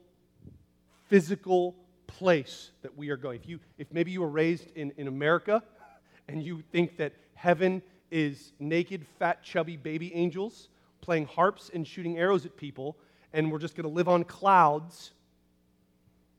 physical 1.08 1.74
place 2.06 2.70
that 2.82 2.96
we 2.96 3.10
are 3.10 3.16
going. 3.16 3.40
If, 3.40 3.48
you, 3.48 3.60
if 3.78 3.92
maybe 3.92 4.10
you 4.10 4.20
were 4.20 4.28
raised 4.28 4.70
in, 4.74 4.92
in 4.96 5.08
America 5.08 5.62
and 6.28 6.42
you 6.42 6.62
think 6.72 6.96
that 6.98 7.12
heaven 7.34 7.82
is 8.10 8.52
naked, 8.58 9.06
fat, 9.18 9.42
chubby 9.42 9.76
baby 9.76 10.14
angels 10.14 10.68
playing 11.00 11.26
harps 11.26 11.70
and 11.74 11.86
shooting 11.86 12.16
arrows 12.16 12.46
at 12.46 12.56
people, 12.56 12.96
and 13.32 13.50
we're 13.50 13.58
just 13.58 13.74
going 13.74 13.88
to 13.88 13.94
live 13.94 14.08
on 14.08 14.24
clouds 14.24 15.10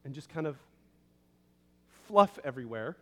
and 0.06 0.14
just 0.14 0.30
kind 0.30 0.48
of 0.48 0.58
fluff 2.08 2.40
everywhere. 2.44 2.96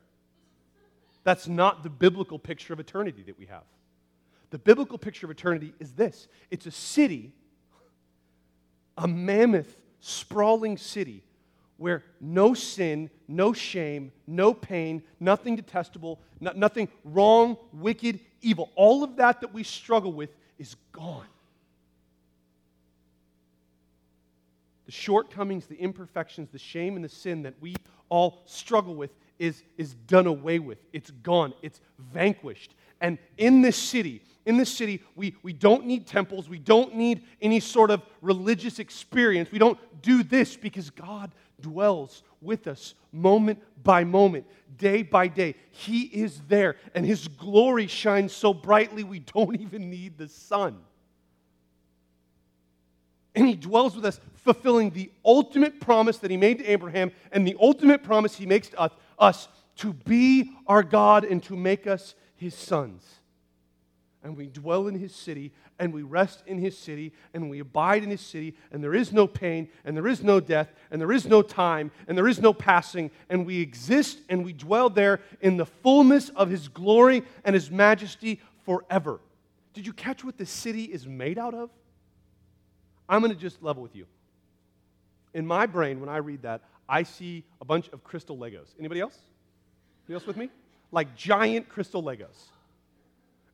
That's 1.24 1.48
not 1.48 1.84
the 1.84 1.90
biblical 1.90 2.40
picture 2.40 2.74
of 2.74 2.80
eternity 2.80 3.24
that 3.28 3.38
we 3.38 3.46
have. 3.46 3.64
The 4.50 4.58
biblical 4.58 4.98
picture 4.98 5.26
of 5.26 5.32
eternity 5.32 5.74
is 5.80 5.94
this 5.94 6.28
it's 6.50 6.66
a 6.66 6.72
city, 6.72 7.32
a 8.98 9.08
mammoth, 9.08 9.78
sprawling 10.02 10.78
city 10.78 11.24
where 11.78 12.04
no 12.20 12.54
sin, 12.54 13.10
no 13.28 13.54
shame, 13.54 14.12
no 14.28 14.54
pain, 14.54 15.02
nothing 15.20 15.56
detestable, 15.56 16.20
no, 16.40 16.52
nothing 16.56 16.88
wrong, 17.04 17.58
wicked, 17.74 18.20
evil, 18.42 18.70
all 18.76 19.04
of 19.04 19.16
that 19.16 19.42
that 19.42 19.52
we 19.52 19.64
struggle 19.64 20.14
with 20.14 20.30
is 20.60 20.76
gone. 20.92 21.26
The 24.86 24.92
shortcomings, 24.92 25.66
the 25.66 25.76
imperfections, 25.76 26.50
the 26.52 26.60
shame, 26.60 26.96
and 26.96 27.04
the 27.04 27.10
sin 27.10 27.44
that 27.44 27.56
we 27.60 27.76
all 28.10 28.44
struggle 28.46 28.94
with 28.94 29.10
is, 29.42 29.64
is 29.76 29.96
done 30.06 30.28
away 30.28 30.60
with. 30.60 30.78
It's 30.94 31.10
gone. 31.10 31.54
It's 31.64 31.82
vanquished. 31.98 32.76
And 33.02 33.18
in 33.38 33.64
this 33.64 33.76
city, 33.76 34.22
in 34.46 34.58
this 34.58 34.72
city, 34.72 35.02
we, 35.16 35.36
we 35.42 35.52
don't 35.52 35.88
need 35.88 36.06
temples. 36.06 36.48
We 36.48 36.60
don't 36.60 36.96
need 36.96 37.24
any 37.42 37.60
sort 37.60 37.90
of 37.90 38.04
religious 38.22 38.78
experience. 38.78 39.52
We 39.52 39.58
don't 39.58 39.80
do 40.04 40.22
this 40.22 40.56
because 40.56 40.92
God 40.92 41.34
dwells 41.60 42.22
with 42.40 42.68
us 42.68 42.94
moment 43.12 43.60
by 43.84 44.04
moment, 44.04 44.46
day 44.78 45.02
by 45.02 45.28
day. 45.28 45.56
He 45.72 46.04
is 46.04 46.42
there, 46.48 46.76
and 46.94 47.04
His 47.04 47.28
glory 47.28 47.88
shines 47.88 48.34
so 48.34 48.54
brightly 48.54 49.04
we 49.04 49.20
don't 49.20 49.60
even 49.60 49.90
need 49.90 50.20
the 50.20 50.28
sun. 50.28 50.78
And 53.34 53.48
He 53.48 53.56
dwells 53.56 53.96
with 53.96 54.06
us, 54.06 54.20
fulfilling 54.36 54.92
the 54.92 55.12
ultimate 55.26 55.80
promise 55.80 56.18
that 56.20 56.30
He 56.32 56.38
made 56.38 56.60
to 56.60 56.66
Abraham 56.66 57.12
and 57.32 57.48
the 57.48 57.56
ultimate 57.60 58.04
promise 58.04 58.36
He 58.36 58.46
makes 58.46 58.70
to 58.70 58.80
us, 58.80 58.92
us 59.22 59.48
to 59.78 59.94
be 59.94 60.52
our 60.68 60.84
God 60.84 61.24
and 61.24 61.42
to 61.44 61.56
make 61.56 61.88
us 61.88 62.16
His 62.36 62.54
sons 62.54 63.22
and 64.24 64.38
we 64.38 64.48
dwell 64.48 64.88
in 64.88 64.96
his 64.96 65.16
city, 65.16 65.52
and 65.80 65.92
we 65.94 66.04
rest 66.04 66.44
in 66.46 66.60
his 66.60 66.78
city, 66.78 67.12
and 67.34 67.50
we 67.50 67.60
abide 67.60 68.04
in 68.04 68.10
his 68.10 68.22
city, 68.22 68.56
and 68.72 68.84
there 68.84 68.94
is 68.94 69.12
no 69.12 69.26
pain, 69.26 69.68
and 69.84 69.98
there 69.98 70.08
is 70.08 70.24
no 70.24 70.40
death, 70.40 70.72
and 70.92 71.02
there 71.02 71.12
is 71.12 71.26
no 71.26 71.42
time, 71.42 71.92
and 72.08 72.18
there 72.18 72.28
is 72.28 72.40
no 72.40 72.54
passing, 72.54 73.10
and 73.30 73.46
we 73.46 73.60
exist 73.60 74.20
and 74.30 74.46
we 74.46 74.54
dwell 74.54 74.90
there 74.90 75.22
in 75.42 75.58
the 75.58 75.66
fullness 75.66 76.30
of 76.30 76.50
his 76.50 76.68
glory 76.68 77.24
and 77.44 77.56
his 77.56 77.72
majesty 77.72 78.40
forever. 78.64 79.20
Did 79.74 79.88
you 79.88 79.94
catch 79.94 80.24
what 80.24 80.38
the 80.38 80.46
city 80.46 80.84
is 80.84 81.08
made 81.08 81.40
out 81.40 81.56
of? 81.56 81.70
I'm 83.10 83.22
going 83.22 83.34
to 83.34 83.40
just 83.40 83.64
level 83.64 83.82
with 83.82 83.96
you. 83.96 84.06
In 85.34 85.48
my 85.48 85.66
brain, 85.66 86.00
when 86.00 86.10
I 86.10 86.18
read 86.18 86.44
that, 86.44 86.62
I 86.88 87.04
see 87.04 87.44
a 87.60 87.66
bunch 87.66 87.90
of 87.90 88.04
crystal 88.04 88.38
Legos. 88.38 88.74
Anybody 88.80 89.02
else? 89.02 89.18
Anybody 90.04 90.22
else 90.22 90.28
with 90.28 90.38
me? 90.38 90.50
Like 90.92 91.16
giant 91.16 91.70
crystal 91.70 92.04
Legos. 92.04 92.50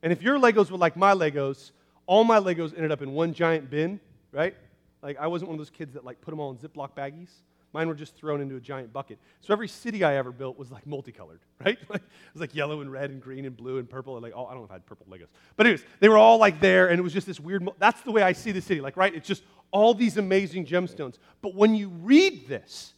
And 0.01 0.11
if 0.11 0.21
your 0.21 0.39
Legos 0.39 0.71
were 0.71 0.77
like 0.77 0.95
my 0.95 1.13
Legos, 1.13 1.71
all 2.05 2.23
my 2.23 2.39
Legos 2.39 2.73
ended 2.75 2.91
up 2.91 3.01
in 3.01 3.13
one 3.13 3.33
giant 3.33 3.69
bin, 3.69 3.99
right? 4.31 4.55
Like 5.01 5.17
I 5.19 5.27
wasn't 5.27 5.49
one 5.49 5.55
of 5.55 5.59
those 5.59 5.69
kids 5.69 5.93
that 5.93 6.03
like 6.03 6.21
put 6.21 6.31
them 6.31 6.39
all 6.39 6.51
in 6.51 6.57
Ziploc 6.57 6.91
baggies. 6.95 7.29
Mine 7.73 7.87
were 7.87 7.95
just 7.95 8.15
thrown 8.15 8.41
into 8.41 8.55
a 8.55 8.59
giant 8.59 8.93
bucket. 8.93 9.19
So 9.41 9.53
every 9.53 9.67
city 9.67 10.03
I 10.03 10.15
ever 10.15 10.31
built 10.31 10.57
was 10.57 10.71
like 10.71 10.87
multicolored, 10.87 11.41
right? 11.63 11.77
Like, 11.89 12.01
it 12.01 12.33
was 12.33 12.41
like 12.41 12.55
yellow 12.55 12.81
and 12.81 12.91
red 12.91 13.09
and 13.09 13.21
green 13.21 13.45
and 13.45 13.55
blue 13.55 13.77
and 13.77 13.89
purple 13.89 14.15
and 14.15 14.23
like 14.23 14.35
all, 14.35 14.47
I 14.47 14.51
don't 14.51 14.61
know 14.61 14.65
if 14.65 14.71
I 14.71 14.75
had 14.75 14.85
purple 14.85 15.05
Legos. 15.11 15.27
But 15.55 15.67
anyways, 15.67 15.83
they 15.99 16.09
were 16.09 16.17
all 16.17 16.37
like 16.39 16.59
there 16.59 16.87
and 16.87 16.97
it 16.97 17.03
was 17.03 17.13
just 17.13 17.27
this 17.27 17.39
weird, 17.39 17.67
that's 17.77 18.01
the 18.01 18.11
way 18.11 18.23
I 18.23 18.31
see 18.31 18.51
the 18.51 18.61
city, 18.61 18.81
like, 18.81 18.97
right? 18.97 19.13
It's 19.13 19.27
just 19.27 19.43
all 19.71 19.93
these 19.93 20.17
amazing 20.17 20.65
gemstones. 20.65 21.15
But 21.41 21.55
when 21.55 21.75
you 21.75 21.89
read 21.89 22.47
this, 22.47 22.93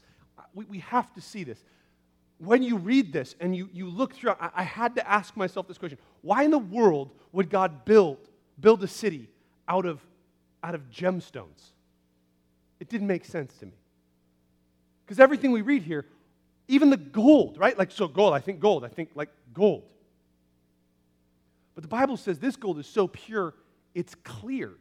we, 0.60 0.66
we 0.66 0.80
have 0.80 1.14
to 1.14 1.22
see 1.22 1.46
this 1.46 1.64
when 2.40 2.64
you 2.64 2.78
read 2.78 3.12
this 3.14 3.36
and 3.40 3.56
you, 3.56 3.70
you 3.74 3.90
look 3.90 4.14
through, 4.14 4.32
I, 4.32 4.50
I, 4.56 4.64
had 4.64 4.96
to 4.96 5.08
ask 5.08 5.36
myself 5.36 5.68
this 5.68 5.78
question 5.78 5.98
why 6.22 6.44
in 6.44 6.52
the 6.52 6.58
world 6.58 7.12
would 7.32 7.50
God 7.50 7.86
build, 7.86 8.18
build 8.60 8.82
a 8.84 8.88
city 8.88 9.30
out 9.68 9.86
of, 9.86 10.00
out 10.64 10.74
of 10.74 10.90
gemstones? 10.90 11.72
It 12.80 12.90
didn't 12.90 13.08
make 13.08 13.26
sense 13.26 13.54
to 13.58 13.66
me. 13.66 13.74
Because 15.06 15.20
everything 15.20 15.52
we 15.52 15.62
read 15.62 15.84
here, 15.84 16.06
even 16.68 16.90
the 16.90 16.98
gold, 16.98 17.58
right? 17.58 17.78
Like, 17.78 17.92
so 17.92 18.08
gold, 18.08 18.34
I 18.34 18.40
think 18.40 18.60
gold, 18.60 18.86
I 18.86 18.90
think 18.90 19.10
like 19.16 19.30
gold. 19.54 19.92
But 21.76 21.84
the 21.84 21.90
Bible 21.90 22.16
says 22.16 22.40
this 22.40 22.56
gold 22.56 22.80
is 22.80 22.88
so 22.88 23.08
pure, 23.08 23.54
it's 23.94 24.16
clear. 24.24 24.72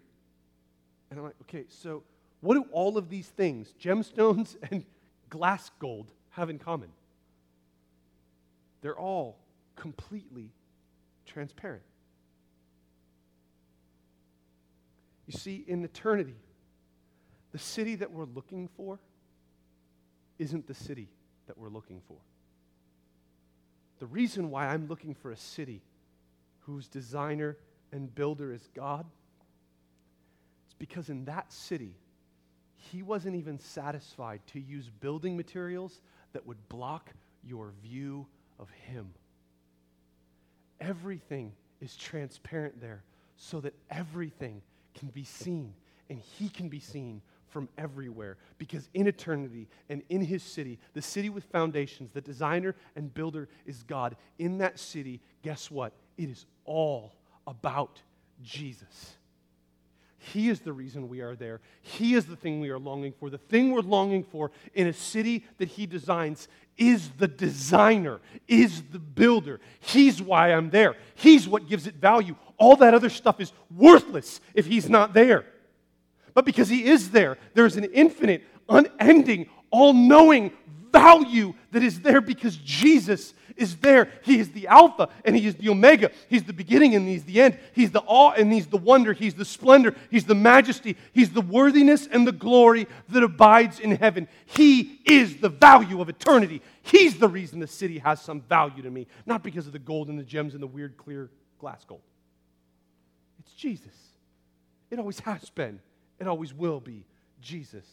And 1.11 1.19
I'm 1.19 1.25
like, 1.25 1.37
okay, 1.43 1.65
so 1.69 2.03
what 2.41 2.55
do 2.55 2.67
all 2.71 2.99
of 2.99 3.09
these 3.09 3.29
things, 3.29 3.75
gemstones 3.83 4.57
and 4.71 4.85
glass 5.31 5.71
gold, 5.79 6.11
have 6.31 6.51
in 6.51 6.59
common? 6.59 6.91
They're 8.81 8.99
all 8.99 9.39
completely 9.77 10.51
transparent. 11.27 11.83
You 15.27 15.39
see, 15.39 15.65
in 15.67 15.85
eternity, 15.85 16.37
the 17.53 17.59
city 17.59 17.97
that 17.97 18.11
we're 18.11 18.25
looking 18.25 18.69
for 18.77 18.99
isn't 20.39 20.67
the 20.67 20.75
city 20.75 21.09
that 21.47 21.59
we're 21.59 21.69
looking 21.69 22.01
for. 22.09 22.17
The 23.99 24.07
reason 24.07 24.51
why 24.51 24.69
I'm 24.69 24.87
looking 24.87 25.15
for 25.15 25.33
a 25.33 25.37
city 25.37 25.83
whose 26.61 26.89
designer 26.89 27.57
and 27.93 28.15
builder 28.15 28.53
is 28.53 28.69
God 28.75 29.05
is 30.69 30.75
because 30.79 31.09
in 31.09 31.25
that 31.25 31.53
city, 31.53 31.95
he 32.79 33.03
wasn't 33.03 33.37
even 33.37 33.59
satisfied 33.59 34.41
to 34.53 34.61
use 34.61 34.89
building 35.01 35.37
materials 35.37 36.01
that 36.33 36.47
would 36.47 36.69
block 36.69 37.11
your 37.45 37.73
view 37.83 38.27
of 38.59 38.71
Him. 38.71 39.11
Everything 40.81 41.53
is 41.81 41.97
transparent 41.97 42.81
there 42.81 43.03
so 43.37 43.61
that 43.61 43.75
everything 43.91 44.63
can 44.95 45.09
be 45.09 45.25
seen 45.25 45.75
and 46.09 46.21
He 46.21 46.49
can 46.49 46.69
be 46.69 46.81
seen 46.81 47.21
from 47.49 47.69
everywhere. 47.77 48.37
Because 48.59 48.89
in 48.95 49.07
eternity 49.09 49.69
and 49.89 50.03
in 50.09 50.21
His 50.21 50.43
city, 50.43 50.79
the 50.95 51.03
city 51.03 51.31
with 51.31 51.45
foundations, 51.45 52.13
the 52.13 52.21
designer 52.21 52.77
and 52.95 53.13
builder 53.13 53.49
is 53.67 53.83
God. 53.83 54.17
In 54.39 54.59
that 54.59 54.79
city, 54.79 55.21
guess 55.43 55.71
what? 55.71 55.93
It 56.17 56.31
is 56.31 56.47
all 56.65 57.17
about 57.47 58.01
Jesus. 58.43 59.18
He 60.19 60.49
is 60.49 60.61
the 60.61 60.73
reason 60.73 61.09
we 61.09 61.21
are 61.21 61.37
there. 61.37 61.61
He 61.81 62.15
is 62.15 62.27
the 62.27 62.37
thing 62.37 62.61
we 62.61 62.71
are 62.71 62.79
longing 62.79 63.13
for. 63.13 63.31
The 63.31 63.39
thing 63.39 63.71
we're 63.71 63.81
longing 63.81 64.25
for 64.25 64.51
in 64.75 64.89
a 64.89 64.93
city 64.93 65.45
that 65.59 65.69
He 65.69 65.87
designs 65.87 66.49
is 66.77 67.11
the 67.19 67.29
designer, 67.29 68.21
is 68.47 68.83
the 68.91 68.99
builder. 68.99 69.61
He's 69.81 70.21
why 70.21 70.53
I'm 70.53 70.71
there. 70.71 70.97
He's 71.15 71.49
what 71.49 71.69
gives 71.69 71.87
it 71.87 71.95
value. 71.95 72.35
All 72.57 72.77
that 72.77 72.95
other 72.95 73.11
stuff 73.11 73.41
is 73.41 73.53
worthless 73.75 74.41
if 74.55 74.67
He's 74.67 74.91
not 74.91 75.15
there. 75.15 75.45
But 76.35 76.45
because 76.45 76.69
He 76.69 76.85
is 76.85 77.11
there, 77.11 77.39
there's 77.55 77.77
an 77.77 77.85
infinite, 77.85 78.43
unending, 78.69 79.49
all 79.71 79.93
knowing 79.93 80.53
value 80.93 81.55
that 81.73 81.83
is 81.83 82.01
there 82.01 82.21
because 82.21 82.57
Jesus 82.57 83.35
is 83.57 83.77
there. 83.77 84.09
He 84.23 84.39
is 84.39 84.51
the 84.53 84.69
Alpha 84.69 85.09
and 85.25 85.37
He 85.37 85.47
is 85.47 85.57
the 85.57 85.69
Omega. 85.69 86.11
He's 86.29 86.45
the 86.45 86.53
beginning 86.53 86.95
and 86.95 87.07
He's 87.07 87.25
the 87.25 87.41
end. 87.41 87.59
He's 87.75 87.91
the 87.91 88.03
awe 88.07 88.33
and 88.33 88.53
He's 88.53 88.69
the 88.69 88.77
wonder. 88.77 89.13
He's 89.13 89.35
the 89.35 89.45
splendor. 89.45 89.95
He's 90.11 90.25
the 90.25 90.35
majesty. 90.35 90.97
He's 91.13 91.31
the 91.31 91.41
worthiness 91.41 92.07
and 92.07 92.27
the 92.27 92.33
glory 92.33 92.87
that 93.11 93.23
abides 93.23 93.81
in 93.81 93.97
heaven. 93.97 94.29
He 94.47 95.01
is 95.05 95.39
the 95.39 95.49
value 95.49 96.01
of 96.01 96.09
eternity. 96.09 96.63
He's 96.83 97.19
the 97.19 97.29
reason 97.29 97.59
the 97.59 97.67
city 97.67 97.99
has 97.99 98.21
some 98.21 98.41
value 98.43 98.83
to 98.83 98.91
me, 98.91 99.07
not 99.27 99.43
because 99.43 99.67
of 99.67 99.73
the 99.73 99.79
gold 99.79 100.09
and 100.09 100.19
the 100.19 100.25
gems 100.25 100.55
and 100.55 100.63
the 100.63 100.69
weird 100.69 100.97
clear 100.97 101.31
glass 101.59 101.85
gold. 101.85 102.01
It's 103.41 103.53
Jesus. 103.53 103.95
It 104.91 104.99
always 104.99 105.21
has 105.21 105.51
been. 105.51 105.81
It 106.19 106.27
always 106.27 106.55
will 106.55 106.81
be 106.81 107.05
Jesus. 107.43 107.85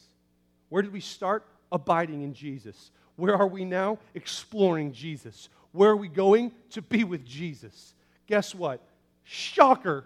Where 0.70 0.82
did 0.82 0.94
we 0.94 1.02
start? 1.02 1.46
Abiding 1.72 2.22
in 2.22 2.34
Jesus. 2.34 2.92
Where 3.16 3.36
are 3.36 3.48
we 3.48 3.66
now? 3.66 3.98
Exploring 4.14 4.92
Jesus. 4.92 5.50
Where 5.72 5.90
are 5.90 5.96
we 5.96 6.08
going? 6.08 6.52
To 6.72 6.82
be 6.82 7.04
with 7.04 7.26
Jesus. 7.26 7.94
Guess 8.28 8.56
what? 8.56 8.82
Shocker. 9.24 10.06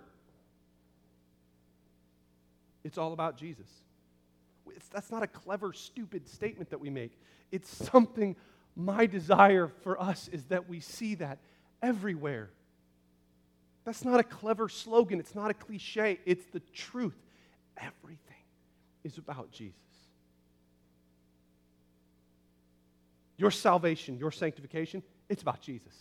It's 2.84 2.98
all 2.98 3.14
about 3.14 3.38
Jesus. 3.38 3.68
it's, 4.76 4.88
that's 4.88 5.12
not 5.12 5.24
a 5.24 5.28
clever, 5.28 5.74
stupid 5.74 6.28
statement 6.28 6.70
that 6.70 6.80
we 6.80 6.90
make. 6.90 7.12
It's 7.52 7.70
something, 7.70 8.36
my 8.76 9.06
desire 9.06 9.72
for 9.84 10.00
us 10.02 10.28
is 10.32 10.46
that 10.46 10.70
we 10.70 10.80
see 10.80 11.16
that 11.16 11.40
everywhere. 11.82 12.50
That's 13.86 14.06
not 14.06 14.20
a 14.20 14.24
clever 14.24 14.70
slogan, 14.70 15.20
it's 15.20 15.36
not 15.36 15.50
a 15.52 15.54
cliche, 15.54 16.20
it's 16.26 16.46
the 16.48 16.62
truth. 16.74 17.18
Everything 17.78 18.44
is 19.04 19.18
about 19.18 19.52
Jesus. 19.52 19.76
Your 23.40 23.52
salvation, 23.52 24.18
your 24.18 24.32
sanctification, 24.32 25.02
it's 25.30 25.42
about 25.42 25.62
Jesus. 25.62 25.94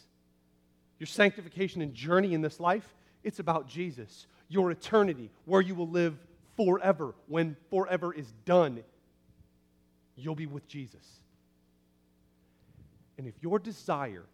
Your 0.98 1.06
sanctification 1.06 1.80
and 1.80 1.94
journey 1.94 2.34
in 2.34 2.42
this 2.42 2.58
life, 2.58 2.96
it's 3.22 3.38
about 3.38 3.68
Jesus. 3.68 4.26
Your 4.48 4.72
eternity, 4.72 5.30
where 5.44 5.60
you 5.60 5.76
will 5.76 5.88
live 5.88 6.18
forever, 6.56 7.14
when 7.28 7.56
forever 7.70 8.12
is 8.12 8.26
done, 8.44 8.82
you'll 10.16 10.34
be 10.34 10.46
with 10.46 10.66
Jesus. 10.66 11.20
And 13.18 13.28
if 13.28 13.34
your 13.40 13.60
desire, 13.60 14.24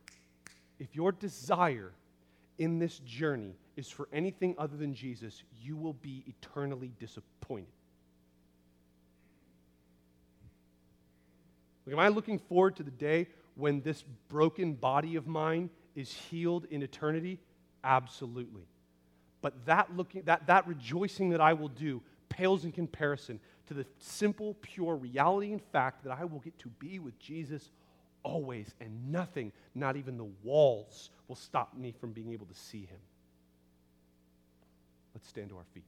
if 0.78 0.96
your 0.96 1.12
desire 1.12 1.92
in 2.56 2.78
this 2.78 3.00
journey 3.00 3.52
is 3.76 3.90
for 3.90 4.08
anything 4.14 4.54
other 4.56 4.78
than 4.78 4.94
Jesus, 4.94 5.42
you 5.60 5.76
will 5.76 5.92
be 5.92 6.24
eternally 6.26 6.90
disappointed. 6.98 7.66
Am 11.92 11.98
I 11.98 12.08
looking 12.08 12.38
forward 12.38 12.76
to 12.76 12.82
the 12.82 12.90
day 12.90 13.28
when 13.54 13.80
this 13.82 14.02
broken 14.28 14.74
body 14.74 15.16
of 15.16 15.26
mine 15.26 15.70
is 15.94 16.12
healed 16.12 16.66
in 16.70 16.82
eternity? 16.82 17.38
Absolutely. 17.82 18.66
But 19.42 19.66
that, 19.66 19.94
looking, 19.94 20.22
that, 20.22 20.46
that 20.46 20.66
rejoicing 20.66 21.30
that 21.30 21.40
I 21.40 21.52
will 21.52 21.68
do 21.68 22.00
pales 22.28 22.64
in 22.64 22.72
comparison 22.72 23.38
to 23.66 23.74
the 23.74 23.86
simple, 23.98 24.56
pure 24.60 24.96
reality 24.96 25.52
and 25.52 25.62
fact 25.72 26.04
that 26.04 26.18
I 26.18 26.24
will 26.24 26.40
get 26.40 26.58
to 26.60 26.68
be 26.68 26.98
with 26.98 27.18
Jesus 27.18 27.70
always, 28.22 28.74
and 28.80 29.12
nothing, 29.12 29.52
not 29.74 29.96
even 29.96 30.16
the 30.16 30.28
walls, 30.42 31.10
will 31.28 31.36
stop 31.36 31.76
me 31.76 31.92
from 32.00 32.12
being 32.12 32.32
able 32.32 32.46
to 32.46 32.54
see 32.54 32.80
him. 32.80 32.98
Let's 35.14 35.28
stand 35.28 35.50
to 35.50 35.58
our 35.58 35.64
feet. 35.74 35.84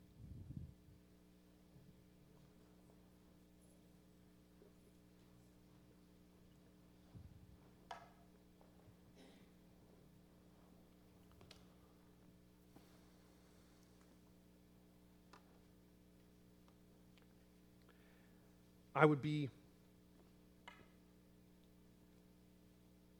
I 18.96 19.04
would 19.04 19.20
be 19.20 19.50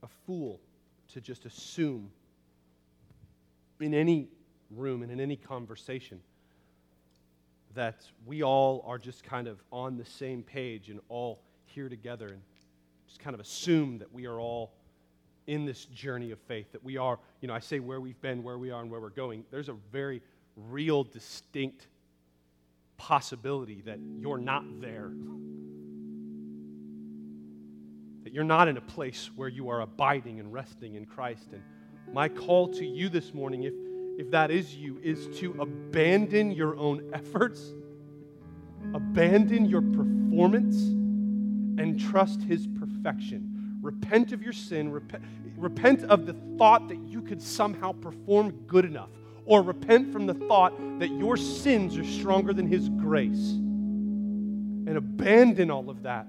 a 0.03 0.09
fool 0.25 0.59
to 1.13 1.21
just 1.21 1.45
assume 1.45 2.11
in 3.81 3.93
any 3.93 4.29
room 4.71 5.03
and 5.03 5.13
in 5.13 5.21
any 5.21 5.37
conversation 5.37 6.23
that 7.75 8.07
we 8.25 8.43
all 8.43 8.83
are 8.87 8.97
just 8.99 9.23
kind 9.23 9.47
of 9.47 9.63
on 9.71 9.99
the 9.99 10.05
same 10.07 10.43
page 10.43 10.89
and 10.89 10.99
all 11.11 11.43
here 11.67 11.91
together 11.91 12.29
and 12.29 12.41
just 13.07 13.21
kind 13.21 13.35
of 13.35 13.41
assume 13.41 13.99
that 13.99 14.11
we 14.15 14.25
are 14.25 14.41
all 14.41 14.73
in 15.47 15.67
this 15.67 15.85
journey 15.85 16.31
of 16.31 16.39
faith, 16.39 16.73
that 16.73 16.83
we 16.83 16.97
are, 16.97 17.19
you 17.43 17.49
know, 17.49 17.55
I 17.55 17.61
say 17.61 17.81
where 17.81 18.01
we've 18.01 18.21
been, 18.23 18.43
where 18.43 18.57
we 18.57 18.71
are, 18.71 18.81
and 18.81 18.91
where 18.91 19.01
we're 19.01 19.11
going. 19.11 19.45
There's 19.51 19.69
a 19.69 19.77
very 19.93 20.23
real, 20.57 21.05
distinct 21.05 21.87
possibility 22.97 23.83
that 23.83 23.99
you're 24.19 24.39
not 24.39 24.65
there 24.81 25.11
that 28.27 28.35
you're 28.35 28.43
not 28.43 28.67
in 28.67 28.77
a 28.77 28.81
place 28.81 29.31
where 29.37 29.49
you 29.49 29.69
are 29.69 29.83
abiding 29.83 30.41
and 30.41 30.53
resting 30.53 30.97
in 30.97 31.07
Christ. 31.07 31.53
And 31.53 31.63
my 32.13 32.29
call 32.29 32.67
to 32.75 32.85
you 32.85 33.09
this 33.09 33.33
morning, 33.33 33.63
if, 33.63 33.73
if 34.19 34.33
that 34.33 34.51
is 34.51 34.75
you, 34.75 34.99
is 35.01 35.29
to 35.39 35.55
abandon 35.61 36.51
your 36.51 36.77
own 36.77 37.09
efforts, 37.15 37.73
abandon 38.95 39.67
your 39.67 39.81
performance, 39.81 40.75
and 41.81 42.01
trust 42.01 42.43
His 42.43 42.67
perfection. 42.67 43.79
Repent 43.81 44.33
of 44.33 44.43
your 44.43 44.53
sin, 44.53 44.91
repent, 44.91 45.23
repent 45.57 46.03
of 46.03 46.27
the 46.27 46.35
thought 46.59 46.89
that 46.89 46.99
you 47.07 47.23
could 47.23 47.41
somehow 47.41 47.93
perform 47.93 48.51
good 48.67 48.85
enough, 48.85 49.11
or 49.45 49.63
repent 49.63 50.13
from 50.13 50.27
the 50.27 50.35
thought 50.35 50.77
that 50.99 51.11
your 51.11 51.37
sins 51.37 51.97
are 51.97 52.05
stronger 52.05 52.53
than 52.53 52.67
His 52.67 52.89
grace. 52.89 53.53
And 53.53 54.97
abandon 54.97 55.71
all 55.71 55.89
of 55.89 56.03
that 56.03 56.27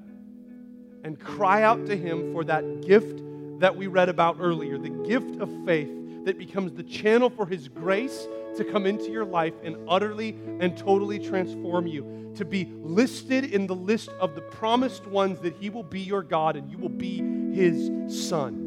and 1.08 1.18
cry 1.18 1.64
out 1.64 1.86
to 1.86 1.96
Him 1.96 2.34
for 2.34 2.44
that 2.44 2.82
gift 2.82 3.24
that 3.60 3.78
we 3.78 3.88
read 3.88 4.10
about 4.10 4.36
earlier 4.42 4.78
the 4.78 4.90
gift 4.90 5.40
of 5.40 5.50
faith 5.66 5.90
that 6.26 6.38
becomes 6.38 6.74
the 6.74 6.84
channel 6.84 7.30
for 7.30 7.46
His 7.46 7.70
grace 7.70 8.28
to 8.58 8.66
come 8.66 8.86
into 8.86 9.10
your 9.10 9.24
life 9.24 9.54
and 9.64 9.78
utterly 9.88 10.38
and 10.60 10.78
totally 10.78 11.18
transform 11.18 11.88
you, 11.88 12.34
to 12.36 12.44
be 12.44 12.66
listed 12.82 13.46
in 13.46 13.68
the 13.68 13.76
list 13.76 14.10
of 14.20 14.36
the 14.36 14.42
promised 14.42 15.08
ones 15.08 15.40
that 15.40 15.56
He 15.56 15.70
will 15.70 15.84
be 15.84 16.02
your 16.02 16.24
God 16.24 16.58
and 16.58 16.70
you 16.70 16.78
will 16.78 16.90
be 16.90 17.20
His 17.56 17.90
Son. 18.28 18.66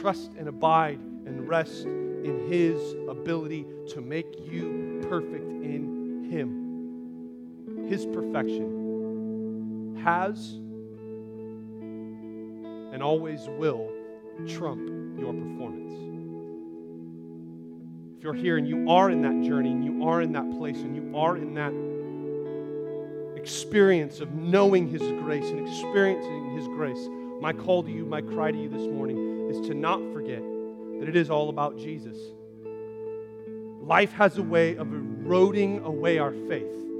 Trust 0.00 0.32
and 0.36 0.48
abide 0.48 0.98
and 1.26 1.48
rest 1.48 1.84
in 1.84 2.48
His 2.48 2.96
ability 3.08 3.66
to 3.90 4.00
make 4.00 4.26
you 4.50 5.00
perfect 5.08 5.48
in 5.48 6.28
Him. 6.28 7.86
His 7.88 8.04
perfection 8.06 8.82
has 10.02 10.58
and 12.92 13.02
always 13.02 13.40
will 13.58 13.90
trump 14.46 14.86
your 15.18 15.32
performance. 15.32 15.92
If 18.18 18.24
you're 18.24 18.34
here 18.34 18.56
and 18.56 18.68
you 18.68 18.90
are 18.90 19.10
in 19.10 19.22
that 19.22 19.42
journey 19.48 19.70
and 19.70 19.84
you 19.84 20.04
are 20.04 20.20
in 20.22 20.32
that 20.32 20.50
place 20.58 20.76
and 20.76 20.94
you 20.94 21.16
are 21.16 21.36
in 21.36 21.54
that 21.54 21.72
experience 23.40 24.20
of 24.20 24.32
knowing 24.34 24.88
His 24.88 25.02
grace 25.02 25.46
and 25.46 25.66
experiencing 25.66 26.56
His 26.56 26.66
grace, 26.68 27.08
my 27.40 27.52
call 27.52 27.82
to 27.82 27.90
you, 27.90 28.04
my 28.04 28.20
cry 28.20 28.52
to 28.52 28.58
you 28.58 28.68
this 28.68 28.86
morning 28.86 29.50
is 29.50 29.66
to 29.66 29.74
not 29.74 29.98
forget 30.12 30.42
that 31.00 31.08
it 31.08 31.16
is 31.16 31.30
all 31.30 31.48
about 31.48 31.76
Jesus. 31.78 32.16
Life 33.80 34.12
has 34.12 34.38
a 34.38 34.42
way 34.42 34.76
of 34.76 34.92
eroding 34.92 35.80
away 35.80 36.18
our 36.18 36.32
faith. 36.48 36.91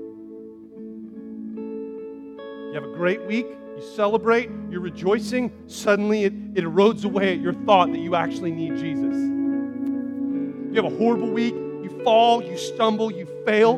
You 2.73 2.81
have 2.81 2.89
a 2.89 2.95
great 2.95 3.23
week, 3.27 3.45
you 3.77 3.83
celebrate, 3.95 4.51
you're 4.71 4.81
rejoicing, 4.81 5.53
suddenly 5.67 6.25
it, 6.25 6.33
it 6.55 6.65
erodes 6.65 7.05
away 7.05 7.35
at 7.35 7.39
your 7.39 7.53
thought 7.53 7.93
that 7.93 7.99
you 7.99 8.15
actually 8.15 8.51
need 8.51 8.79
Jesus. 8.79 9.15
You 9.15 10.73
have 10.77 10.87
a 10.87 10.97
horrible 10.97 11.31
week, 11.31 11.53
you 11.53 12.01
fall, 12.03 12.43
you 12.43 12.57
stumble, 12.57 13.13
you 13.13 13.27
fail, 13.45 13.77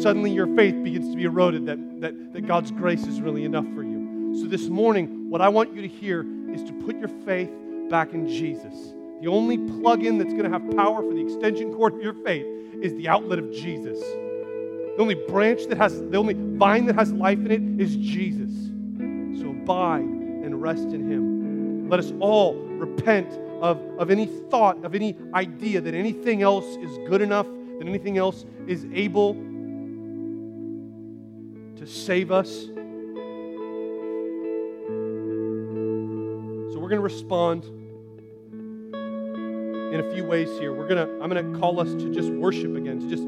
suddenly 0.00 0.30
your 0.30 0.46
faith 0.56 0.82
begins 0.82 1.10
to 1.10 1.14
be 1.14 1.24
eroded 1.24 1.66
that, 1.66 2.00
that, 2.00 2.32
that 2.32 2.46
God's 2.46 2.70
grace 2.70 3.06
is 3.06 3.20
really 3.20 3.44
enough 3.44 3.66
for 3.74 3.82
you. 3.82 4.34
So 4.40 4.46
this 4.46 4.68
morning, 4.68 5.28
what 5.28 5.42
I 5.42 5.50
want 5.50 5.74
you 5.74 5.82
to 5.82 5.88
hear 5.88 6.24
is 6.54 6.64
to 6.64 6.72
put 6.72 6.96
your 6.96 7.10
faith 7.26 7.50
back 7.90 8.14
in 8.14 8.26
Jesus. 8.26 8.94
The 9.20 9.28
only 9.28 9.58
plug 9.58 10.06
in 10.06 10.16
that's 10.16 10.32
going 10.32 10.44
to 10.44 10.58
have 10.58 10.74
power 10.74 11.02
for 11.02 11.12
the 11.12 11.20
extension 11.20 11.74
cord 11.74 11.96
of 11.96 12.02
your 12.02 12.14
faith 12.14 12.46
is 12.80 12.94
the 12.94 13.08
outlet 13.08 13.38
of 13.38 13.52
Jesus. 13.52 14.02
The 14.96 15.02
only 15.02 15.14
branch 15.14 15.66
that 15.68 15.78
has, 15.78 16.00
the 16.00 16.16
only 16.16 16.34
vine 16.34 16.86
that 16.86 16.96
has 16.96 17.12
life 17.12 17.38
in 17.38 17.50
it 17.50 17.80
is 17.80 17.96
Jesus. 17.96 18.50
So 19.40 19.50
abide 19.50 20.02
and 20.02 20.60
rest 20.60 20.88
in 20.88 21.10
Him. 21.10 21.88
Let 21.88 22.00
us 22.00 22.12
all 22.20 22.54
repent 22.54 23.32
of, 23.62 23.80
of 23.98 24.10
any 24.10 24.26
thought, 24.26 24.84
of 24.84 24.94
any 24.94 25.16
idea 25.34 25.80
that 25.80 25.94
anything 25.94 26.42
else 26.42 26.66
is 26.76 26.98
good 27.08 27.22
enough, 27.22 27.46
that 27.78 27.86
anything 27.86 28.18
else 28.18 28.44
is 28.66 28.86
able 28.92 29.34
to 31.76 31.86
save 31.86 32.30
us. 32.30 32.50
So 36.72 36.78
we're 36.78 36.88
going 36.88 36.98
to 36.98 37.00
respond 37.00 37.64
in 39.94 40.00
a 40.00 40.10
few 40.12 40.24
ways 40.24 40.48
here. 40.58 40.72
We're 40.72 40.88
going 40.88 41.06
to 41.06 41.12
I'm 41.22 41.30
going 41.30 41.52
to 41.52 41.58
call 41.58 41.80
us 41.80 41.88
to 41.94 42.10
just 42.10 42.30
worship 42.30 42.76
again, 42.76 43.00
to 43.00 43.08
just 43.08 43.24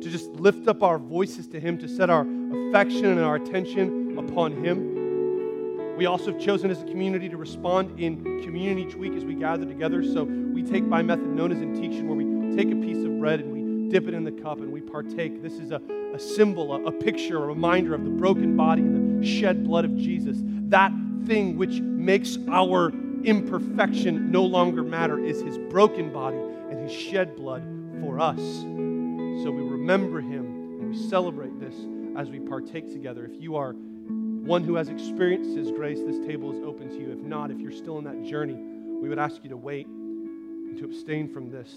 to 0.00 0.10
just 0.10 0.30
lift 0.32 0.68
up 0.68 0.82
our 0.82 0.98
voices 0.98 1.46
to 1.48 1.60
Him, 1.60 1.78
to 1.78 1.88
set 1.88 2.10
our 2.10 2.26
affection 2.68 3.06
and 3.06 3.20
our 3.20 3.36
attention 3.36 4.18
upon 4.18 4.64
Him. 4.64 5.96
We 5.96 6.06
also 6.06 6.32
have 6.32 6.40
chosen 6.40 6.70
as 6.70 6.82
a 6.82 6.84
community 6.84 7.28
to 7.28 7.36
respond 7.36 7.98
in 7.98 8.22
communion 8.42 8.78
each 8.78 8.94
week 8.94 9.14
as 9.14 9.24
we 9.24 9.34
gather 9.34 9.64
together. 9.64 10.02
So 10.04 10.24
we 10.24 10.62
take 10.62 10.88
by 10.88 11.02
method 11.02 11.26
known 11.26 11.52
as 11.52 11.60
intinction, 11.60 12.06
where 12.06 12.16
we 12.16 12.56
take 12.56 12.70
a 12.70 12.76
piece 12.76 13.04
of 13.04 13.18
bread 13.18 13.40
and 13.40 13.50
we 13.50 13.90
dip 13.90 14.06
it 14.06 14.14
in 14.14 14.24
the 14.24 14.32
cup 14.32 14.58
and 14.58 14.70
we 14.72 14.80
partake. 14.80 15.42
This 15.42 15.54
is 15.54 15.70
a, 15.70 15.80
a 16.14 16.18
symbol, 16.18 16.74
a, 16.74 16.84
a 16.84 16.92
picture, 16.92 17.42
a 17.42 17.46
reminder 17.46 17.94
of 17.94 18.04
the 18.04 18.10
broken 18.10 18.56
body 18.56 18.82
and 18.82 19.22
the 19.22 19.26
shed 19.26 19.64
blood 19.64 19.84
of 19.84 19.96
Jesus. 19.96 20.38
That 20.68 20.92
thing 21.24 21.56
which 21.56 21.80
makes 21.80 22.36
our 22.50 22.92
imperfection 23.24 24.30
no 24.30 24.44
longer 24.44 24.82
matter 24.82 25.18
is 25.18 25.40
his 25.40 25.58
broken 25.58 26.12
body 26.12 26.36
and 26.36 26.78
his 26.78 26.92
shed 26.92 27.36
blood 27.36 27.62
for 28.00 28.20
us. 28.20 28.38
So 28.38 29.50
we 29.50 29.65
remember 29.86 30.20
him 30.20 30.80
and 30.80 30.90
we 30.90 31.08
celebrate 31.08 31.60
this 31.60 31.74
as 32.16 32.28
we 32.28 32.40
partake 32.40 32.92
together. 32.92 33.24
If 33.24 33.40
you 33.40 33.54
are 33.54 33.72
one 33.72 34.64
who 34.64 34.74
has 34.74 34.88
experienced 34.88 35.56
His 35.56 35.70
grace, 35.70 36.00
this 36.04 36.18
table 36.26 36.52
is 36.52 36.60
open 36.64 36.88
to 36.88 36.96
you. 36.96 37.12
If 37.12 37.20
not, 37.20 37.52
if 37.52 37.60
you're 37.60 37.70
still 37.70 37.96
in 37.98 38.04
that 38.04 38.24
journey, 38.24 38.54
we 38.54 39.08
would 39.08 39.20
ask 39.20 39.44
you 39.44 39.50
to 39.50 39.56
wait 39.56 39.86
and 39.86 40.76
to 40.78 40.84
abstain 40.84 41.32
from 41.32 41.50
this. 41.50 41.72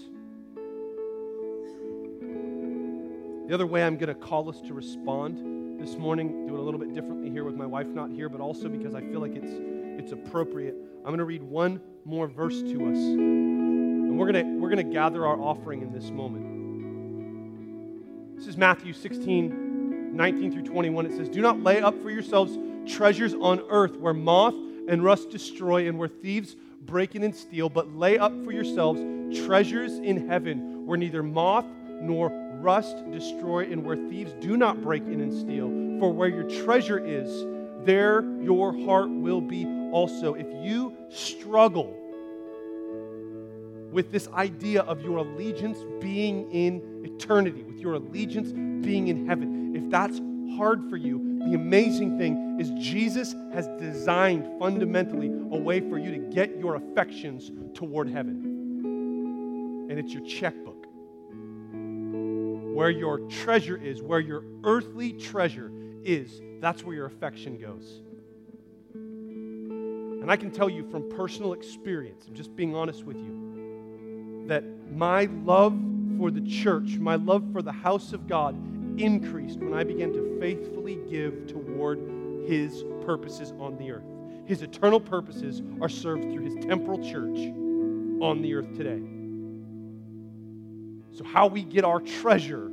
The 3.46 3.54
other 3.54 3.66
way 3.68 3.84
I'm 3.84 3.96
going 3.96 4.08
to 4.08 4.20
call 4.20 4.48
us 4.48 4.60
to 4.62 4.74
respond 4.74 5.80
this 5.80 5.94
morning, 5.96 6.48
do 6.48 6.56
it 6.56 6.58
a 6.58 6.62
little 6.62 6.80
bit 6.80 6.92
differently 6.92 7.30
here 7.30 7.44
with 7.44 7.54
my 7.54 7.66
wife 7.66 7.86
not 7.86 8.10
here, 8.10 8.28
but 8.28 8.40
also 8.40 8.68
because 8.68 8.96
I 8.96 9.02
feel 9.02 9.20
like 9.20 9.36
it's, 9.36 9.52
it's 10.02 10.10
appropriate. 10.10 10.74
I'm 11.04 11.10
going 11.10 11.18
to 11.18 11.24
read 11.24 11.44
one 11.44 11.80
more 12.04 12.26
verse 12.26 12.60
to 12.60 12.90
us. 12.90 12.98
And 12.98 14.18
we're 14.18 14.32
going 14.32 14.44
to, 14.44 14.58
we're 14.58 14.70
going 14.70 14.84
to 14.84 14.92
gather 14.92 15.24
our 15.28 15.40
offering 15.40 15.82
in 15.82 15.92
this 15.92 16.10
moment. 16.10 16.49
This 18.40 18.48
is 18.48 18.56
Matthew 18.56 18.94
16, 18.94 20.16
19 20.16 20.50
through 20.50 20.62
21. 20.62 21.04
It 21.04 21.12
says, 21.14 21.28
Do 21.28 21.42
not 21.42 21.62
lay 21.62 21.82
up 21.82 22.00
for 22.02 22.08
yourselves 22.08 22.56
treasures 22.90 23.34
on 23.34 23.60
earth 23.68 23.98
where 23.98 24.14
moth 24.14 24.54
and 24.88 25.04
rust 25.04 25.28
destroy 25.28 25.86
and 25.88 25.98
where 25.98 26.08
thieves 26.08 26.56
break 26.80 27.14
in 27.14 27.22
and 27.22 27.36
steal, 27.36 27.68
but 27.68 27.94
lay 27.94 28.16
up 28.16 28.32
for 28.42 28.50
yourselves 28.50 28.98
treasures 29.44 29.98
in 29.98 30.26
heaven 30.26 30.86
where 30.86 30.96
neither 30.96 31.22
moth 31.22 31.66
nor 32.00 32.30
rust 32.62 33.10
destroy, 33.10 33.64
and 33.64 33.84
where 33.84 33.96
thieves 34.08 34.32
do 34.40 34.56
not 34.56 34.80
break 34.80 35.02
in 35.02 35.20
and 35.20 35.34
steal. 35.34 35.68
For 36.00 36.10
where 36.10 36.30
your 36.30 36.44
treasure 36.64 36.98
is, 36.98 37.44
there 37.84 38.24
your 38.40 38.72
heart 38.86 39.10
will 39.10 39.42
be 39.42 39.66
also. 39.92 40.32
If 40.32 40.46
you 40.64 40.96
struggle 41.10 41.94
with 43.90 44.12
this 44.12 44.28
idea 44.28 44.82
of 44.82 45.02
your 45.02 45.18
allegiance 45.18 45.78
being 46.00 46.50
in 46.52 47.02
eternity, 47.04 47.62
with 47.62 47.78
your 47.78 47.94
allegiance 47.94 48.52
being 48.84 49.08
in 49.08 49.26
heaven, 49.26 49.74
if 49.76 49.90
that's 49.90 50.20
hard 50.56 50.88
for 50.88 50.96
you, 50.96 51.18
the 51.48 51.54
amazing 51.54 52.18
thing 52.18 52.58
is 52.60 52.70
Jesus 52.72 53.34
has 53.52 53.66
designed 53.78 54.46
fundamentally 54.58 55.28
a 55.28 55.58
way 55.58 55.80
for 55.80 55.98
you 55.98 56.10
to 56.10 56.18
get 56.18 56.58
your 56.58 56.76
affections 56.76 57.50
toward 57.74 58.08
heaven. 58.08 59.88
And 59.90 59.98
it's 59.98 60.12
your 60.12 60.24
checkbook 60.24 60.80
where 62.80 62.90
your 62.90 63.18
treasure 63.28 63.76
is, 63.76 64.00
where 64.00 64.20
your 64.20 64.42
earthly 64.64 65.12
treasure 65.12 65.70
is, 66.02 66.40
that's 66.60 66.82
where 66.82 66.94
your 66.94 67.04
affection 67.04 67.58
goes. 67.58 68.00
And 68.94 70.30
I 70.30 70.36
can 70.36 70.50
tell 70.50 70.70
you 70.70 70.88
from 70.90 71.08
personal 71.10 71.52
experience, 71.52 72.24
I'm 72.26 72.34
just 72.34 72.56
being 72.56 72.74
honest 72.74 73.04
with 73.04 73.16
you, 73.16 73.49
that 74.50 74.64
my 74.92 75.26
love 75.44 75.78
for 76.18 76.30
the 76.30 76.40
church, 76.40 76.96
my 76.98 77.14
love 77.14 77.44
for 77.52 77.62
the 77.62 77.72
house 77.72 78.12
of 78.12 78.26
God 78.26 78.54
increased 79.00 79.60
when 79.60 79.72
I 79.72 79.84
began 79.84 80.12
to 80.12 80.38
faithfully 80.40 80.98
give 81.08 81.46
toward 81.46 82.00
His 82.46 82.84
purposes 83.04 83.52
on 83.60 83.76
the 83.78 83.92
earth. 83.92 84.04
His 84.44 84.62
eternal 84.62 84.98
purposes 84.98 85.62
are 85.80 85.88
served 85.88 86.24
through 86.24 86.42
His 86.44 86.64
temporal 86.64 86.98
church 86.98 87.38
on 88.20 88.42
the 88.42 88.54
earth 88.54 88.76
today. 88.76 89.00
So, 91.16 91.24
how 91.24 91.46
we 91.46 91.62
get 91.62 91.84
our 91.84 92.00
treasure 92.00 92.72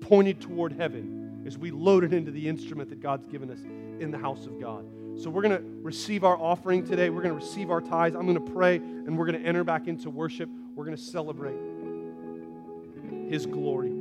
pointed 0.00 0.40
toward 0.40 0.72
heaven 0.72 1.42
is 1.44 1.58
we 1.58 1.72
load 1.72 2.04
it 2.04 2.12
into 2.12 2.30
the 2.30 2.48
instrument 2.48 2.90
that 2.90 3.00
God's 3.00 3.26
given 3.26 3.50
us 3.50 3.60
in 3.98 4.12
the 4.12 4.18
house 4.18 4.46
of 4.46 4.60
God. 4.60 4.84
So, 5.16 5.30
we're 5.30 5.42
going 5.42 5.58
to 5.58 5.64
receive 5.82 6.22
our 6.22 6.36
offering 6.36 6.86
today. 6.86 7.10
We're 7.10 7.22
going 7.22 7.38
to 7.38 7.44
receive 7.44 7.70
our 7.70 7.80
tithes. 7.80 8.14
I'm 8.14 8.22
going 8.22 8.42
to 8.46 8.52
pray, 8.52 8.76
and 8.76 9.18
we're 9.18 9.26
going 9.26 9.42
to 9.42 9.46
enter 9.46 9.64
back 9.64 9.88
into 9.88 10.10
worship. 10.10 10.48
We're 10.80 10.86
going 10.86 10.96
to 10.96 11.02
celebrate 11.02 11.58
His 13.28 13.44
glory, 13.44 13.92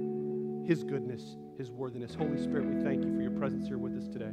His 0.66 0.86
goodness, 0.86 1.36
His 1.58 1.72
worthiness. 1.72 2.16
Holy 2.16 2.42
Spirit, 2.42 2.68
we 2.68 2.82
thank 2.82 3.04
you 3.04 3.14
for 3.14 3.22
your 3.22 3.32
presence 3.32 3.68
here 3.68 3.78
with 3.78 3.98
us 3.98 4.08
today. 4.08 4.32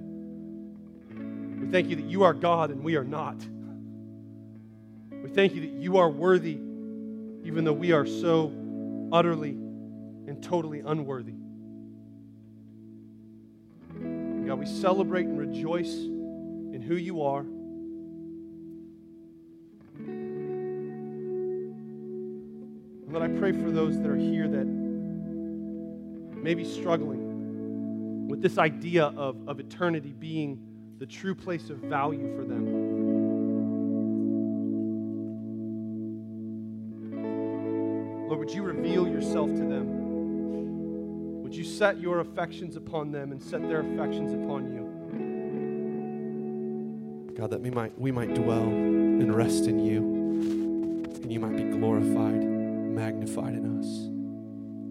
We 1.60 1.66
thank 1.72 1.88
you 1.88 1.96
that 1.96 2.04
you 2.04 2.22
are 2.22 2.32
God 2.32 2.70
and 2.70 2.84
we 2.84 2.94
are 2.94 3.02
not. 3.02 3.34
We 5.10 5.28
thank 5.28 5.56
you 5.56 5.62
that 5.62 5.72
you 5.72 5.96
are 5.96 6.08
worthy, 6.08 6.60
even 7.42 7.64
though 7.64 7.72
we 7.72 7.90
are 7.90 8.06
so 8.06 8.52
utterly 9.10 9.50
and 9.50 10.40
totally 10.40 10.84
unworthy. 10.86 11.34
God, 14.46 14.60
we 14.60 14.66
celebrate 14.66 15.26
and 15.26 15.36
rejoice 15.36 15.92
in 15.96 16.80
who 16.80 16.94
you 16.94 17.22
are. 17.22 17.44
Lord, 23.08 23.30
I 23.30 23.38
pray 23.38 23.52
for 23.52 23.70
those 23.70 23.98
that 24.00 24.08
are 24.08 24.16
here 24.16 24.48
that 24.48 24.66
may 24.66 26.54
be 26.54 26.64
struggling 26.64 28.28
with 28.28 28.42
this 28.42 28.58
idea 28.58 29.04
of, 29.16 29.36
of 29.48 29.60
eternity 29.60 30.12
being 30.12 30.58
the 30.98 31.06
true 31.06 31.34
place 31.34 31.70
of 31.70 31.78
value 31.78 32.34
for 32.36 32.44
them. 32.44 32.66
Lord, 38.28 38.40
would 38.40 38.50
you 38.50 38.62
reveal 38.62 39.06
yourself 39.06 39.50
to 39.50 39.60
them? 39.60 41.42
Would 41.42 41.54
you 41.54 41.64
set 41.64 42.00
your 42.00 42.18
affections 42.20 42.74
upon 42.76 43.12
them 43.12 43.30
and 43.30 43.40
set 43.40 43.62
their 43.68 43.80
affections 43.80 44.32
upon 44.32 44.72
you? 44.72 44.82
God, 47.36 47.50
that 47.50 47.60
we 47.60 47.70
might, 47.70 47.96
we 48.00 48.10
might 48.10 48.34
dwell 48.34 48.62
and 48.62 49.32
rest 49.34 49.66
in 49.66 49.78
you, 49.78 50.00
and 51.22 51.32
you 51.32 51.38
might 51.38 51.56
be 51.56 51.64
glorified, 51.64 52.55
magnified 52.96 53.52
in 53.52 53.78
us. 53.78 54.15